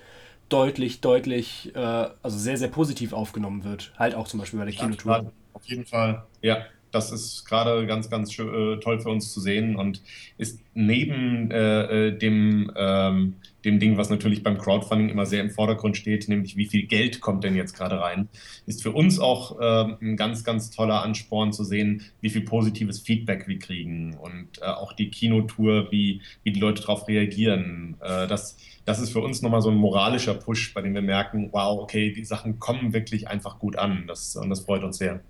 deutlich, 0.49 1.01
deutlich, 1.01 1.73
äh, 1.73 1.79
also 1.79 2.37
sehr, 2.37 2.57
sehr 2.57 2.67
positiv 2.67 3.13
aufgenommen 3.13 3.63
wird. 3.63 3.93
Halt 3.97 4.13
auch 4.13 4.27
zum 4.27 4.39
Beispiel 4.39 4.59
bei 4.59 4.65
der 4.65 4.75
Kinotour. 4.75 5.17
Ja, 5.17 5.31
Auf 5.59 5.65
jeden 5.65 5.85
Fall. 5.85 6.23
Ja, 6.41 6.65
das 6.91 7.11
ist 7.11 7.45
gerade 7.45 7.85
ganz, 7.85 8.09
ganz 8.09 8.37
äh, 8.39 8.77
toll 8.77 8.99
für 8.99 9.09
uns 9.09 9.31
zu 9.31 9.39
sehen 9.39 9.75
und 9.75 10.01
ist 10.37 10.59
neben 10.73 11.51
äh, 11.51 12.07
äh, 12.07 12.17
dem, 12.17 12.71
ähm, 12.75 13.35
dem 13.65 13.79
Ding, 13.79 13.97
was 13.97 14.09
natürlich 14.09 14.43
beim 14.43 14.57
Crowdfunding 14.57 15.09
immer 15.09 15.25
sehr 15.25 15.41
im 15.41 15.49
Vordergrund 15.49 15.97
steht, 15.97 16.29
nämlich 16.29 16.55
wie 16.55 16.65
viel 16.65 16.87
Geld 16.87 17.21
kommt 17.21 17.43
denn 17.43 17.55
jetzt 17.55 17.75
gerade 17.75 17.99
rein, 17.99 18.29
ist 18.65 18.81
für 18.81 18.91
uns 18.91 19.19
auch 19.19 19.57
ähm, 19.61 19.97
ein 20.01 20.17
ganz, 20.17 20.43
ganz 20.43 20.71
toller 20.71 21.03
Ansporn 21.03 21.51
zu 21.51 21.63
sehen, 21.63 22.03
wie 22.21 22.29
viel 22.29 22.41
positives 22.41 23.01
Feedback 23.01 23.47
wir 23.47 23.59
kriegen 23.59 24.15
und 24.15 24.61
äh, 24.61 24.65
auch 24.65 24.93
die 24.93 25.09
Kinotour, 25.09 25.91
wie, 25.91 26.21
wie 26.43 26.51
die 26.51 26.59
Leute 26.59 26.81
darauf 26.81 27.07
reagieren. 27.07 27.97
Äh, 28.01 28.27
das, 28.27 28.57
das 28.85 28.99
ist 28.99 29.11
für 29.11 29.21
uns 29.21 29.41
nochmal 29.41 29.61
so 29.61 29.69
ein 29.69 29.77
moralischer 29.77 30.33
Push, 30.33 30.73
bei 30.73 30.81
dem 30.81 30.93
wir 30.93 31.01
merken, 31.01 31.49
wow, 31.51 31.79
okay, 31.81 32.11
die 32.11 32.25
Sachen 32.25 32.59
kommen 32.59 32.93
wirklich 32.93 33.27
einfach 33.27 33.59
gut 33.59 33.75
an. 33.75 34.05
Das, 34.07 34.35
und 34.35 34.49
das 34.49 34.61
freut 34.61 34.83
uns 34.83 34.97
sehr. 34.97 35.21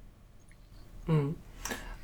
Mhm. 1.09 1.35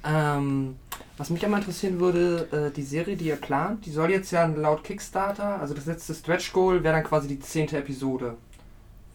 Ähm, 0.04 0.76
was 1.18 1.30
mich 1.30 1.44
einmal 1.46 1.62
interessieren 1.62 2.00
würde, 2.00 2.70
äh, 2.70 2.76
die 2.76 2.84
Serie, 2.84 3.16
die 3.16 3.26
ihr 3.28 3.38
plant, 3.38 3.86
die 3.86 3.90
soll 3.92 4.12
jetzt 4.12 4.32
ja 4.32 4.46
laut 4.46 4.84
Kickstarter, 4.84 5.60
also 5.60 5.74
das 5.74 5.86
letzte 5.86 6.14
Stretch 6.14 6.52
Goal 6.54 6.84
wäre 6.84 6.94
dann 6.96 7.04
quasi 7.04 7.28
die 7.28 7.40
zehnte 7.40 7.78
Episode. 7.78 8.36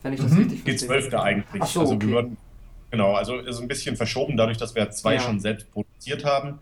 Wenn 0.02 0.14
ich 0.14 0.20
das 0.20 0.32
Mhm. 0.32 0.38
richtig 0.38 0.64
Die 0.64 0.70
verstehe. 0.70 0.88
zwölfte 0.88 1.20
eigentlich. 1.22 1.62
Ach 1.62 1.66
so, 1.66 1.80
also 1.80 1.94
okay. 1.94 2.06
wir 2.06 2.14
würden, 2.14 2.36
genau, 2.90 3.14
also 3.14 3.36
ist 3.38 3.60
ein 3.60 3.68
bisschen 3.68 3.96
verschoben, 3.96 4.36
dadurch, 4.36 4.56
dass 4.56 4.74
wir 4.74 4.90
zwei 4.90 5.14
Ja. 5.14 5.20
schon 5.20 5.38
selbst 5.40 5.70
produziert 5.70 6.24
haben. 6.24 6.58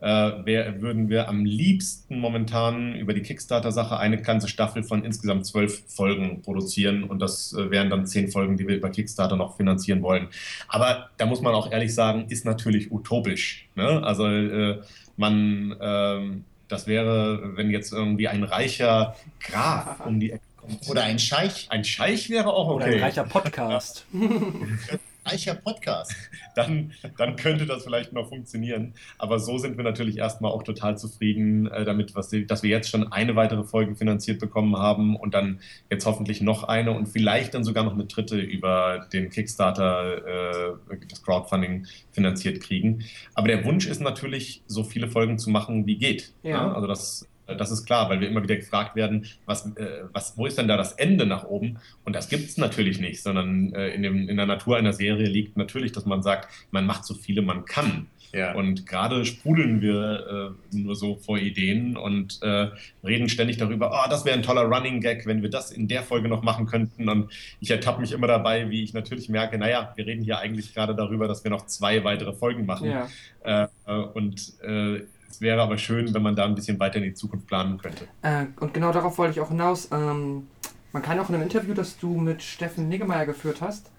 Äh, 0.00 0.46
wär, 0.46 0.80
würden 0.80 1.10
wir 1.10 1.28
am 1.28 1.44
liebsten 1.44 2.18
momentan 2.18 2.94
über 2.94 3.12
die 3.12 3.20
Kickstarter-Sache 3.20 3.98
eine 3.98 4.22
ganze 4.22 4.48
Staffel 4.48 4.82
von 4.82 5.04
insgesamt 5.04 5.44
zwölf 5.46 5.82
Folgen 5.88 6.40
produzieren 6.40 7.04
und 7.04 7.20
das 7.20 7.52
äh, 7.52 7.70
wären 7.70 7.90
dann 7.90 8.06
zehn 8.06 8.30
Folgen, 8.30 8.56
die 8.56 8.66
wir 8.66 8.76
über 8.76 8.88
Kickstarter 8.88 9.36
noch 9.36 9.56
finanzieren 9.56 10.02
wollen. 10.02 10.28
Aber 10.68 11.10
da 11.18 11.26
muss 11.26 11.42
man 11.42 11.54
auch 11.54 11.70
ehrlich 11.70 11.94
sagen, 11.94 12.26
ist 12.30 12.46
natürlich 12.46 12.90
utopisch. 12.90 13.68
Ne? 13.74 14.02
Also 14.02 14.26
äh, 14.26 14.80
man, 15.18 15.76
ähm, 15.80 16.44
das 16.68 16.86
wäre, 16.86 17.56
wenn 17.56 17.70
jetzt 17.70 17.92
irgendwie 17.92 18.28
ein 18.28 18.44
reicher 18.44 19.16
Graf 19.40 20.06
um 20.06 20.18
die 20.18 20.32
Ecke 20.32 20.42
kommt. 20.56 20.88
Oder 20.88 21.02
ein 21.02 21.18
Scheich, 21.18 21.66
Ein 21.70 21.84
Scheich 21.84 22.30
wäre 22.30 22.52
auch 22.52 22.68
Oder 22.68 22.86
ein 22.86 22.92
okay. 22.92 23.02
reicher 23.02 23.24
Podcast. 23.24 24.06
reicher 25.24 25.54
Podcast. 25.54 26.14
dann, 26.54 26.92
dann 27.16 27.36
könnte 27.36 27.66
das 27.66 27.84
vielleicht 27.84 28.12
noch 28.12 28.28
funktionieren. 28.28 28.94
Aber 29.18 29.38
so 29.38 29.58
sind 29.58 29.76
wir 29.76 29.84
natürlich 29.84 30.18
erstmal 30.18 30.52
auch 30.52 30.62
total 30.62 30.98
zufrieden 30.98 31.66
äh, 31.68 31.84
damit, 31.84 32.14
was 32.14 32.30
dass 32.46 32.62
wir 32.62 32.70
jetzt 32.70 32.88
schon 32.88 33.12
eine 33.12 33.36
weitere 33.36 33.64
Folge 33.64 33.96
finanziert 33.96 34.40
bekommen 34.40 34.76
haben 34.76 35.16
und 35.16 35.34
dann 35.34 35.60
jetzt 35.90 36.06
hoffentlich 36.06 36.40
noch 36.40 36.64
eine 36.64 36.92
und 36.92 37.06
vielleicht 37.06 37.54
dann 37.54 37.64
sogar 37.64 37.84
noch 37.84 37.94
eine 37.94 38.04
dritte 38.04 38.38
über 38.38 39.06
den 39.12 39.30
Kickstarter, 39.30 40.76
äh, 40.90 40.96
das 41.08 41.22
Crowdfunding 41.22 41.86
finanziert 42.12 42.60
kriegen. 42.62 43.04
Aber 43.34 43.48
der 43.48 43.64
Wunsch 43.64 43.86
ist 43.86 44.00
natürlich, 44.00 44.62
so 44.66 44.84
viele 44.84 45.08
Folgen 45.08 45.38
zu 45.38 45.50
machen, 45.50 45.86
wie 45.86 45.96
geht. 45.96 46.32
Ja. 46.42 46.66
Ne? 46.66 46.74
Also 46.74 46.86
das, 46.86 47.29
das 47.56 47.70
ist 47.70 47.86
klar, 47.86 48.08
weil 48.08 48.20
wir 48.20 48.28
immer 48.28 48.42
wieder 48.42 48.56
gefragt 48.56 48.96
werden, 48.96 49.26
was, 49.46 49.66
äh, 49.76 50.04
was, 50.12 50.36
wo 50.36 50.46
ist 50.46 50.58
denn 50.58 50.68
da 50.68 50.76
das 50.76 50.92
Ende 50.92 51.26
nach 51.26 51.44
oben? 51.44 51.78
Und 52.04 52.14
das 52.14 52.28
gibt 52.28 52.48
es 52.48 52.56
natürlich 52.56 53.00
nicht, 53.00 53.22
sondern 53.22 53.72
äh, 53.74 53.88
in, 53.90 54.02
dem, 54.02 54.28
in 54.28 54.36
der 54.36 54.46
Natur 54.46 54.76
einer 54.76 54.92
Serie 54.92 55.28
liegt 55.28 55.56
natürlich, 55.56 55.92
dass 55.92 56.06
man 56.06 56.22
sagt, 56.22 56.48
man 56.70 56.86
macht 56.86 57.04
so 57.04 57.14
viele 57.14 57.42
man 57.42 57.64
kann. 57.64 58.06
Ja. 58.32 58.54
Und 58.54 58.86
gerade 58.86 59.24
sprudeln 59.24 59.80
wir 59.80 60.54
äh, 60.72 60.76
nur 60.76 60.94
so 60.94 61.16
vor 61.16 61.38
Ideen 61.38 61.96
und 61.96 62.40
äh, 62.42 62.68
reden 63.02 63.28
ständig 63.28 63.56
darüber, 63.56 63.90
oh, 63.92 64.08
das 64.08 64.24
wäre 64.24 64.36
ein 64.36 64.42
toller 64.42 64.62
Running 64.62 65.00
Gag, 65.00 65.26
wenn 65.26 65.42
wir 65.42 65.50
das 65.50 65.72
in 65.72 65.88
der 65.88 66.02
Folge 66.02 66.28
noch 66.28 66.42
machen 66.42 66.66
könnten. 66.66 67.08
Und 67.08 67.32
ich 67.60 67.70
ertappe 67.70 68.00
mich 68.00 68.12
immer 68.12 68.28
dabei, 68.28 68.70
wie 68.70 68.84
ich 68.84 68.94
natürlich 68.94 69.28
merke, 69.28 69.58
naja, 69.58 69.92
wir 69.96 70.06
reden 70.06 70.22
hier 70.22 70.38
eigentlich 70.38 70.74
gerade 70.74 70.94
darüber, 70.94 71.26
dass 71.26 71.42
wir 71.42 71.50
noch 71.50 71.66
zwei 71.66 72.04
weitere 72.04 72.32
Folgen 72.32 72.66
machen. 72.66 72.90
Ja. 72.90 73.08
Äh, 73.42 73.68
äh, 73.86 73.92
und 73.92 74.52
äh, 74.62 75.00
es 75.30 75.40
wäre 75.40 75.62
aber 75.62 75.78
schön, 75.78 76.12
wenn 76.12 76.22
man 76.22 76.36
da 76.36 76.44
ein 76.44 76.54
bisschen 76.54 76.78
weiter 76.80 76.96
in 76.96 77.04
die 77.04 77.14
Zukunft 77.14 77.46
planen 77.46 77.78
könnte. 77.78 78.08
Äh, 78.22 78.46
und 78.58 78.74
genau 78.74 78.92
darauf 78.92 79.16
wollte 79.18 79.32
ich 79.32 79.40
auch 79.40 79.48
hinaus. 79.48 79.88
Ähm, 79.92 80.48
man 80.92 81.02
kann 81.02 81.18
auch 81.20 81.28
in 81.28 81.36
einem 81.36 81.44
Interview, 81.44 81.72
das 81.74 81.98
du 81.98 82.16
mit 82.16 82.42
Steffen 82.42 82.88
Niggemeier 82.88 83.26
geführt 83.26 83.60
hast, 83.60 83.90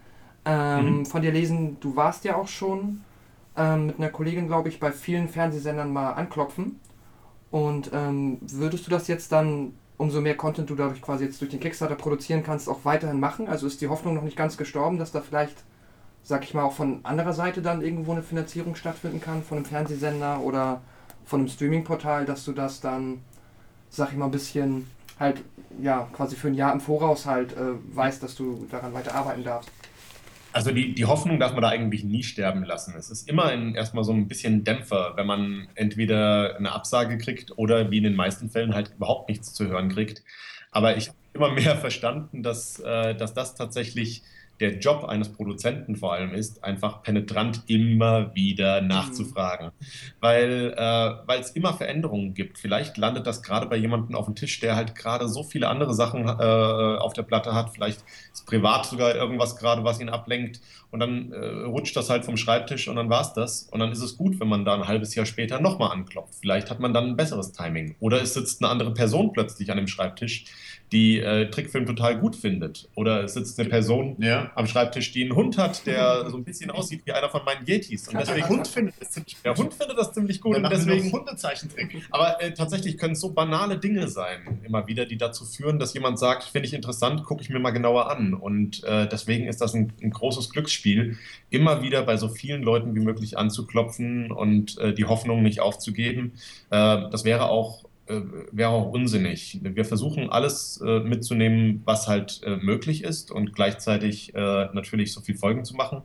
ähm, 0.45 0.99
Mhm. 0.99 1.05
von 1.05 1.21
dir 1.21 1.31
lesen, 1.31 1.77
du 1.79 1.95
warst 1.95 2.25
ja 2.25 2.35
auch 2.35 2.47
schon 2.47 3.01
ähm, 3.55 3.87
mit 3.87 3.97
einer 3.99 4.09
Kollegin, 4.09 4.47
glaube 4.47 4.69
ich, 4.69 4.79
bei 4.79 4.91
vielen 4.91 5.29
Fernsehsendern 5.29 5.91
mal 5.91 6.11
anklopfen. 6.13 6.79
Und 7.49 7.91
ähm, 7.93 8.39
würdest 8.41 8.87
du 8.87 8.91
das 8.91 9.07
jetzt 9.07 9.31
dann, 9.31 9.73
umso 9.97 10.21
mehr 10.21 10.35
Content 10.37 10.69
du 10.69 10.75
dadurch 10.75 11.01
quasi 11.01 11.25
jetzt 11.25 11.41
durch 11.41 11.51
den 11.51 11.59
Kickstarter 11.59 11.95
produzieren 11.95 12.43
kannst, 12.43 12.69
auch 12.69 12.85
weiterhin 12.85 13.19
machen? 13.19 13.47
Also 13.47 13.67
ist 13.67 13.81
die 13.81 13.87
Hoffnung 13.89 14.15
noch 14.15 14.23
nicht 14.23 14.37
ganz 14.37 14.57
gestorben, 14.57 14.97
dass 14.97 15.11
da 15.11 15.21
vielleicht, 15.21 15.57
sag 16.23 16.43
ich 16.43 16.53
mal, 16.53 16.63
auch 16.63 16.73
von 16.73 17.01
anderer 17.03 17.33
Seite 17.33 17.61
dann 17.61 17.81
irgendwo 17.81 18.13
eine 18.13 18.23
Finanzierung 18.23 18.75
stattfinden 18.75 19.19
kann, 19.21 19.43
von 19.43 19.57
einem 19.57 19.65
Fernsehsender 19.65 20.39
oder 20.41 20.81
von 21.25 21.41
einem 21.41 21.49
Streamingportal, 21.49 22.25
dass 22.25 22.45
du 22.45 22.51
das 22.51 22.81
dann, 22.81 23.21
sag 23.89 24.11
ich 24.11 24.17
mal, 24.17 24.25
ein 24.25 24.31
bisschen 24.31 24.87
halt, 25.19 25.41
ja, 25.81 26.09
quasi 26.13 26.35
für 26.35 26.47
ein 26.47 26.55
Jahr 26.55 26.73
im 26.73 26.81
Voraus 26.81 27.25
halt 27.25 27.53
äh, 27.53 27.73
weißt, 27.95 28.21
dass 28.23 28.35
du 28.35 28.67
daran 28.69 28.93
weiter 28.93 29.15
arbeiten 29.15 29.43
darfst. 29.43 29.71
Also 30.53 30.71
die, 30.71 30.93
die 30.93 31.05
Hoffnung 31.05 31.39
darf 31.39 31.53
man 31.53 31.61
da 31.61 31.69
eigentlich 31.69 32.03
nie 32.03 32.23
sterben 32.23 32.63
lassen. 32.63 32.93
Es 32.97 33.09
ist 33.09 33.29
immer 33.29 33.53
in, 33.53 33.73
erstmal 33.73 34.03
so 34.03 34.11
ein 34.11 34.27
bisschen 34.27 34.65
Dämpfer, 34.65 35.13
wenn 35.15 35.25
man 35.25 35.69
entweder 35.75 36.57
eine 36.57 36.73
Absage 36.73 37.17
kriegt 37.17 37.57
oder 37.57 37.89
wie 37.89 37.99
in 37.99 38.03
den 38.03 38.15
meisten 38.15 38.49
Fällen 38.49 38.75
halt 38.75 38.91
überhaupt 38.95 39.29
nichts 39.29 39.53
zu 39.53 39.67
hören 39.67 39.89
kriegt. 39.89 40.23
Aber 40.71 40.97
ich 40.97 41.07
habe 41.07 41.17
immer 41.33 41.51
mehr 41.51 41.75
verstanden, 41.77 42.43
dass, 42.43 42.79
äh, 42.79 43.15
dass 43.15 43.33
das 43.33 43.55
tatsächlich 43.55 44.23
der 44.61 44.77
Job 44.77 45.03
eines 45.05 45.29
Produzenten 45.29 45.95
vor 45.95 46.13
allem 46.13 46.33
ist, 46.33 46.63
einfach 46.63 47.01
penetrant 47.01 47.63
immer 47.67 48.33
wieder 48.35 48.79
nachzufragen. 48.81 49.67
Mhm. 49.67 49.85
Weil 50.19 50.73
äh, 50.77 51.39
es 51.39 51.49
immer 51.51 51.73
Veränderungen 51.73 52.35
gibt. 52.35 52.59
Vielleicht 52.59 52.97
landet 52.97 53.25
das 53.25 53.41
gerade 53.41 53.65
bei 53.65 53.75
jemandem 53.75 54.15
auf 54.15 54.25
dem 54.25 54.35
Tisch, 54.35 54.59
der 54.59 54.75
halt 54.75 54.95
gerade 54.95 55.27
so 55.27 55.43
viele 55.43 55.67
andere 55.67 55.93
Sachen 55.95 56.27
äh, 56.27 56.31
auf 56.31 57.13
der 57.13 57.23
Platte 57.23 57.53
hat. 57.53 57.71
Vielleicht 57.71 58.03
ist 58.31 58.45
privat 58.45 58.85
sogar 58.85 59.15
irgendwas 59.15 59.57
gerade, 59.57 59.83
was 59.83 59.99
ihn 59.99 60.09
ablenkt. 60.09 60.61
Und 60.91 60.99
dann 60.99 61.31
äh, 61.31 61.45
rutscht 61.63 61.95
das 61.95 62.09
halt 62.09 62.25
vom 62.25 62.37
Schreibtisch 62.37 62.87
und 62.87 62.97
dann 62.97 63.09
war 63.09 63.21
es 63.21 63.33
das. 63.33 63.63
Und 63.71 63.79
dann 63.79 63.91
ist 63.91 64.01
es 64.01 64.17
gut, 64.17 64.39
wenn 64.39 64.49
man 64.49 64.65
da 64.65 64.75
ein 64.75 64.87
halbes 64.87 65.15
Jahr 65.15 65.25
später 65.25 65.59
nochmal 65.59 65.91
anklopft. 65.91 66.35
Vielleicht 66.41 66.69
hat 66.69 66.79
man 66.79 66.93
dann 66.93 67.07
ein 67.07 67.15
besseres 67.15 67.53
Timing. 67.53 67.95
Oder 67.99 68.21
es 68.21 68.33
sitzt 68.33 68.61
eine 68.61 68.69
andere 68.69 68.93
Person 68.93 69.31
plötzlich 69.31 69.71
an 69.71 69.77
dem 69.77 69.87
Schreibtisch, 69.87 70.45
die 70.91 71.19
äh, 71.19 71.49
Trickfilm 71.49 71.85
total 71.85 72.19
gut 72.19 72.35
findet. 72.35 72.89
Oder 72.95 73.23
es 73.23 73.33
sitzt 73.33 73.57
eine 73.59 73.69
Person 73.69 74.17
ja. 74.19 74.51
am 74.55 74.67
Schreibtisch, 74.67 75.13
die 75.13 75.23
einen 75.23 75.35
Hund 75.35 75.57
hat, 75.57 75.85
der 75.85 76.29
so 76.29 76.35
ein 76.35 76.43
bisschen 76.43 76.69
aussieht 76.69 77.03
wie 77.05 77.13
einer 77.13 77.29
von 77.29 77.45
meinen 77.45 77.65
Yetis. 77.65 78.09
Und 78.09 78.19
deswegen, 78.19 78.39
der 78.39 78.49
Hund 78.49 78.67
findet 78.67 78.95
das 78.99 79.11
ziemlich, 79.11 79.37
der 79.41 79.55
Hund 79.55 79.73
findet 79.73 79.97
das 79.97 80.11
ziemlich 80.11 80.41
gut. 80.41 80.57
Und 80.57 80.69
deswegen 80.69 81.11
Hundezeichentrick. 81.11 82.07
Aber 82.11 82.41
äh, 82.41 82.53
tatsächlich 82.53 82.97
können 82.97 83.13
es 83.13 83.21
so 83.21 83.31
banale 83.31 83.77
Dinge 83.77 84.09
sein, 84.09 84.59
immer 84.63 84.85
wieder, 84.87 85.05
die 85.05 85.17
dazu 85.17 85.45
führen, 85.45 85.79
dass 85.79 85.93
jemand 85.93 86.19
sagt, 86.19 86.43
finde 86.43 86.67
ich 86.67 86.73
interessant, 86.73 87.23
gucke 87.23 87.41
ich 87.41 87.49
mir 87.49 87.59
mal 87.59 87.71
genauer 87.71 88.11
an. 88.11 88.33
Und 88.33 88.83
äh, 88.83 89.07
deswegen 89.07 89.47
ist 89.47 89.61
das 89.61 89.73
ein, 89.73 89.93
ein, 90.01 90.11
großes 90.11 90.49
Glücksspiel, 90.49 91.17
immer 91.49 91.81
wieder 91.81 92.03
bei 92.03 92.17
so 92.17 92.27
vielen 92.27 92.63
Leuten 92.63 92.95
wie 92.95 92.99
möglich 92.99 93.37
anzuklopfen 93.37 94.31
und 94.31 94.77
äh, 94.77 94.93
die 94.93 95.05
Hoffnung 95.05 95.41
nicht 95.41 95.61
aufzugeben. 95.61 96.33
Äh, 96.69 97.09
das 97.09 97.23
wäre 97.23 97.49
auch 97.49 97.85
wäre 98.51 98.69
auch 98.69 98.91
unsinnig. 98.91 99.59
Wir 99.61 99.85
versuchen 99.85 100.29
alles 100.29 100.81
äh, 100.85 100.99
mitzunehmen, 100.99 101.81
was 101.85 102.07
halt 102.07 102.41
äh, 102.43 102.57
möglich 102.57 103.03
ist 103.03 103.31
und 103.31 103.53
gleichzeitig 103.53 104.33
äh, 104.35 104.69
natürlich 104.73 105.13
so 105.13 105.21
viel 105.21 105.35
Folgen 105.35 105.65
zu 105.65 105.75
machen, 105.75 106.03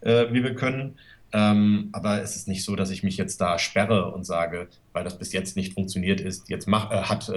äh, 0.00 0.26
wie 0.32 0.42
wir 0.42 0.54
können. 0.54 0.98
Ähm, 1.32 1.90
aber 1.92 2.22
es 2.22 2.36
ist 2.36 2.48
nicht 2.48 2.64
so, 2.64 2.74
dass 2.74 2.90
ich 2.90 3.02
mich 3.02 3.16
jetzt 3.16 3.40
da 3.40 3.58
sperre 3.58 4.12
und 4.12 4.24
sage, 4.24 4.68
weil 4.92 5.04
das 5.04 5.18
bis 5.18 5.32
jetzt 5.32 5.56
nicht 5.56 5.74
funktioniert 5.74 6.20
ist, 6.20 6.48
jetzt 6.48 6.66
mach, 6.66 6.90
äh, 6.90 7.02
hat, 7.02 7.30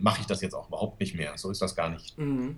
mache 0.00 0.20
ich 0.20 0.26
das 0.26 0.40
jetzt 0.40 0.54
auch 0.54 0.68
überhaupt 0.68 1.00
nicht 1.00 1.14
mehr. 1.14 1.32
So 1.36 1.50
ist 1.50 1.60
das 1.60 1.76
gar 1.76 1.90
nicht. 1.90 2.16
Mhm. 2.18 2.56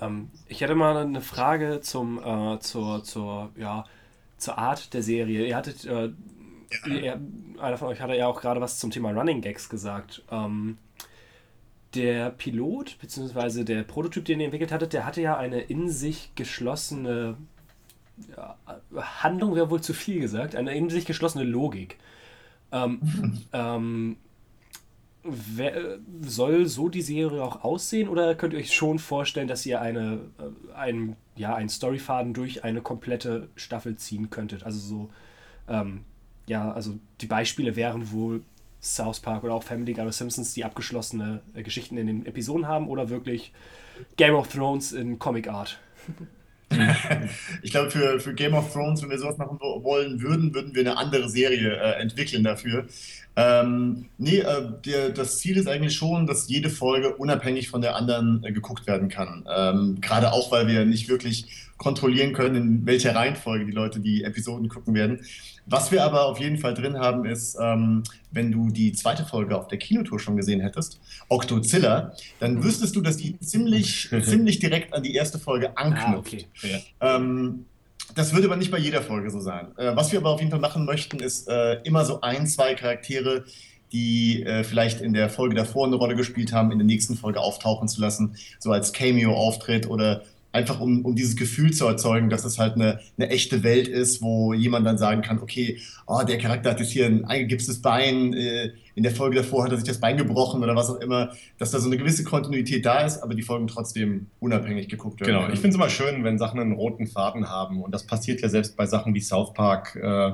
Ähm, 0.00 0.30
ich 0.48 0.60
hätte 0.60 0.74
mal 0.74 0.96
eine 0.96 1.22
Frage 1.22 1.80
zum, 1.80 2.20
zur, 2.60 3.02
zur, 3.04 3.50
ja, 3.56 3.86
zur 4.36 4.58
Art 4.58 4.92
der 4.92 5.02
Serie. 5.02 5.46
Ihr 5.46 5.56
hattet 5.56 5.88
ja. 6.86 7.16
einer 7.60 7.78
von 7.78 7.88
euch 7.88 8.00
hatte 8.00 8.16
ja 8.16 8.26
auch 8.26 8.40
gerade 8.40 8.60
was 8.60 8.78
zum 8.78 8.90
Thema 8.90 9.10
Running 9.10 9.40
Gags 9.40 9.68
gesagt. 9.68 10.22
Ähm, 10.30 10.78
der 11.94 12.30
Pilot, 12.30 12.98
beziehungsweise 13.00 13.64
der 13.64 13.82
Prototyp, 13.82 14.24
den 14.24 14.40
ihr 14.40 14.46
entwickelt 14.46 14.72
hattet, 14.72 14.92
der 14.92 15.06
hatte 15.06 15.22
ja 15.22 15.36
eine 15.36 15.60
in 15.60 15.88
sich 15.88 16.32
geschlossene 16.34 17.36
ja, 18.36 18.56
Handlung, 18.94 19.54
wäre 19.54 19.70
wohl 19.70 19.80
zu 19.80 19.94
viel 19.94 20.20
gesagt, 20.20 20.54
eine 20.54 20.74
in 20.74 20.90
sich 20.90 21.06
geschlossene 21.06 21.44
Logik. 21.44 21.98
Ähm, 22.72 23.00
ähm, 23.52 24.16
wer, 25.22 25.98
soll 26.20 26.66
so 26.66 26.88
die 26.88 27.02
Serie 27.02 27.42
auch 27.42 27.64
aussehen 27.64 28.08
oder 28.08 28.34
könnt 28.34 28.52
ihr 28.52 28.58
euch 28.58 28.74
schon 28.74 28.98
vorstellen, 28.98 29.48
dass 29.48 29.64
ihr 29.66 29.80
eine, 29.80 30.20
äh, 30.38 30.74
ein, 30.74 31.16
ja, 31.36 31.54
einen 31.54 31.68
Storyfaden 31.68 32.34
durch 32.34 32.64
eine 32.64 32.82
komplette 32.82 33.48
Staffel 33.56 33.96
ziehen 33.96 34.30
könntet? 34.30 34.64
Also 34.64 34.78
so 34.78 35.10
ähm, 35.68 36.04
ja, 36.48 36.72
also 36.72 36.98
die 37.20 37.26
Beispiele 37.26 37.76
wären 37.76 38.10
wohl 38.10 38.42
South 38.82 39.20
Park 39.20 39.44
oder 39.44 39.54
auch 39.54 39.62
Family 39.62 39.92
Guy 39.92 40.02
oder 40.02 40.12
Simpsons, 40.12 40.54
die 40.54 40.64
abgeschlossene 40.64 41.42
äh, 41.54 41.62
Geschichten 41.62 41.96
in 41.96 42.06
den 42.06 42.26
Episoden 42.26 42.66
haben 42.66 42.88
oder 42.88 43.08
wirklich 43.08 43.52
Game 44.16 44.34
of 44.34 44.48
Thrones 44.48 44.92
in 44.92 45.18
Comic 45.18 45.48
Art. 45.48 45.78
ich 47.62 47.70
glaube, 47.70 47.90
für, 47.90 48.20
für 48.20 48.34
Game 48.34 48.54
of 48.54 48.72
Thrones, 48.72 49.02
wenn 49.02 49.10
wir 49.10 49.18
sowas 49.18 49.38
machen 49.38 49.58
wollen 49.60 50.20
würden, 50.20 50.54
würden 50.54 50.74
wir 50.74 50.82
eine 50.82 50.96
andere 50.96 51.28
Serie 51.28 51.74
äh, 51.74 52.00
entwickeln 52.00 52.44
dafür. 52.44 52.86
Ähm, 53.36 54.06
nee, 54.18 54.38
äh, 54.38 54.68
der, 54.84 55.10
das 55.10 55.38
Ziel 55.38 55.56
ist 55.56 55.68
eigentlich 55.68 55.94
schon, 55.94 56.26
dass 56.26 56.48
jede 56.48 56.70
Folge 56.70 57.14
unabhängig 57.16 57.68
von 57.68 57.80
der 57.80 57.96
anderen 57.96 58.44
äh, 58.44 58.52
geguckt 58.52 58.86
werden 58.86 59.08
kann. 59.08 59.48
Ähm, 59.54 59.98
Gerade 60.00 60.32
auch, 60.32 60.50
weil 60.52 60.66
wir 60.66 60.84
nicht 60.84 61.08
wirklich 61.08 61.46
kontrollieren 61.78 62.32
können, 62.32 62.56
in 62.56 62.86
welcher 62.86 63.14
Reihenfolge 63.14 63.64
die 63.64 63.72
Leute 63.72 64.00
die 64.00 64.24
Episoden 64.24 64.68
gucken 64.68 64.94
werden. 64.94 65.20
Was 65.70 65.92
wir 65.92 66.02
aber 66.02 66.26
auf 66.26 66.40
jeden 66.40 66.56
Fall 66.56 66.74
drin 66.74 66.98
haben, 66.98 67.26
ist, 67.26 67.56
ähm, 67.60 68.02
wenn 68.30 68.50
du 68.50 68.70
die 68.70 68.92
zweite 68.92 69.24
Folge 69.24 69.56
auf 69.56 69.68
der 69.68 69.78
Kinotour 69.78 70.18
schon 70.18 70.36
gesehen 70.36 70.60
hättest, 70.60 71.00
Octozilla, 71.28 72.12
dann 72.40 72.54
mhm. 72.54 72.64
wüsstest 72.64 72.96
du, 72.96 73.00
dass 73.00 73.18
die 73.18 73.38
ziemlich, 73.40 74.08
ziemlich 74.22 74.58
direkt 74.58 74.94
an 74.94 75.02
die 75.02 75.14
erste 75.14 75.38
Folge 75.38 75.76
anknüpft. 75.76 76.34
Ah, 76.34 76.46
okay. 76.56 76.84
ähm, 77.00 77.66
das 78.14 78.34
wird 78.34 78.44
aber 78.44 78.56
nicht 78.56 78.70
bei 78.70 78.78
jeder 78.78 79.02
Folge 79.02 79.30
so 79.30 79.40
sein. 79.40 79.68
Äh, 79.76 79.94
was 79.94 80.10
wir 80.12 80.18
aber 80.18 80.30
auf 80.30 80.40
jeden 80.40 80.50
Fall 80.50 80.60
machen 80.60 80.86
möchten, 80.86 81.18
ist 81.20 81.48
äh, 81.48 81.74
immer 81.82 82.04
so 82.04 82.20
ein, 82.22 82.46
zwei 82.46 82.74
Charaktere, 82.74 83.44
die 83.92 84.42
äh, 84.42 84.64
vielleicht 84.64 85.00
in 85.00 85.12
der 85.12 85.28
Folge 85.30 85.54
davor 85.54 85.86
eine 85.86 85.96
Rolle 85.96 86.14
gespielt 86.14 86.52
haben, 86.52 86.72
in 86.72 86.78
der 86.78 86.86
nächsten 86.86 87.16
Folge 87.16 87.40
auftauchen 87.40 87.88
zu 87.88 88.00
lassen, 88.00 88.36
so 88.58 88.72
als 88.72 88.92
Cameo-Auftritt 88.92 89.88
oder 89.88 90.22
einfach 90.58 90.80
um, 90.80 91.04
um 91.04 91.14
dieses 91.14 91.36
Gefühl 91.36 91.72
zu 91.72 91.86
erzeugen, 91.86 92.28
dass 92.28 92.44
es 92.44 92.58
halt 92.58 92.74
eine, 92.74 93.00
eine 93.16 93.30
echte 93.30 93.62
Welt 93.62 93.88
ist, 93.88 94.20
wo 94.20 94.52
jemand 94.52 94.86
dann 94.86 94.98
sagen 94.98 95.22
kann, 95.22 95.38
okay, 95.38 95.78
oh, 96.06 96.22
der 96.26 96.38
Charakter 96.38 96.70
hat 96.70 96.80
jetzt 96.80 96.90
hier 96.90 97.06
ein 97.06 97.24
eingegipstes 97.24 97.80
Bein, 97.80 98.32
äh, 98.34 98.72
in 98.94 99.04
der 99.04 99.12
Folge 99.12 99.36
davor 99.36 99.64
hat 99.64 99.70
er 99.70 99.76
sich 99.76 99.86
das 99.86 100.00
Bein 100.00 100.16
gebrochen 100.16 100.62
oder 100.62 100.74
was 100.74 100.90
auch 100.90 101.00
immer, 101.00 101.30
dass 101.56 101.70
da 101.70 101.78
so 101.78 101.86
eine 101.86 101.96
gewisse 101.96 102.24
Kontinuität 102.24 102.84
da 102.84 103.00
ist, 103.00 103.22
aber 103.22 103.34
die 103.34 103.42
Folgen 103.42 103.68
trotzdem 103.68 104.26
unabhängig 104.40 104.88
geguckt 104.88 105.20
werden. 105.20 105.34
Genau, 105.34 105.52
ich 105.52 105.60
finde 105.60 105.68
es 105.68 105.74
immer 105.76 105.88
schön, 105.88 106.24
wenn 106.24 106.38
Sachen 106.38 106.58
einen 106.58 106.72
roten 106.72 107.06
Faden 107.06 107.48
haben 107.48 107.82
und 107.82 107.94
das 107.94 108.06
passiert 108.06 108.40
ja 108.40 108.48
selbst 108.48 108.76
bei 108.76 108.86
Sachen 108.86 109.14
wie 109.14 109.20
South 109.20 109.54
Park, 109.54 109.96
äh, 109.96 110.32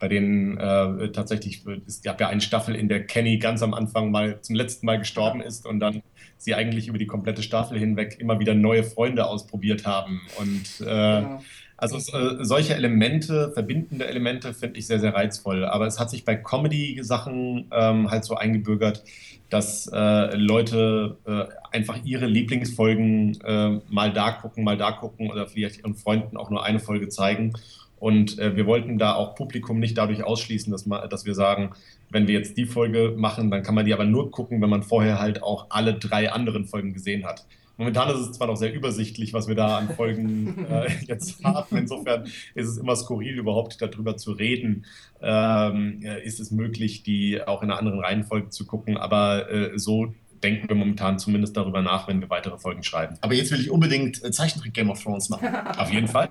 bei 0.00 0.08
denen 0.08 0.56
äh, 0.56 1.12
tatsächlich, 1.12 1.62
es 1.86 2.02
gab 2.02 2.20
ja 2.20 2.28
eine 2.28 2.40
Staffel, 2.40 2.74
in 2.74 2.88
der 2.88 3.06
Kenny 3.06 3.38
ganz 3.38 3.62
am 3.62 3.74
Anfang 3.74 4.10
mal 4.10 4.40
zum 4.40 4.56
letzten 4.56 4.86
Mal 4.86 4.98
gestorben 4.98 5.40
ist 5.40 5.66
und 5.66 5.78
dann 5.78 6.02
sie 6.36 6.54
eigentlich 6.54 6.88
über 6.88 6.98
die 6.98 7.06
komplette 7.06 7.42
Staffel 7.42 7.78
hinweg 7.78 8.16
immer 8.18 8.40
wieder 8.40 8.54
neue 8.54 8.84
Freunde 8.84 9.26
ausprobiert 9.26 9.86
haben. 9.86 10.22
Und 10.38 10.86
äh, 10.86 10.90
ja. 10.90 11.40
also 11.76 11.96
äh, 12.16 12.44
solche 12.44 12.74
Elemente, 12.74 13.50
verbindende 13.52 14.06
Elemente, 14.06 14.54
finde 14.54 14.78
ich 14.78 14.86
sehr, 14.86 15.00
sehr 15.00 15.14
reizvoll. 15.14 15.64
Aber 15.64 15.86
es 15.86 15.98
hat 15.98 16.10
sich 16.10 16.24
bei 16.24 16.36
Comedy-Sachen 16.36 17.68
ähm, 17.72 18.10
halt 18.10 18.24
so 18.24 18.36
eingebürgert, 18.36 19.04
dass 19.50 19.88
äh, 19.92 20.36
Leute 20.36 21.18
äh, 21.26 21.76
einfach 21.76 21.98
ihre 22.04 22.26
Lieblingsfolgen 22.26 23.40
äh, 23.42 23.80
mal 23.88 24.12
da 24.12 24.32
gucken, 24.32 24.64
mal 24.64 24.76
da 24.76 24.92
gucken 24.92 25.30
oder 25.30 25.46
vielleicht 25.48 25.78
ihren 25.78 25.96
Freunden 25.96 26.36
auch 26.36 26.50
nur 26.50 26.64
eine 26.64 26.78
Folge 26.78 27.08
zeigen. 27.08 27.52
Und 28.00 28.38
äh, 28.38 28.56
wir 28.56 28.66
wollten 28.66 28.98
da 28.98 29.14
auch 29.14 29.36
Publikum 29.36 29.78
nicht 29.78 29.96
dadurch 29.96 30.24
ausschließen, 30.24 30.72
dass, 30.72 30.86
man, 30.86 31.08
dass 31.08 31.26
wir 31.26 31.34
sagen, 31.34 31.70
wenn 32.10 32.26
wir 32.26 32.34
jetzt 32.34 32.56
die 32.56 32.66
Folge 32.66 33.14
machen, 33.16 33.50
dann 33.50 33.62
kann 33.62 33.74
man 33.74 33.86
die 33.86 33.94
aber 33.94 34.04
nur 34.04 34.30
gucken, 34.30 34.60
wenn 34.60 34.70
man 34.70 34.82
vorher 34.82 35.20
halt 35.20 35.42
auch 35.42 35.66
alle 35.68 35.94
drei 35.94 36.32
anderen 36.32 36.64
Folgen 36.64 36.92
gesehen 36.92 37.24
hat. 37.24 37.46
Momentan 37.76 38.10
ist 38.10 38.20
es 38.20 38.32
zwar 38.32 38.46
noch 38.46 38.56
sehr 38.56 38.74
übersichtlich, 38.74 39.32
was 39.32 39.48
wir 39.48 39.54
da 39.54 39.78
an 39.78 39.88
Folgen 39.94 40.66
äh, 40.70 40.90
jetzt 41.06 41.42
haben. 41.44 41.78
Insofern 41.78 42.24
ist 42.54 42.68
es 42.68 42.76
immer 42.76 42.94
skurril, 42.94 43.38
überhaupt 43.38 43.80
darüber 43.80 44.18
zu 44.18 44.32
reden. 44.32 44.84
Ähm, 45.22 46.00
äh, 46.02 46.22
ist 46.22 46.40
es 46.40 46.50
möglich, 46.50 47.04
die 47.04 47.40
auch 47.42 47.62
in 47.62 47.70
einer 47.70 47.78
anderen 47.78 48.00
Reihenfolge 48.00 48.50
zu 48.50 48.66
gucken? 48.66 48.98
Aber 48.98 49.50
äh, 49.50 49.78
so 49.78 50.12
denken 50.42 50.68
wir 50.68 50.76
momentan 50.76 51.18
zumindest 51.18 51.56
darüber 51.56 51.80
nach, 51.80 52.08
wenn 52.08 52.20
wir 52.20 52.28
weitere 52.28 52.58
Folgen 52.58 52.82
schreiben. 52.82 53.16
Aber 53.22 53.32
jetzt 53.32 53.50
will 53.50 53.60
ich 53.60 53.70
unbedingt 53.70 54.22
äh, 54.22 54.30
Zeichentrick 54.30 54.74
Game 54.74 54.90
of 54.90 55.02
Thrones 55.02 55.30
machen. 55.30 55.48
Auf 55.78 55.90
jeden 55.90 56.08
Fall. 56.08 56.28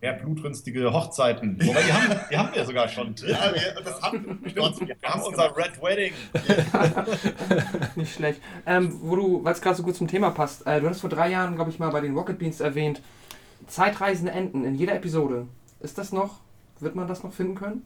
Mehr 0.00 0.14
blutrünstige 0.14 0.92
Hochzeiten. 0.92 1.58
Wobei, 1.60 1.82
die 1.82 1.92
haben, 1.92 2.20
die 2.30 2.36
haben 2.36 2.54
wir 2.54 2.64
sogar 2.64 2.88
schon. 2.88 3.14
Ja, 3.26 3.52
wir, 3.52 3.82
das 3.82 4.00
haben, 4.00 4.40
wir 4.42 4.62
haben 5.04 5.22
unser 5.22 5.56
Red 5.56 5.82
Wedding. 5.82 6.12
Nicht 7.96 8.14
schlecht. 8.14 8.40
Ähm, 8.66 8.96
wo 9.02 9.16
du, 9.16 9.44
weil 9.44 9.52
es 9.52 9.60
gerade 9.60 9.76
so 9.76 9.82
gut 9.82 9.96
zum 9.96 10.08
Thema 10.08 10.30
passt, 10.30 10.66
äh, 10.66 10.80
du 10.80 10.88
hast 10.88 11.00
vor 11.00 11.10
drei 11.10 11.30
Jahren, 11.30 11.54
glaube 11.54 11.70
ich, 11.70 11.78
mal 11.78 11.90
bei 11.90 12.00
den 12.00 12.16
Rocket 12.16 12.38
Beans 12.38 12.60
erwähnt, 12.60 13.02
zeitreisende 13.66 14.32
Enden 14.32 14.64
in 14.64 14.74
jeder 14.74 14.94
Episode. 14.94 15.46
Ist 15.80 15.98
das 15.98 16.12
noch, 16.12 16.40
wird 16.78 16.94
man 16.94 17.06
das 17.06 17.22
noch 17.22 17.32
finden 17.32 17.54
können? 17.54 17.82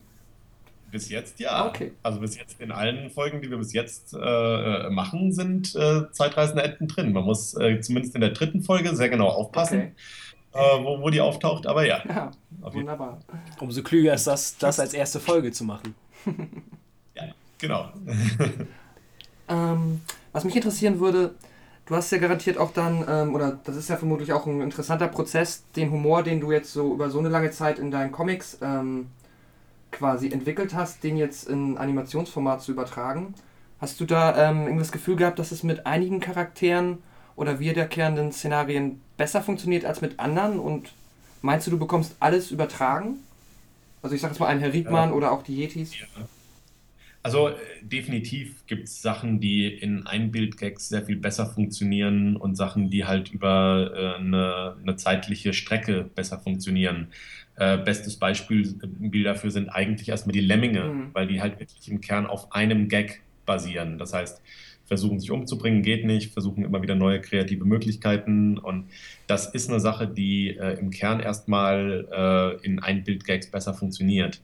Bis 0.93 1.09
jetzt 1.09 1.41
ja. 1.41 1.67
Okay. 1.67 1.91
Also 2.05 2.21
bis 2.21 2.39
jetzt 2.39 2.61
in 2.61 2.71
allen 2.71 3.11
Folgen, 3.11 3.43
die 3.43 3.51
wir 3.51 3.59
bis 3.59 3.73
jetzt 3.73 4.15
äh, 4.15 4.91
machen, 4.91 5.33
sind 5.33 5.75
äh, 5.75 6.03
zeitreisende 6.12 6.62
Enten 6.62 6.87
drin. 6.87 7.12
Man 7.12 7.25
muss 7.25 7.55
äh, 7.55 7.81
zumindest 7.81 8.15
in 8.15 8.21
der 8.21 8.31
dritten 8.31 8.62
Folge 8.62 8.95
sehr 8.95 9.09
genau 9.09 9.27
aufpassen. 9.27 9.79
Okay 9.79 9.93
äh, 10.55 10.85
wo, 10.85 11.01
wo 11.01 11.11
die 11.11 11.21
auftaucht, 11.21 11.67
aber 11.67 11.87
ja. 11.87 12.03
ja 12.09 12.31
wunderbar. 12.61 13.21
Umso 13.61 13.83
klüger 13.83 14.15
ist 14.15 14.27
das, 14.27 14.57
das 14.57 14.81
als 14.81 14.95
erste 14.95 15.21
Folge 15.21 15.53
zu 15.53 15.65
machen. 15.65 15.95
ja, 17.15 17.25
genau. 17.59 17.91
ähm, 19.49 20.01
was 20.33 20.45
mich 20.45 20.57
interessieren 20.57 21.01
würde, 21.01 21.35
Du 21.87 21.95
hast 21.95 22.11
ja 22.13 22.19
garantiert 22.19 22.57
auch 22.57 22.73
dann, 22.73 23.05
ähm, 23.07 23.35
oder 23.35 23.59
das 23.63 23.77
ist 23.77 23.91
ja 23.91 23.97
vermutlich 23.97 24.33
auch 24.33 24.47
ein 24.47 24.63
interessanter 24.63 25.07
Prozess, 25.07 25.65
den 25.77 25.91
Humor, 25.91 26.23
den 26.23 26.41
du 26.41 26.51
jetzt 26.51 26.73
so 26.73 26.95
über 26.95 27.11
so 27.11 27.19
eine 27.19 27.29
lange 27.29 27.51
Zeit 27.51 27.79
in 27.79 27.91
deinen 27.91 28.11
Comics 28.11 28.57
ähm, 28.63 29.09
quasi 29.91 30.31
entwickelt 30.31 30.73
hast, 30.75 31.05
den 31.05 31.19
jetzt 31.19 31.47
in 31.47 31.77
Animationsformat 31.77 32.63
zu 32.63 32.73
übertragen. 32.73 33.35
Hast 33.83 34.01
du 34.01 34.07
da 34.07 34.49
ähm, 34.49 34.63
irgendwie 34.63 34.79
das 34.79 34.93
Gefühl 34.93 35.17
gehabt, 35.17 35.39
dass 35.39 35.53
es 35.53 35.63
mit 35.63 35.85
einigen 35.85 36.21
Charakteren 36.21 37.03
oder 37.37 37.59
wiederkehrenden 37.59 38.32
Szenarien 38.32 39.01
besser 39.16 39.43
funktioniert 39.43 39.85
als 39.85 40.01
mit 40.01 40.18
anderen? 40.20 40.59
Und 40.59 40.93
meinst 41.43 41.66
du, 41.66 41.70
du 41.70 41.78
bekommst 41.78 42.16
alles 42.20 42.51
übertragen? 42.51 43.16
Also 44.03 44.14
ich 44.14 44.20
sag 44.20 44.30
jetzt 44.30 44.39
mal 44.39 44.47
einen 44.47 44.61
Herr 44.61 44.72
Riegmann 44.72 45.11
ja. 45.11 45.14
oder 45.14 45.32
auch 45.32 45.43
die 45.43 45.57
Yetis. 45.57 45.99
Ja. 45.99 46.07
Also 47.24 47.49
äh, 47.49 47.55
definitiv 47.80 48.66
gibt 48.66 48.85
es 48.85 49.01
Sachen, 49.01 49.41
die 49.41 49.66
in 49.66 50.07
Einbildgags 50.07 50.91
sehr 50.91 51.03
viel 51.07 51.16
besser 51.16 51.47
funktionieren 51.47 52.37
und 52.37 52.55
Sachen, 52.55 52.91
die 52.91 53.07
halt 53.07 53.32
über 53.32 53.93
äh, 53.95 54.20
eine, 54.20 54.76
eine, 54.82 54.97
zeitliche 54.97 55.55
Strecke 55.55 56.05
besser 56.14 56.39
funktionieren. 56.39 57.09
Äh, 57.57 57.78
bestes 57.78 58.18
Beispiel 58.18 58.78
äh, 59.01 59.22
dafür 59.22 59.51
sind 59.51 59.70
eigentlich 59.70 60.11
erstmal 60.11 60.35
die 60.35 60.41
Lemminge, 60.41 60.85
mhm. 60.85 61.11
weil 61.14 61.26
die 61.26 61.41
halt 61.41 61.59
wirklich 61.59 61.89
im 61.89 62.03
Kern 62.03 62.26
auf 62.26 62.53
einem 62.53 62.89
Gag 62.89 63.22
basieren. 63.47 63.97
Das 63.97 64.12
heißt, 64.12 64.43
versuchen 64.87 65.18
sich 65.18 65.30
umzubringen, 65.30 65.82
geht 65.82 66.05
nicht, 66.05 66.32
versuchen 66.32 66.64
immer 66.64 66.82
wieder 66.82 66.95
neue 66.95 67.20
kreative 67.20 67.64
Möglichkeiten. 67.64 68.59
Und 68.59 68.91
das 69.26 69.47
ist 69.55 69.70
eine 69.70 69.80
Sache, 69.80 70.07
die 70.07 70.57
äh, 70.57 70.78
im 70.78 70.91
Kern 70.91 71.20
erstmal 71.20 72.09
äh, 72.12 72.66
in 72.66 72.80
Einbildgags 72.80 73.51
besser 73.51 73.74
funktioniert 73.74 74.41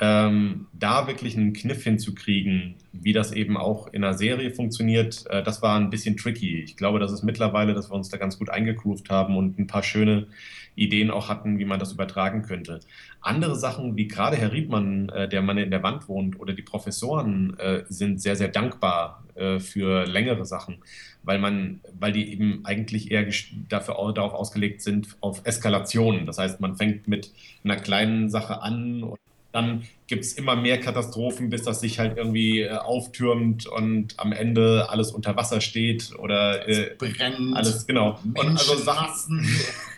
ähm, 0.00 0.66
da 0.72 1.06
wirklich 1.06 1.36
einen 1.36 1.52
Kniff 1.52 1.82
hinzukriegen, 1.82 2.76
wie 2.92 3.12
das 3.12 3.32
eben 3.32 3.56
auch 3.56 3.88
in 3.92 4.04
einer 4.04 4.16
Serie 4.16 4.52
funktioniert, 4.52 5.24
äh, 5.28 5.42
das 5.42 5.60
war 5.60 5.78
ein 5.78 5.90
bisschen 5.90 6.16
tricky. 6.16 6.62
Ich 6.62 6.76
glaube, 6.76 6.98
das 7.00 7.12
ist 7.12 7.24
mittlerweile, 7.24 7.74
dass 7.74 7.90
wir 7.90 7.94
uns 7.94 8.08
da 8.08 8.16
ganz 8.16 8.38
gut 8.38 8.48
eingegroovt 8.50 9.10
haben 9.10 9.36
und 9.36 9.58
ein 9.58 9.66
paar 9.66 9.82
schöne 9.82 10.28
Ideen 10.76 11.10
auch 11.10 11.28
hatten, 11.28 11.58
wie 11.58 11.64
man 11.64 11.80
das 11.80 11.92
übertragen 11.92 12.42
könnte. 12.42 12.80
Andere 13.20 13.56
Sachen, 13.56 13.96
wie 13.96 14.06
gerade 14.06 14.36
Herr 14.36 14.52
Riedmann, 14.52 15.08
äh, 15.08 15.28
der 15.28 15.42
Mann 15.42 15.58
in 15.58 15.70
der 15.70 15.82
Wand 15.82 16.08
wohnt, 16.08 16.38
oder 16.38 16.54
die 16.54 16.62
Professoren, 16.62 17.58
äh, 17.58 17.82
sind 17.88 18.22
sehr, 18.22 18.36
sehr 18.36 18.48
dankbar 18.48 19.24
äh, 19.34 19.58
für 19.58 20.04
längere 20.06 20.44
Sachen, 20.44 20.78
weil 21.24 21.40
man, 21.40 21.80
weil 21.98 22.12
die 22.12 22.32
eben 22.32 22.60
eigentlich 22.64 23.10
eher 23.10 23.26
dafür, 23.68 24.12
darauf 24.14 24.32
ausgelegt 24.32 24.80
sind, 24.82 25.16
auf 25.20 25.40
Eskalation. 25.44 26.24
Das 26.26 26.38
heißt, 26.38 26.60
man 26.60 26.76
fängt 26.76 27.08
mit 27.08 27.32
einer 27.64 27.76
kleinen 27.76 28.28
Sache 28.30 28.62
an 28.62 29.02
und 29.02 29.18
dann 29.58 29.82
gibt 30.06 30.24
es 30.24 30.32
immer 30.32 30.56
mehr 30.56 30.80
Katastrophen, 30.80 31.50
bis 31.50 31.62
das 31.64 31.80
sich 31.80 31.98
halt 31.98 32.16
irgendwie 32.16 32.60
äh, 32.60 32.70
auftürmt 32.70 33.66
und 33.66 34.14
am 34.18 34.32
Ende 34.32 34.86
alles 34.88 35.10
unter 35.10 35.36
Wasser 35.36 35.60
steht 35.60 36.14
oder 36.18 36.66
äh, 36.66 36.94
brennt. 36.96 37.54
Alles, 37.54 37.86
genau. 37.86 38.18
Menschen 38.24 38.50
und 38.50 38.58
also 38.58 38.74
Sachen, 38.76 39.46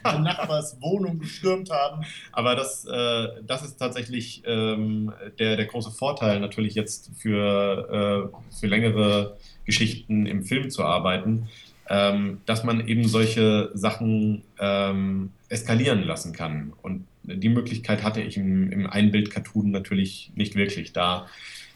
Nachbars 0.03 0.79
Wohnung 0.81 1.21
gestürmt 1.21 1.71
haben. 1.71 2.05
Aber 2.33 2.57
das, 2.57 2.85
äh, 2.87 3.29
das 3.47 3.63
ist 3.63 3.77
tatsächlich 3.77 4.43
ähm, 4.47 5.13
der, 5.39 5.57
der 5.57 5.67
große 5.67 5.93
Vorteil, 5.93 6.41
natürlich 6.41 6.75
jetzt 6.75 7.11
für, 7.17 8.33
äh, 8.33 8.59
für 8.59 8.67
längere 8.67 9.37
Geschichten 9.65 10.27
im 10.27 10.43
Film 10.43 10.71
zu 10.71 10.85
arbeiten, 10.85 11.49
ähm, 11.89 12.41
dass 12.47 12.65
man 12.65 12.89
eben 12.89 13.07
solche 13.07 13.71
Sachen 13.75 14.43
ähm, 14.59 15.31
eskalieren 15.49 16.03
lassen 16.03 16.33
kann. 16.33 16.73
Und 16.83 17.07
die 17.23 17.49
Möglichkeit 17.49 18.03
hatte 18.03 18.21
ich 18.21 18.37
im, 18.37 18.71
im 18.71 18.87
Einbild-Cartoon 18.87 19.71
natürlich 19.71 20.33
nicht 20.35 20.55
wirklich. 20.55 20.93
Da 20.93 21.27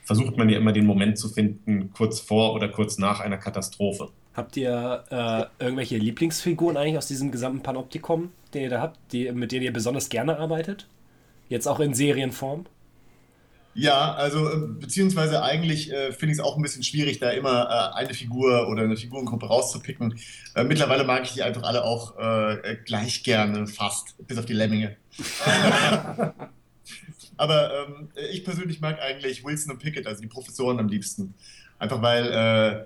versucht 0.04 0.36
man 0.36 0.48
ja 0.48 0.58
immer 0.58 0.72
den 0.72 0.86
Moment 0.86 1.18
zu 1.18 1.28
finden, 1.28 1.90
kurz 1.92 2.20
vor 2.20 2.54
oder 2.54 2.68
kurz 2.68 2.98
nach 2.98 3.20
einer 3.20 3.38
Katastrophe. 3.38 4.10
Habt 4.34 4.56
ihr 4.56 5.04
äh, 5.10 5.64
irgendwelche 5.64 5.96
Lieblingsfiguren 5.96 6.76
eigentlich 6.76 6.98
aus 6.98 7.06
diesem 7.06 7.30
gesamten 7.30 7.62
Panoptikum, 7.62 8.30
den 8.52 8.62
ihr 8.62 8.70
da 8.70 8.80
habt, 8.80 8.98
die, 9.12 9.30
mit 9.32 9.52
denen 9.52 9.64
ihr 9.64 9.72
besonders 9.72 10.08
gerne 10.08 10.38
arbeitet? 10.38 10.88
Jetzt 11.48 11.68
auch 11.68 11.80
in 11.80 11.94
Serienform? 11.94 12.66
Ja, 13.74 14.14
also 14.14 14.48
äh, 14.48 14.56
beziehungsweise 14.78 15.42
eigentlich 15.42 15.92
äh, 15.92 16.12
finde 16.12 16.32
ich 16.32 16.38
es 16.38 16.44
auch 16.44 16.56
ein 16.56 16.62
bisschen 16.62 16.84
schwierig, 16.84 17.18
da 17.18 17.30
immer 17.30 17.92
äh, 17.94 17.98
eine 17.98 18.14
Figur 18.14 18.68
oder 18.68 18.82
eine 18.82 18.96
Figurengruppe 18.96 19.46
rauszupicken. 19.46 20.18
Äh, 20.54 20.62
mittlerweile 20.64 21.02
mag 21.04 21.24
ich 21.24 21.32
die 21.32 21.42
einfach 21.42 21.64
alle 21.64 21.82
auch 21.84 22.16
äh, 22.16 22.76
gleich 22.84 23.24
gerne, 23.24 23.66
fast, 23.66 24.14
bis 24.28 24.38
auf 24.38 24.46
die 24.46 24.52
Lemminge. 24.52 24.96
Aber 27.36 27.88
ähm, 27.88 28.10
ich 28.30 28.44
persönlich 28.44 28.80
mag 28.80 29.00
eigentlich 29.02 29.44
Wilson 29.44 29.72
und 29.72 29.80
Pickett, 29.80 30.06
also 30.06 30.22
die 30.22 30.28
Professoren 30.28 30.78
am 30.78 30.86
liebsten. 30.86 31.34
Einfach 31.80 32.00
weil, 32.00 32.30
äh, 32.30 32.84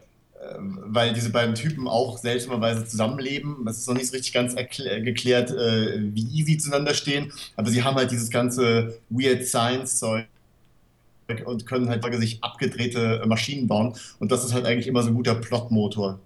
weil 0.87 1.13
diese 1.13 1.29
beiden 1.29 1.55
Typen 1.55 1.87
auch 1.87 2.17
seltsamerweise 2.17 2.87
zusammenleben. 2.87 3.69
Es 3.69 3.77
ist 3.79 3.89
noch 3.89 3.95
nicht 3.95 4.07
so 4.07 4.13
richtig 4.13 4.33
ganz 4.33 4.55
geklärt, 4.55 5.51
wie 5.51 6.43
sie 6.45 6.57
zueinander 6.57 6.95
stehen. 6.95 7.31
Aber 7.57 7.69
sie 7.71 7.83
haben 7.83 7.97
halt 7.97 8.11
dieses 8.11 8.31
ganze 8.31 8.99
Weird 9.11 9.45
Science-Zeug 9.45 10.27
und 11.45 11.67
können 11.67 11.89
halt 11.89 12.05
sich 12.15 12.43
abgedrehte 12.43 13.23
Maschinen 13.27 13.67
bauen. 13.67 13.95
Und 14.19 14.33
das 14.33 14.45
ist 14.45 14.55
halt 14.55 14.65
eigentlich 14.65 14.87
immer 14.87 15.03
so 15.03 15.11
ein 15.11 15.15
guter 15.15 15.35
Plotmotor. 15.35 16.21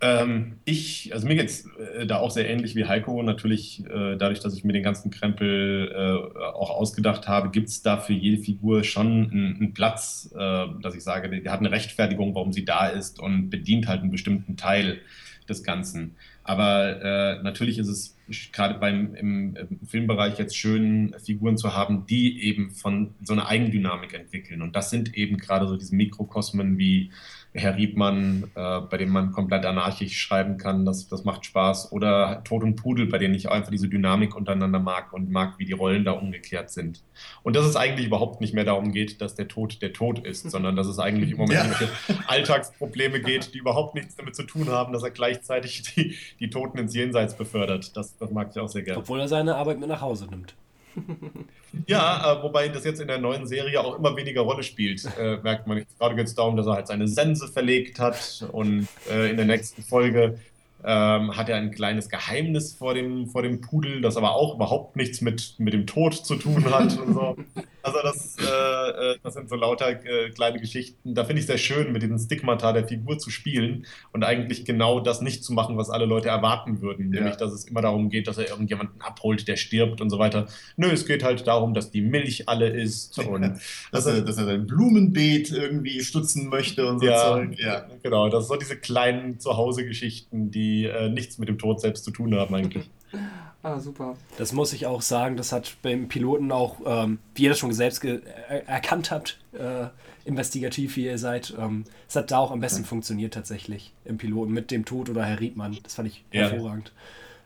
Ähm, 0.00 0.58
ich, 0.64 1.12
also 1.12 1.26
mir 1.26 1.34
geht 1.36 1.48
es 1.48 1.66
äh, 1.96 2.06
da 2.06 2.18
auch 2.18 2.30
sehr 2.30 2.48
ähnlich 2.48 2.74
wie 2.74 2.84
Heiko. 2.84 3.22
Natürlich, 3.22 3.84
äh, 3.86 4.16
dadurch, 4.16 4.40
dass 4.40 4.54
ich 4.54 4.62
mir 4.64 4.72
den 4.72 4.82
ganzen 4.82 5.10
Krempel 5.10 5.90
äh, 5.92 6.38
auch 6.44 6.70
ausgedacht 6.70 7.26
habe, 7.26 7.50
gibt 7.50 7.68
es 7.68 7.82
da 7.82 7.96
für 7.96 8.12
jede 8.12 8.42
Figur 8.42 8.84
schon 8.84 9.30
einen, 9.30 9.56
einen 9.56 9.74
Platz, 9.74 10.30
äh, 10.36 10.66
dass 10.82 10.94
ich 10.94 11.02
sage, 11.02 11.28
die 11.28 11.48
hat 11.48 11.60
eine 11.60 11.70
Rechtfertigung, 11.70 12.34
warum 12.34 12.52
sie 12.52 12.64
da 12.64 12.88
ist 12.88 13.18
und 13.18 13.50
bedient 13.50 13.88
halt 13.88 14.02
einen 14.02 14.10
bestimmten 14.10 14.56
Teil 14.56 15.00
des 15.48 15.62
Ganzen. 15.62 16.16
Aber 16.42 17.02
äh, 17.02 17.42
natürlich 17.42 17.78
ist 17.78 17.88
es 17.88 18.13
gerade 18.52 18.78
beim 18.78 19.14
im, 19.14 19.54
Filmbereich 19.86 20.38
jetzt 20.38 20.56
schön, 20.56 21.14
Figuren 21.22 21.56
zu 21.56 21.74
haben, 21.74 22.06
die 22.06 22.42
eben 22.44 22.70
von 22.70 23.14
so 23.22 23.32
einer 23.32 23.48
Eigendynamik 23.48 24.14
entwickeln. 24.14 24.62
Und 24.62 24.76
das 24.76 24.90
sind 24.90 25.14
eben 25.14 25.36
gerade 25.36 25.68
so 25.68 25.76
diese 25.76 25.94
Mikrokosmen 25.94 26.78
wie 26.78 27.10
Herr 27.56 27.76
Riebmann, 27.76 28.50
äh, 28.56 28.80
bei 28.80 28.96
dem 28.96 29.10
man 29.10 29.30
komplett 29.30 29.64
anarchisch 29.64 30.18
schreiben 30.18 30.58
kann, 30.58 30.84
das, 30.84 31.08
das 31.08 31.22
macht 31.22 31.46
Spaß. 31.46 31.92
Oder 31.92 32.42
Tod 32.42 32.64
und 32.64 32.74
Pudel, 32.74 33.06
bei 33.06 33.18
denen 33.18 33.34
ich 33.34 33.48
einfach 33.48 33.70
diese 33.70 33.88
Dynamik 33.88 34.34
untereinander 34.34 34.80
mag 34.80 35.12
und 35.12 35.30
mag, 35.30 35.54
wie 35.58 35.64
die 35.64 35.72
Rollen 35.72 36.04
da 36.04 36.12
umgekehrt 36.12 36.70
sind. 36.70 37.04
Und 37.44 37.54
dass 37.54 37.64
es 37.64 37.76
eigentlich 37.76 38.08
überhaupt 38.08 38.40
nicht 38.40 38.54
mehr 38.54 38.64
darum 38.64 38.90
geht, 38.90 39.20
dass 39.20 39.36
der 39.36 39.46
Tod 39.46 39.80
der 39.82 39.92
Tod 39.92 40.26
ist, 40.26 40.50
sondern 40.50 40.74
dass 40.74 40.88
es 40.88 40.98
eigentlich 40.98 41.30
im 41.30 41.36
Moment 41.36 41.76
ja. 41.80 41.88
Alltagsprobleme 42.26 43.20
geht, 43.20 43.54
die 43.54 43.58
überhaupt 43.58 43.94
nichts 43.94 44.16
damit 44.16 44.34
zu 44.34 44.42
tun 44.42 44.68
haben, 44.68 44.92
dass 44.92 45.04
er 45.04 45.12
gleichzeitig 45.12 45.82
die, 45.94 46.16
die 46.40 46.50
Toten 46.50 46.78
ins 46.78 46.92
Jenseits 46.92 47.36
befördert. 47.36 47.96
Das, 47.96 48.18
das 48.18 48.32
mag 48.32 48.50
ich 48.50 48.58
auch 48.58 48.68
sehr 48.68 48.82
gerne. 48.82 48.98
Obwohl 48.98 49.20
er 49.20 49.28
seine 49.28 49.54
Arbeit 49.54 49.78
mit 49.78 49.88
nach 49.88 50.00
Hause 50.00 50.26
nimmt. 50.26 50.56
Ja, 51.86 52.38
äh, 52.38 52.42
wobei 52.42 52.68
das 52.68 52.84
jetzt 52.84 53.00
in 53.00 53.08
der 53.08 53.18
neuen 53.18 53.46
Serie 53.46 53.80
auch 53.80 53.98
immer 53.98 54.16
weniger 54.16 54.42
Rolle 54.42 54.62
spielt, 54.62 55.04
äh, 55.18 55.36
merkt 55.42 55.66
man. 55.66 55.84
Gerade 55.98 56.14
geht 56.14 56.26
es 56.26 56.34
darum, 56.34 56.56
dass 56.56 56.66
er 56.66 56.74
halt 56.74 56.86
seine 56.86 57.08
Sense 57.08 57.48
verlegt 57.48 57.98
hat 57.98 58.46
und 58.52 58.88
äh, 59.10 59.30
in 59.30 59.36
der 59.36 59.46
nächsten 59.46 59.82
Folge 59.82 60.38
ähm, 60.84 61.36
hat 61.36 61.48
er 61.48 61.56
ein 61.56 61.70
kleines 61.70 62.08
Geheimnis 62.10 62.74
vor 62.74 62.92
dem, 62.92 63.26
vor 63.26 63.42
dem 63.42 63.60
Pudel, 63.62 64.02
das 64.02 64.16
aber 64.16 64.34
auch 64.34 64.54
überhaupt 64.54 64.96
nichts 64.96 65.22
mit, 65.22 65.54
mit 65.58 65.72
dem 65.72 65.86
Tod 65.86 66.14
zu 66.14 66.36
tun 66.36 66.64
hat 66.70 66.98
und 66.98 67.14
so. 67.14 67.36
Also 67.84 67.98
das, 68.02 68.36
äh, 68.38 69.12
äh, 69.12 69.16
das 69.22 69.34
sind 69.34 69.50
so 69.50 69.56
lauter 69.56 69.90
äh, 69.90 70.30
kleine 70.30 70.58
Geschichten. 70.58 71.14
Da 71.14 71.24
finde 71.24 71.40
ich 71.40 71.46
sehr 71.46 71.58
schön, 71.58 71.92
mit 71.92 72.00
diesem 72.00 72.18
Stigmata 72.18 72.72
der 72.72 72.88
Figur 72.88 73.18
zu 73.18 73.28
spielen 73.28 73.84
und 74.10 74.24
eigentlich 74.24 74.64
genau 74.64 75.00
das 75.00 75.20
nicht 75.20 75.44
zu 75.44 75.52
machen, 75.52 75.76
was 75.76 75.90
alle 75.90 76.06
Leute 76.06 76.28
erwarten 76.30 76.80
würden. 76.80 77.12
Ja. 77.12 77.20
Nämlich, 77.20 77.36
dass 77.36 77.52
es 77.52 77.66
immer 77.66 77.82
darum 77.82 78.08
geht, 78.08 78.26
dass 78.26 78.38
er 78.38 78.48
irgendjemanden 78.48 78.98
abholt, 79.02 79.46
der 79.48 79.56
stirbt 79.56 80.00
und 80.00 80.08
so 80.08 80.18
weiter. 80.18 80.46
Nö, 80.78 80.88
es 80.90 81.04
geht 81.04 81.22
halt 81.22 81.46
darum, 81.46 81.74
dass 81.74 81.90
die 81.90 82.00
Milch 82.00 82.48
alle 82.48 82.68
ist 82.68 83.18
und 83.18 83.60
dass, 83.92 84.06
er, 84.06 84.22
dass 84.22 84.38
er 84.38 84.46
sein 84.46 84.66
Blumenbeet 84.66 85.52
irgendwie 85.52 86.00
stutzen 86.00 86.48
möchte 86.48 86.86
und 86.86 87.00
so 87.00 87.04
ja, 87.04 87.34
Zeug. 87.34 87.58
Ja, 87.58 87.86
genau. 88.02 88.30
Das 88.30 88.48
sind 88.48 88.54
so 88.54 88.56
diese 88.58 88.78
kleinen 88.78 89.40
Zuhause-Geschichten, 89.40 90.50
die 90.50 90.73
äh, 90.82 91.08
nichts 91.08 91.38
mit 91.38 91.48
dem 91.48 91.58
Tod 91.58 91.80
selbst 91.80 92.04
zu 92.04 92.10
tun 92.10 92.34
haben 92.34 92.54
eigentlich. 92.54 92.90
Ah, 93.62 93.80
super. 93.80 94.14
Das 94.36 94.52
muss 94.52 94.74
ich 94.74 94.84
auch 94.84 95.00
sagen, 95.00 95.38
das 95.38 95.50
hat 95.50 95.78
beim 95.80 96.06
Piloten 96.06 96.52
auch, 96.52 96.80
ähm, 96.84 97.18
wie 97.34 97.44
ihr 97.44 97.48
das 97.48 97.58
schon 97.58 97.72
selbst 97.72 98.04
er 98.04 98.20
erkannt 98.68 99.10
habt, 99.10 99.40
äh, 99.54 99.86
investigativ 100.26 100.96
wie 100.96 101.06
ihr 101.06 101.16
seid, 101.16 101.54
ähm, 101.58 101.84
es 102.06 102.14
hat 102.14 102.30
da 102.30 102.40
auch 102.40 102.50
am 102.50 102.60
besten 102.60 102.80
okay. 102.80 102.88
funktioniert 102.88 103.32
tatsächlich 103.32 103.94
im 104.04 104.18
Piloten 104.18 104.52
mit 104.52 104.70
dem 104.70 104.84
Tod 104.84 105.08
oder 105.08 105.24
Herr 105.24 105.40
Riedmann. 105.40 105.78
Das 105.82 105.94
fand 105.94 106.08
ich 106.08 106.26
ja. 106.30 106.42
hervorragend. 106.42 106.92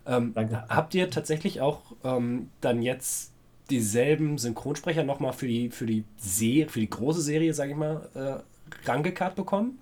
Ähm, 0.07 0.35
habt 0.69 0.93
ihr 0.97 1.09
tatsächlich 1.09 1.61
auch 1.61 1.83
ähm, 2.03 2.51
dann 2.61 2.83
jetzt 2.83 3.31
dieselben 3.71 4.39
Synchronsprecher 4.39 5.05
nochmal 5.05 5.33
für 5.33 5.47
die, 5.47 5.71
für 5.71 5.87
die 5.87 6.03
Serie, 6.17 6.69
für 6.69 6.81
die 6.81 6.91
große 6.91 7.21
Serie, 7.21 7.55
sage 7.55 7.73
ich 7.73 7.77
mal, 7.77 8.09
äh, 8.15 8.89
rangekarrt 8.89 9.37
bekommen? 9.37 9.79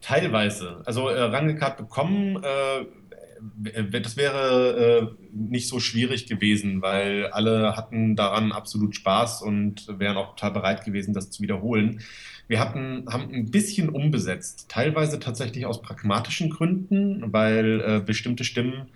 Teilweise. 0.00 0.82
Also 0.84 1.08
äh, 1.08 1.20
rangekarrt 1.20 1.76
bekommen, 1.76 2.42
äh, 2.42 4.00
das 4.00 4.16
wäre 4.16 5.10
äh, 5.10 5.24
nicht 5.32 5.68
so 5.68 5.80
schwierig 5.80 6.26
gewesen, 6.26 6.80
weil 6.80 7.26
alle 7.26 7.76
hatten 7.76 8.14
daran 8.14 8.52
absolut 8.52 8.94
Spaß 8.94 9.42
und 9.42 9.86
wären 9.98 10.16
auch 10.16 10.36
total 10.36 10.52
bereit 10.52 10.84
gewesen, 10.84 11.12
das 11.12 11.30
zu 11.30 11.42
wiederholen. 11.42 12.00
wir 12.48 12.60
hatten, 12.60 13.06
haben 13.10 13.32
ein 13.32 13.50
bisschen 13.50 13.88
umbesetzt, 13.88 14.66
teilweise 14.68 15.18
tatsächlich 15.18 15.66
aus 15.66 15.82
pragmatischen 15.82 16.50
Gründen, 16.50 17.32
weil 17.32 17.80
äh, 17.80 18.00
bestimmte 18.00 18.44
Stimmen 18.44 18.90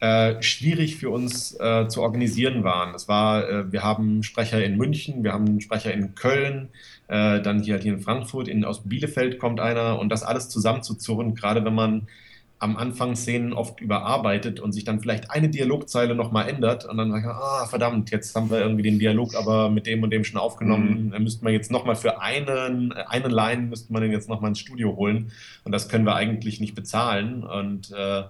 äh, 0.00 0.42
schwierig 0.42 0.96
für 0.96 1.10
uns 1.10 1.58
äh, 1.58 1.88
zu 1.88 2.02
organisieren 2.02 2.64
waren. 2.64 2.94
Es 2.94 3.08
war, 3.08 3.48
äh, 3.48 3.72
wir 3.72 3.82
haben 3.82 4.22
Sprecher 4.22 4.62
in 4.62 4.76
München, 4.76 5.24
wir 5.24 5.32
haben 5.32 5.60
Sprecher 5.60 5.92
in 5.92 6.14
Köln, 6.14 6.68
äh, 7.08 7.40
dann 7.40 7.62
hier, 7.62 7.78
hier 7.78 7.94
in 7.94 8.00
Frankfurt, 8.00 8.48
in, 8.48 8.64
aus 8.64 8.84
Bielefeld 8.84 9.38
kommt 9.38 9.58
einer 9.58 9.98
und 9.98 10.10
das 10.10 10.22
alles 10.22 10.48
zusammenzuzurren, 10.48 11.34
gerade 11.34 11.64
wenn 11.64 11.74
man 11.74 12.08
am 12.58 12.76
Anfang 12.76 13.16
Szenen 13.16 13.52
oft 13.52 13.80
überarbeitet 13.80 14.60
und 14.60 14.72
sich 14.72 14.84
dann 14.84 15.00
vielleicht 15.00 15.30
eine 15.30 15.50
Dialogzeile 15.50 16.14
nochmal 16.14 16.48
ändert 16.48 16.86
und 16.86 16.96
dann 16.96 17.10
sagt 17.10 17.26
man, 17.26 17.34
ah, 17.34 17.66
verdammt, 17.66 18.10
jetzt 18.10 18.34
haben 18.34 18.50
wir 18.50 18.60
irgendwie 18.60 18.82
den 18.82 18.98
Dialog 18.98 19.34
aber 19.34 19.68
mit 19.68 19.86
dem 19.86 20.02
und 20.02 20.10
dem 20.10 20.24
schon 20.24 20.40
aufgenommen. 20.40 21.06
Mhm. 21.06 21.10
Dann 21.10 21.22
müssten 21.22 21.44
wir 21.44 21.52
jetzt 21.52 21.70
nochmal 21.70 21.96
für 21.96 22.20
einen, 22.20 22.92
eine 22.92 23.28
Line, 23.28 23.62
müsste 23.62 23.92
man 23.92 24.02
den 24.02 24.12
jetzt 24.12 24.28
nochmal 24.28 24.50
ins 24.50 24.60
Studio 24.60 24.96
holen 24.96 25.32
und 25.64 25.72
das 25.72 25.88
können 25.88 26.06
wir 26.06 26.14
eigentlich 26.14 26.60
nicht 26.60 26.74
bezahlen 26.74 27.44
und 27.44 27.92
äh, 27.92 28.22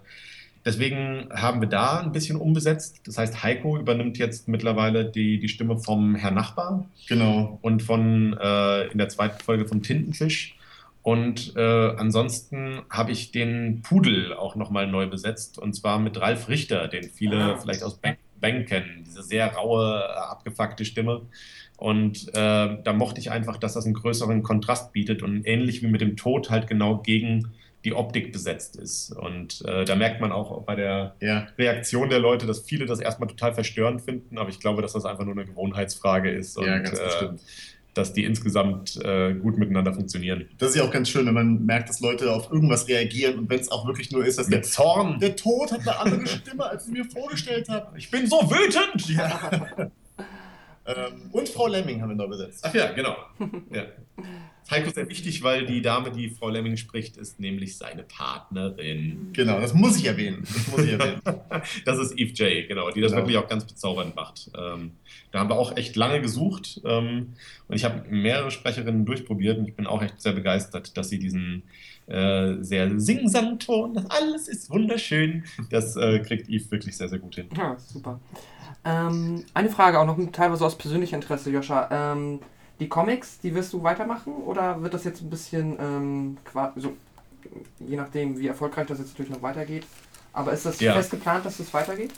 Deswegen 0.67 1.29
haben 1.31 1.61
wir 1.61 1.69
da 1.69 2.01
ein 2.01 2.11
bisschen 2.11 2.37
umbesetzt. 2.37 3.01
Das 3.07 3.17
heißt, 3.17 3.45
Heiko 3.45 3.79
übernimmt 3.79 4.19
jetzt 4.19 4.49
mittlerweile 4.49 5.05
die, 5.05 5.39
die 5.39 5.49
Stimme 5.49 5.79
vom 5.79 6.17
Herr 6.17 6.33
Nachbar. 6.33 6.85
Genau. 7.09 7.61
Und 7.63 7.85
von 7.85 8.37
äh, 8.37 8.89
in 8.89 8.99
der 8.99 9.09
zweiten 9.09 9.43
Folge 9.43 9.67
vom 9.67 9.85
Tintenfisch. 9.85 10.57
Und 11.03 11.55
äh, 11.55 11.61
ansonsten 11.97 12.81
habe 12.91 13.13
ich 13.13 13.31
den 13.31 13.83
Pudel 13.83 14.35
auch 14.35 14.57
nochmal 14.57 14.89
neu 14.89 15.07
besetzt. 15.07 15.57
Und 15.57 15.75
zwar 15.75 16.01
mit 16.01 16.21
Ralf 16.21 16.49
Richter, 16.49 16.89
den 16.89 17.05
viele 17.05 17.37
ah. 17.37 17.57
vielleicht 17.57 17.85
aus 17.85 17.99
Bang, 17.99 18.17
Bang 18.41 18.65
kennen. 18.65 19.05
Diese 19.07 19.23
sehr 19.23 19.55
raue, 19.55 20.05
abgefuckte 20.17 20.85
Stimme. 20.85 21.23
Und 21.77 22.27
äh, 22.31 22.33
da 22.83 22.93
mochte 22.93 23.21
ich 23.21 23.31
einfach, 23.31 23.57
dass 23.57 23.75
das 23.75 23.85
einen 23.85 23.95
größeren 23.95 24.43
Kontrast 24.43 24.93
bietet 24.93 25.23
und 25.23 25.47
ähnlich 25.47 25.81
wie 25.83 25.87
mit 25.87 26.01
dem 26.01 26.17
Tod 26.17 26.51
halt 26.51 26.67
genau 26.67 26.99
gegen 26.99 27.53
die 27.87 27.95
Optik 27.95 28.33
besetzt 28.33 28.75
ist. 28.77 29.13
Und 29.13 29.65
äh, 29.65 29.85
da 29.85 29.95
merkt 29.95 30.21
man 30.21 30.33
auch 30.33 30.65
bei 30.65 30.75
der 30.75 31.15
ja. 31.21 31.47
Reaktion 31.57 32.11
der 32.11 32.19
Leute, 32.19 32.45
dass 32.45 32.61
viele 32.61 32.85
das 32.85 32.99
erstmal 32.99 33.29
total 33.29 33.55
verstörend 33.55 34.03
finden, 34.03 34.39
aber 34.39 34.51
ich 34.51 34.59
glaube, 34.59 34.83
dass 34.83 34.93
das 34.93 35.05
einfach 35.05 35.25
nur 35.25 35.35
eine 35.35 35.47
Gewohnheitsfrage 35.47 36.29
ist. 36.29 36.59
Und, 36.59 36.67
ja, 36.67 36.79
ganz 36.81 37.01
bestimmt. 37.01 37.41
Äh, 37.41 37.45
dass 37.95 38.13
die 38.13 38.25
insgesamt 38.25 38.97
äh, 39.03 39.35
gut 39.35 39.57
miteinander 39.57 39.95
funktionieren. 39.95 40.51
Das 40.59 40.71
ist 40.71 40.77
ja 40.77 40.83
auch 40.83 40.91
ganz 40.91 41.09
schön, 41.09 41.27
wenn 41.27 41.33
man 41.33 41.65
merkt, 41.65 41.89
dass 41.89 42.01
Leute 42.01 42.31
auf 42.31 42.53
irgendwas 42.53 42.89
reagieren 42.89 43.39
und 43.39 43.49
wenn 43.49 43.61
es 43.61 43.71
auch 43.71 43.87
wirklich 43.87 44.11
nur 44.11 44.27
ist, 44.27 44.39
dass 44.39 44.49
Mit 44.49 44.57
der 44.57 44.63
Zorn. 44.65 45.19
Der 45.21 45.37
Tod 45.37 45.73
hat 45.73 45.81
eine 45.81 45.99
andere 45.99 46.27
Stimme, 46.27 46.67
als 46.67 46.89
ich 46.89 46.93
mir 46.93 47.05
vorgestellt 47.05 47.69
habe. 47.69 47.97
Ich 47.97 48.11
bin 48.11 48.27
so 48.27 48.37
wütend! 48.51 49.09
Ja. 49.09 49.51
ähm, 50.87 51.31
und 51.31 51.49
Frau 51.49 51.69
Lemming 51.69 52.03
haben 52.03 52.11
wir 52.11 52.17
noch 52.17 52.29
besetzt. 52.29 52.65
Ach 52.67 52.75
ja, 52.75 52.91
genau. 52.93 53.17
Ja. 53.71 53.85
Heiko 54.71 54.91
sehr 54.91 55.09
wichtig, 55.09 55.43
weil 55.43 55.67
die 55.67 55.81
Dame, 55.83 56.11
die 56.11 56.29
Frau 56.29 56.49
Lemming 56.49 56.77
spricht, 56.77 57.17
ist 57.17 57.39
nämlich 57.39 57.77
seine 57.77 58.03
Partnerin. 58.03 59.31
Genau, 59.33 59.61
das 59.61 59.75
muss 59.75 59.97
ich 59.97 60.07
erwähnen. 60.07 60.43
Das, 60.45 60.69
muss 60.69 60.81
ich 60.85 60.93
erwähnen. 60.93 61.21
das 61.85 61.99
ist 61.99 62.19
Eve 62.19 62.33
J, 62.33 62.69
genau, 62.69 62.91
die 62.91 63.01
das 63.01 63.13
genau. 63.13 63.23
wirklich 63.23 63.37
auch 63.39 63.49
ganz 63.49 63.65
bezaubernd 63.65 64.17
macht. 64.17 64.51
Ähm, 64.57 64.93
da 65.31 65.41
haben 65.41 65.51
wir 65.51 65.57
auch 65.57 65.77
echt 65.77 65.97
lange 65.97 66.21
gesucht 66.21 66.81
ähm, 66.85 67.35
und 67.69 67.77
ich 67.77 67.85
habe 67.85 68.09
mehrere 68.09 68.51
Sprecherinnen 68.51 69.05
durchprobiert 69.05 69.59
und 69.59 69.69
ich 69.69 69.75
bin 69.75 69.87
auch 69.87 70.03
echt 70.03 70.21
sehr 70.21 70.33
begeistert, 70.33 70.97
dass 70.97 71.09
sie 71.09 71.19
diesen 71.19 71.63
äh, 72.07 72.55
sehr 72.61 72.99
Sing-Sang-Ton, 72.99 74.07
alles 74.09 74.49
ist 74.49 74.71
wunderschön, 74.71 75.45
das 75.71 75.97
äh, 75.97 76.21
kriegt 76.21 76.49
Eve 76.49 76.71
wirklich 76.71 76.97
sehr, 76.97 77.09
sehr 77.09 77.19
gut 77.19 77.35
hin. 77.35 77.49
Ja, 77.57 77.77
super. 77.79 78.21
Ähm, 78.85 79.45
eine 79.53 79.69
Frage 79.69 79.99
auch 79.99 80.07
noch 80.07 80.19
teilweise 80.33 80.65
aus 80.65 80.79
persönlichem 80.79 81.17
Interesse, 81.17 81.51
Joscha. 81.51 81.89
Die 82.79 82.89
Comics, 82.89 83.39
die 83.41 83.55
wirst 83.55 83.73
du 83.73 83.83
weitermachen 83.83 84.35
oder 84.35 84.83
wird 84.83 84.95
das 84.95 85.05
jetzt 85.05 85.23
ein 85.23 85.31
bisschen, 85.31 85.77
ähm, 85.81 86.37
so, 86.77 86.95
je 87.79 87.97
nachdem, 87.97 88.39
wie 88.39 88.49
erfolgreich 88.49 88.87
das 88.87 88.99
jetzt 88.99 89.11
natürlich 89.11 89.31
noch 89.31 89.43
weitergeht? 89.43 89.87
Aber 90.33 90.53
ist 90.53 90.67
das 90.67 90.79
ja. 90.81 90.93
fest 90.93 91.11
geplant, 91.11 91.47
dass 91.47 91.59
es 91.59 91.67
das 91.67 91.75
weitergeht? 91.75 92.13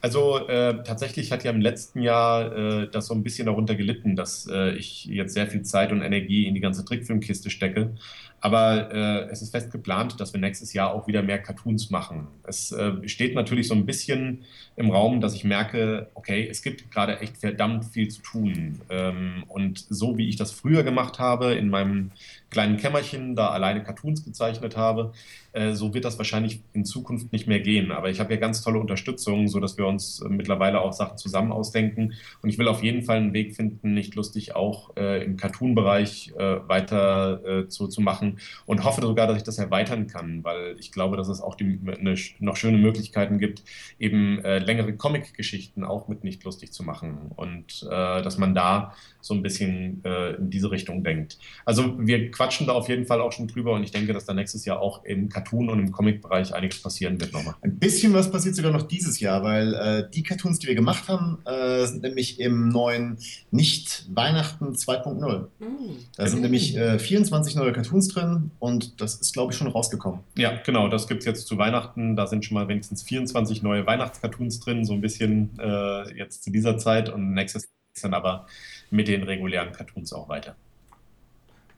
Also 0.00 0.46
äh, 0.46 0.82
tatsächlich 0.84 1.32
hat 1.32 1.42
ja 1.42 1.50
im 1.50 1.60
letzten 1.60 2.02
Jahr 2.02 2.56
äh, 2.56 2.88
das 2.88 3.06
so 3.06 3.14
ein 3.14 3.24
bisschen 3.24 3.46
darunter 3.46 3.74
gelitten, 3.74 4.14
dass 4.14 4.46
äh, 4.46 4.70
ich 4.76 5.06
jetzt 5.06 5.34
sehr 5.34 5.48
viel 5.48 5.62
Zeit 5.62 5.90
und 5.90 6.02
Energie 6.02 6.46
in 6.46 6.54
die 6.54 6.60
ganze 6.60 6.84
Trickfilmkiste 6.84 7.50
stecke. 7.50 7.96
Aber 8.40 8.92
äh, 8.92 9.28
es 9.30 9.42
ist 9.42 9.50
fest 9.50 9.72
geplant, 9.72 10.20
dass 10.20 10.32
wir 10.32 10.40
nächstes 10.40 10.72
Jahr 10.72 10.94
auch 10.94 11.08
wieder 11.08 11.22
mehr 11.22 11.38
Cartoons 11.38 11.90
machen. 11.90 12.28
Es 12.44 12.70
äh, 12.70 13.08
steht 13.08 13.34
natürlich 13.34 13.66
so 13.66 13.74
ein 13.74 13.84
bisschen 13.84 14.44
im 14.76 14.90
Raum, 14.90 15.20
dass 15.20 15.34
ich 15.34 15.42
merke, 15.42 16.08
okay, 16.14 16.46
es 16.48 16.62
gibt 16.62 16.90
gerade 16.92 17.18
echt 17.18 17.38
verdammt 17.38 17.84
viel 17.86 18.08
zu 18.08 18.22
tun. 18.22 18.80
Ähm, 18.90 19.44
und 19.48 19.84
so 19.88 20.18
wie 20.18 20.28
ich 20.28 20.36
das 20.36 20.52
früher 20.52 20.84
gemacht 20.84 21.18
habe, 21.18 21.54
in 21.54 21.68
meinem 21.68 22.12
kleinen 22.50 22.76
Kämmerchen 22.76 23.34
da 23.34 23.48
alleine 23.48 23.82
Cartoons 23.82 24.24
gezeichnet 24.24 24.76
habe, 24.76 25.12
äh, 25.52 25.72
so 25.72 25.92
wird 25.92 26.04
das 26.04 26.16
wahrscheinlich 26.18 26.60
in 26.72 26.84
Zukunft 26.84 27.32
nicht 27.32 27.48
mehr 27.48 27.60
gehen. 27.60 27.90
Aber 27.90 28.08
ich 28.08 28.20
habe 28.20 28.32
ja 28.32 28.40
ganz 28.40 28.62
tolle 28.62 28.78
Unterstützung, 28.78 29.48
sodass 29.48 29.76
wir 29.76 29.86
uns 29.86 30.20
äh, 30.20 30.28
mittlerweile 30.28 30.80
auch 30.80 30.92
Sachen 30.92 31.18
zusammen 31.18 31.50
ausdenken. 31.50 32.14
Und 32.42 32.48
ich 32.50 32.58
will 32.58 32.68
auf 32.68 32.84
jeden 32.84 33.02
Fall 33.02 33.16
einen 33.16 33.32
Weg 33.32 33.56
finden, 33.56 33.94
nicht 33.94 34.14
lustig 34.14 34.54
auch 34.54 34.96
äh, 34.96 35.24
im 35.24 35.36
Cartoon-Bereich 35.36 36.34
äh, 36.38 36.68
weiter 36.68 37.66
zu, 37.68 37.88
zu 37.88 38.00
machen 38.00 38.27
und 38.66 38.84
hoffe 38.84 39.00
sogar, 39.00 39.26
dass 39.26 39.38
ich 39.38 39.42
das 39.42 39.58
erweitern 39.58 40.06
kann, 40.06 40.44
weil 40.44 40.76
ich 40.78 40.92
glaube, 40.92 41.16
dass 41.16 41.28
es 41.28 41.40
auch 41.40 41.54
die, 41.54 41.80
eine, 41.98 42.14
noch 42.38 42.56
schöne 42.56 42.78
Möglichkeiten 42.78 43.38
gibt, 43.38 43.62
eben 43.98 44.44
äh, 44.44 44.58
längere 44.58 44.94
Comic-Geschichten 44.94 45.84
auch 45.84 46.08
mit 46.08 46.24
nicht 46.24 46.44
lustig 46.44 46.72
zu 46.72 46.82
machen. 46.82 47.32
Und 47.36 47.82
dass 47.88 48.38
man 48.38 48.54
da 48.54 48.94
so 49.20 49.34
ein 49.34 49.42
bisschen 49.42 50.02
in 50.38 50.50
diese 50.50 50.70
Richtung 50.70 51.02
denkt. 51.02 51.38
Also 51.64 51.94
wir 51.98 52.30
quatschen 52.30 52.66
da 52.66 52.72
auf 52.72 52.88
jeden 52.88 53.06
Fall 53.06 53.20
auch 53.20 53.32
schon 53.32 53.48
drüber 53.48 53.72
und 53.72 53.82
ich 53.82 53.90
denke, 53.90 54.12
dass 54.12 54.24
da 54.24 54.34
nächstes 54.34 54.64
Jahr 54.64 54.80
auch 54.80 55.04
im 55.04 55.28
Cartoon- 55.28 55.68
und 55.68 55.78
im 55.78 55.92
Comic-Bereich 55.92 56.54
einiges 56.54 56.82
passieren 56.82 57.20
wird 57.20 57.32
nochmal. 57.32 57.54
Ein 57.62 57.78
bisschen 57.78 58.14
was 58.14 58.30
passiert 58.30 58.54
sogar 58.54 58.72
noch 58.72 58.82
dieses 58.82 59.20
Jahr, 59.20 59.42
weil 59.42 59.74
äh, 59.74 60.10
die 60.12 60.22
Cartoons, 60.22 60.58
die 60.58 60.68
wir 60.68 60.74
gemacht 60.74 61.08
haben, 61.08 61.38
äh, 61.44 61.86
sind 61.86 62.02
nämlich 62.02 62.40
im 62.40 62.68
neuen 62.68 63.18
Nicht-Weihnachten 63.50 64.74
2.0. 64.74 65.46
Mhm. 65.58 65.68
Da 66.16 66.26
sind 66.26 66.42
nämlich 66.42 66.76
äh, 66.76 66.98
24 66.98 67.56
neue 67.56 67.72
Cartoons 67.72 68.08
drin 68.08 68.50
und 68.58 69.00
das 69.00 69.16
ist, 69.16 69.32
glaube 69.32 69.52
ich, 69.52 69.58
schon 69.58 69.68
rausgekommen. 69.68 70.20
Ja, 70.36 70.60
genau, 70.64 70.88
das 70.88 71.08
gibt 71.08 71.20
es 71.20 71.26
jetzt 71.26 71.46
zu 71.46 71.58
Weihnachten. 71.58 72.16
Da 72.16 72.26
sind 72.26 72.44
schon 72.44 72.54
mal 72.54 72.68
wenigstens 72.68 73.02
24 73.02 73.62
neue 73.62 73.86
Weihnachtscartoons 73.86 74.60
drin, 74.60 74.84
so 74.84 74.92
ein 74.92 75.00
bisschen 75.00 75.58
äh, 75.58 76.16
jetzt 76.16 76.44
zu 76.44 76.50
dieser 76.50 76.78
Zeit 76.78 77.08
und 77.08 77.34
nächstes 77.34 77.68
dann 78.00 78.14
aber 78.14 78.46
mit 78.90 79.08
den 79.08 79.22
regulären 79.22 79.72
Cartoons 79.72 80.12
auch 80.12 80.28
weiter. 80.28 80.56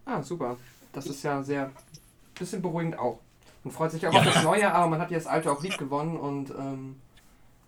Ah, 0.04 0.22
super. 0.22 0.56
Das 0.92 1.06
ist 1.06 1.22
ja 1.22 1.42
sehr 1.42 1.70
bisschen 2.38 2.62
beruhigend 2.62 2.98
auch. 2.98 3.20
Man 3.62 3.72
freut 3.72 3.92
sich 3.92 4.06
auch 4.06 4.12
ja. 4.12 4.20
auf 4.20 4.24
das 4.24 4.42
Neue, 4.42 4.72
aber 4.72 4.88
man 4.88 5.00
hat 5.00 5.10
ja 5.10 5.18
das 5.18 5.26
Alte 5.26 5.52
auch 5.52 5.62
lieb 5.62 5.76
gewonnen 5.78 6.16
und 6.16 6.50
ähm, 6.50 6.96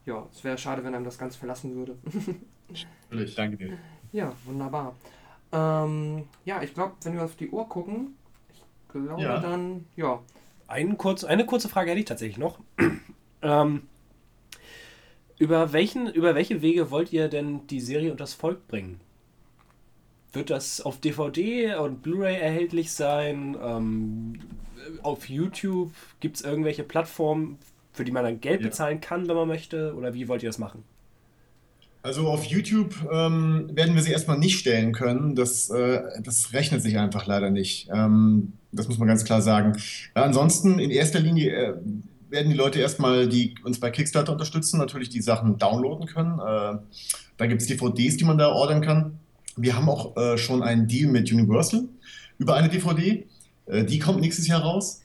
ja, 0.07 0.27
es 0.33 0.43
wäre 0.43 0.59
schade, 0.59 0.83
wenn 0.83 0.95
einem 0.95 1.05
das 1.05 1.19
ganz 1.19 1.37
verlassen 1.37 1.77
würde. 1.77 1.97
Natürlich, 3.11 3.35
danke 3.35 3.57
dir. 3.57 3.79
Ja, 4.11 4.33
wunderbar. 4.45 4.95
Ähm, 5.53 6.25
ja, 6.45 6.63
ich 6.63 6.75
glaube, 6.75 6.95
wenn 7.03 7.15
wir 7.15 7.25
auf 7.25 7.37
die 7.37 7.51
Uhr 7.51 7.69
gucken, 7.69 8.17
ich 8.53 8.63
glaube 8.89 9.23
ja. 9.23 9.39
dann, 9.39 9.87
ja. 9.97 10.21
Ein 10.67 10.97
kurz, 10.97 11.25
eine 11.25 11.45
kurze 11.45 11.69
Frage 11.69 11.91
hätte 11.91 12.01
ich 12.01 12.07
tatsächlich 12.07 12.39
noch. 12.39 12.59
ähm, 13.43 13.87
über, 15.43 15.73
welchen, 15.73 16.07
über 16.07 16.37
welche 16.37 16.63
Wege 16.63 16.93
wollt 16.93 17.13
ihr 17.13 17.27
denn 17.27 17.67
die 17.67 17.81
Serie 17.81 18.13
und 18.13 18.21
das 18.21 18.33
Volk 18.33 18.69
bringen? 18.69 19.01
Wird 20.33 20.51
das 20.51 20.81
auf 20.81 21.01
DVD 21.01 21.75
und 21.75 22.01
Blu-ray 22.01 22.37
erhältlich 22.37 22.93
sein? 22.93 23.57
Ähm, 23.61 24.39
auf 25.03 25.29
YouTube? 25.29 25.91
Gibt 26.21 26.37
es 26.37 26.43
irgendwelche 26.43 26.85
Plattformen, 26.85 27.59
für 27.93 28.05
die 28.05 28.13
man 28.13 28.23
dann 28.23 28.41
Geld 28.41 28.61
ja. 28.61 28.69
bezahlen 28.69 29.01
kann, 29.01 29.27
wenn 29.27 29.35
man 29.35 29.49
möchte? 29.49 29.97
Oder 29.97 30.15
wie 30.15 30.29
wollt 30.29 30.45
ihr 30.45 30.49
das 30.49 30.59
machen? 30.59 30.85
Also 32.05 32.29
auf 32.29 32.45
YouTube 32.45 32.95
ähm, 33.13 33.69
werden 33.73 33.97
wir 33.97 34.03
sie 34.03 34.13
erstmal 34.13 34.39
nicht 34.39 34.61
stellen 34.61 34.93
können. 34.93 35.35
Das, 35.35 35.71
äh, 35.71 36.03
das 36.23 36.53
rechnet 36.53 36.83
sich 36.83 36.99
einfach 36.99 37.27
leider 37.27 37.51
nicht. 37.51 37.89
Ähm, 37.93 38.53
das 38.71 38.87
muss 38.87 38.99
man 38.99 39.09
ganz 39.09 39.25
klar 39.25 39.43
sagen. 39.43 39.77
Ansonsten 40.15 40.79
in 40.79 40.93
erster 40.93 41.19
Linie 41.19 41.51
äh, 41.51 41.75
werden 42.33 42.51
die 42.51 42.57
Leute 42.57 42.81
erstmal, 42.81 43.29
die 43.29 43.55
uns 43.63 43.79
bei 43.79 43.91
Kickstarter 43.91 44.33
unterstützen, 44.33 44.79
natürlich 44.79 45.11
die 45.11 45.21
Sachen 45.21 45.59
downloaden 45.59 46.07
können. 46.07 46.39
Äh, 46.41 46.79
da 47.37 47.47
gibt 47.47 47.63
es 47.63 47.69
DVDs, 47.69 48.17
die 48.17 48.25
man 48.25 48.39
da 48.39 48.49
ordern 48.49 48.81
kann. 48.81 49.19
Wir 49.57 49.77
haben 49.77 49.89
auch 49.89 50.17
äh, 50.17 50.39
schon 50.39 50.63
einen 50.63 50.89
Deal 50.89 51.11
mit 51.11 51.31
Universal 51.31 51.85
über 52.39 52.55
eine 52.55 52.71
DVD. 52.71 53.27
Äh, 53.67 53.85
die 53.85 53.99
kommt 53.99 54.21
nächstes 54.21 54.49
Jahr 54.49 54.63
raus. 54.63 55.02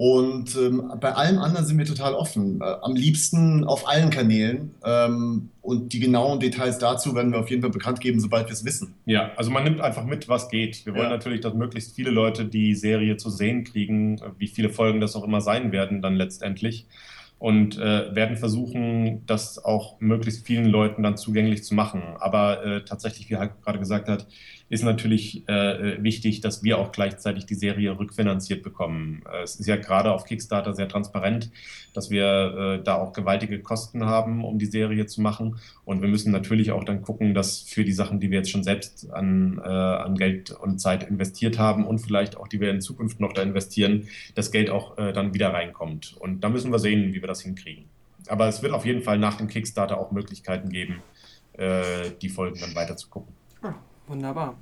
Und 0.00 0.56
ähm, 0.56 0.90
bei 0.98 1.12
allem 1.12 1.38
anderen 1.40 1.66
sind 1.66 1.76
wir 1.76 1.84
total 1.84 2.14
offen. 2.14 2.62
Äh, 2.62 2.64
am 2.80 2.96
liebsten 2.96 3.64
auf 3.64 3.86
allen 3.86 4.08
Kanälen. 4.08 4.70
Ähm, 4.82 5.50
und 5.60 5.92
die 5.92 6.00
genauen 6.00 6.40
Details 6.40 6.78
dazu 6.78 7.14
werden 7.14 7.32
wir 7.32 7.38
auf 7.38 7.50
jeden 7.50 7.60
Fall 7.60 7.70
bekannt 7.70 8.00
geben, 8.00 8.18
sobald 8.18 8.46
wir 8.46 8.54
es 8.54 8.64
wissen. 8.64 8.94
Ja, 9.04 9.32
also 9.36 9.50
man 9.50 9.62
nimmt 9.62 9.82
einfach 9.82 10.06
mit, 10.06 10.26
was 10.26 10.48
geht. 10.48 10.86
Wir 10.86 10.94
wollen 10.94 11.04
ja. 11.04 11.10
natürlich, 11.10 11.42
dass 11.42 11.52
möglichst 11.52 11.94
viele 11.94 12.10
Leute 12.10 12.46
die 12.46 12.74
Serie 12.74 13.18
zu 13.18 13.28
sehen 13.28 13.62
kriegen, 13.64 14.22
wie 14.38 14.48
viele 14.48 14.70
Folgen 14.70 15.02
das 15.02 15.14
auch 15.16 15.24
immer 15.24 15.42
sein 15.42 15.70
werden, 15.70 16.00
dann 16.00 16.14
letztendlich 16.14 16.86
und 17.38 17.78
äh, 17.78 18.14
werden 18.14 18.36
versuchen, 18.36 19.24
das 19.26 19.62
auch 19.64 19.98
möglichst 19.98 20.46
vielen 20.46 20.66
Leuten 20.66 21.02
dann 21.02 21.16
zugänglich 21.16 21.64
zu 21.64 21.74
machen. 21.74 22.02
Aber 22.18 22.64
äh, 22.64 22.84
tatsächlich, 22.84 23.30
wie 23.30 23.36
Heiko 23.36 23.54
gerade 23.62 23.78
gesagt 23.78 24.08
hat, 24.08 24.26
ist 24.70 24.84
natürlich 24.84 25.46
äh, 25.48 26.02
wichtig, 26.02 26.40
dass 26.40 26.62
wir 26.62 26.78
auch 26.78 26.92
gleichzeitig 26.92 27.44
die 27.44 27.56
Serie 27.56 27.98
rückfinanziert 27.98 28.62
bekommen. 28.62 29.22
Äh, 29.30 29.42
es 29.42 29.56
ist 29.56 29.66
ja 29.66 29.74
gerade 29.74 30.12
auf 30.12 30.24
Kickstarter 30.24 30.74
sehr 30.74 30.88
transparent, 30.88 31.50
dass 31.92 32.08
wir 32.08 32.78
äh, 32.78 32.82
da 32.82 32.94
auch 32.94 33.12
gewaltige 33.12 33.60
Kosten 33.60 34.06
haben, 34.06 34.44
um 34.44 34.60
die 34.60 34.66
Serie 34.66 35.06
zu 35.06 35.22
machen. 35.22 35.56
Und 35.84 36.02
wir 36.02 36.08
müssen 36.08 36.30
natürlich 36.30 36.70
auch 36.70 36.84
dann 36.84 37.02
gucken, 37.02 37.34
dass 37.34 37.62
für 37.62 37.84
die 37.84 37.92
Sachen, 37.92 38.20
die 38.20 38.30
wir 38.30 38.38
jetzt 38.38 38.50
schon 38.50 38.62
selbst 38.62 39.10
an, 39.10 39.60
äh, 39.62 39.68
an 39.68 40.14
Geld 40.14 40.52
und 40.52 40.78
Zeit 40.78 41.02
investiert 41.02 41.58
haben 41.58 41.84
und 41.84 41.98
vielleicht 41.98 42.36
auch 42.36 42.46
die 42.46 42.60
wir 42.60 42.70
in 42.70 42.80
Zukunft 42.80 43.18
noch 43.18 43.32
da 43.32 43.42
investieren, 43.42 44.06
das 44.36 44.52
Geld 44.52 44.70
auch 44.70 44.96
äh, 44.98 45.12
dann 45.12 45.34
wieder 45.34 45.52
reinkommt. 45.52 46.16
Und 46.16 46.42
da 46.44 46.48
müssen 46.48 46.70
wir 46.70 46.78
sehen, 46.78 47.12
wie 47.12 47.20
wir 47.20 47.28
das 47.28 47.40
hinkriegen. 47.40 47.86
Aber 48.28 48.46
es 48.46 48.62
wird 48.62 48.72
auf 48.72 48.86
jeden 48.86 49.02
Fall 49.02 49.18
nach 49.18 49.36
dem 49.36 49.48
Kickstarter 49.48 49.98
auch 49.98 50.12
Möglichkeiten 50.12 50.68
geben, 50.68 51.02
äh, 51.54 52.12
die 52.22 52.28
Folgen 52.28 52.60
dann 52.60 52.76
weiter 52.76 52.96
zu 52.96 53.08
gucken. 53.08 53.39
Ah, 54.10 54.12
wunderbar. 54.12 54.54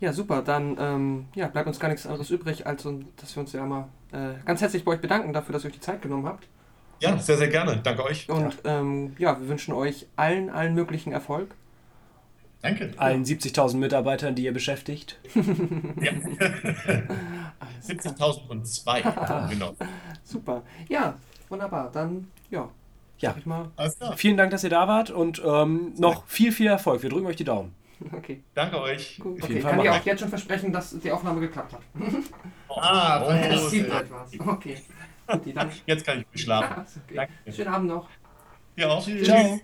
Ja, 0.00 0.12
super. 0.12 0.42
Dann 0.42 0.76
ähm, 0.78 1.26
ja, 1.34 1.48
bleibt 1.48 1.66
uns 1.66 1.80
gar 1.80 1.88
nichts 1.88 2.06
anderes 2.06 2.30
übrig, 2.30 2.66
als 2.66 2.86
dass 3.16 3.34
wir 3.34 3.40
uns 3.40 3.52
ja 3.52 3.64
mal 3.66 3.88
äh, 4.12 4.34
ganz 4.44 4.60
herzlich 4.60 4.84
bei 4.84 4.92
euch 4.92 5.00
bedanken 5.00 5.32
dafür, 5.32 5.52
dass 5.52 5.64
ihr 5.64 5.68
euch 5.68 5.74
die 5.74 5.80
Zeit 5.80 6.02
genommen 6.02 6.26
habt. 6.26 6.46
Ja, 7.00 7.18
sehr, 7.18 7.36
sehr 7.36 7.48
gerne. 7.48 7.80
Danke 7.82 8.04
euch. 8.04 8.28
Und 8.28 8.58
ja, 8.64 8.80
ähm, 8.80 9.16
ja 9.18 9.40
wir 9.40 9.48
wünschen 9.48 9.74
euch 9.74 10.06
allen, 10.16 10.50
allen 10.50 10.74
möglichen 10.74 11.12
Erfolg. 11.12 11.54
Danke. 12.62 12.90
Allen 12.96 13.24
70.000 13.24 13.76
Mitarbeitern, 13.76 14.34
die 14.34 14.44
ihr 14.44 14.52
beschäftigt. 14.52 15.18
ja. 15.34 16.12
70.002. 17.86 19.48
genau. 19.50 19.76
Super. 20.24 20.62
Ja, 20.88 21.14
wunderbar. 21.48 21.90
Dann, 21.92 22.28
ja. 22.50 22.68
Ja, 23.18 23.34
ich 23.36 23.46
mal. 23.46 23.70
Vielen 24.16 24.36
Dank, 24.36 24.50
dass 24.50 24.64
ihr 24.64 24.70
da 24.70 24.88
wart 24.88 25.10
und 25.10 25.42
ähm, 25.44 25.92
noch 25.98 26.26
viel, 26.26 26.52
viel 26.52 26.68
Erfolg. 26.68 27.02
Wir 27.02 27.10
drücken 27.10 27.26
euch 27.26 27.36
die 27.36 27.44
Daumen. 27.44 27.74
Okay. 28.12 28.42
Danke 28.54 28.80
euch. 28.80 29.18
Gut. 29.18 29.42
Okay, 29.42 29.60
kann 29.60 29.80
ich 29.80 29.90
auch 29.90 30.04
jetzt 30.04 30.20
schon 30.20 30.28
versprechen, 30.28 30.72
dass 30.72 30.98
die 30.98 31.10
Aufnahme 31.10 31.40
geklappt 31.40 31.72
hat. 31.72 31.80
ah, 32.68 33.24
oh, 33.24 33.30
das 33.30 33.70
sieht 33.70 33.86
etwas. 33.86 34.30
Okay. 34.38 34.78
Gut, 35.26 35.42
Jetzt 35.86 36.06
kann 36.06 36.24
ich 36.32 36.42
schlafen. 36.42 36.86
okay. 37.10 37.28
Schönen 37.52 37.68
Abend 37.68 37.88
noch. 37.88 38.08
Ja, 38.76 38.88
auch. 38.88 39.04
Tschüss. 39.04 39.26
Ciao. 39.26 39.60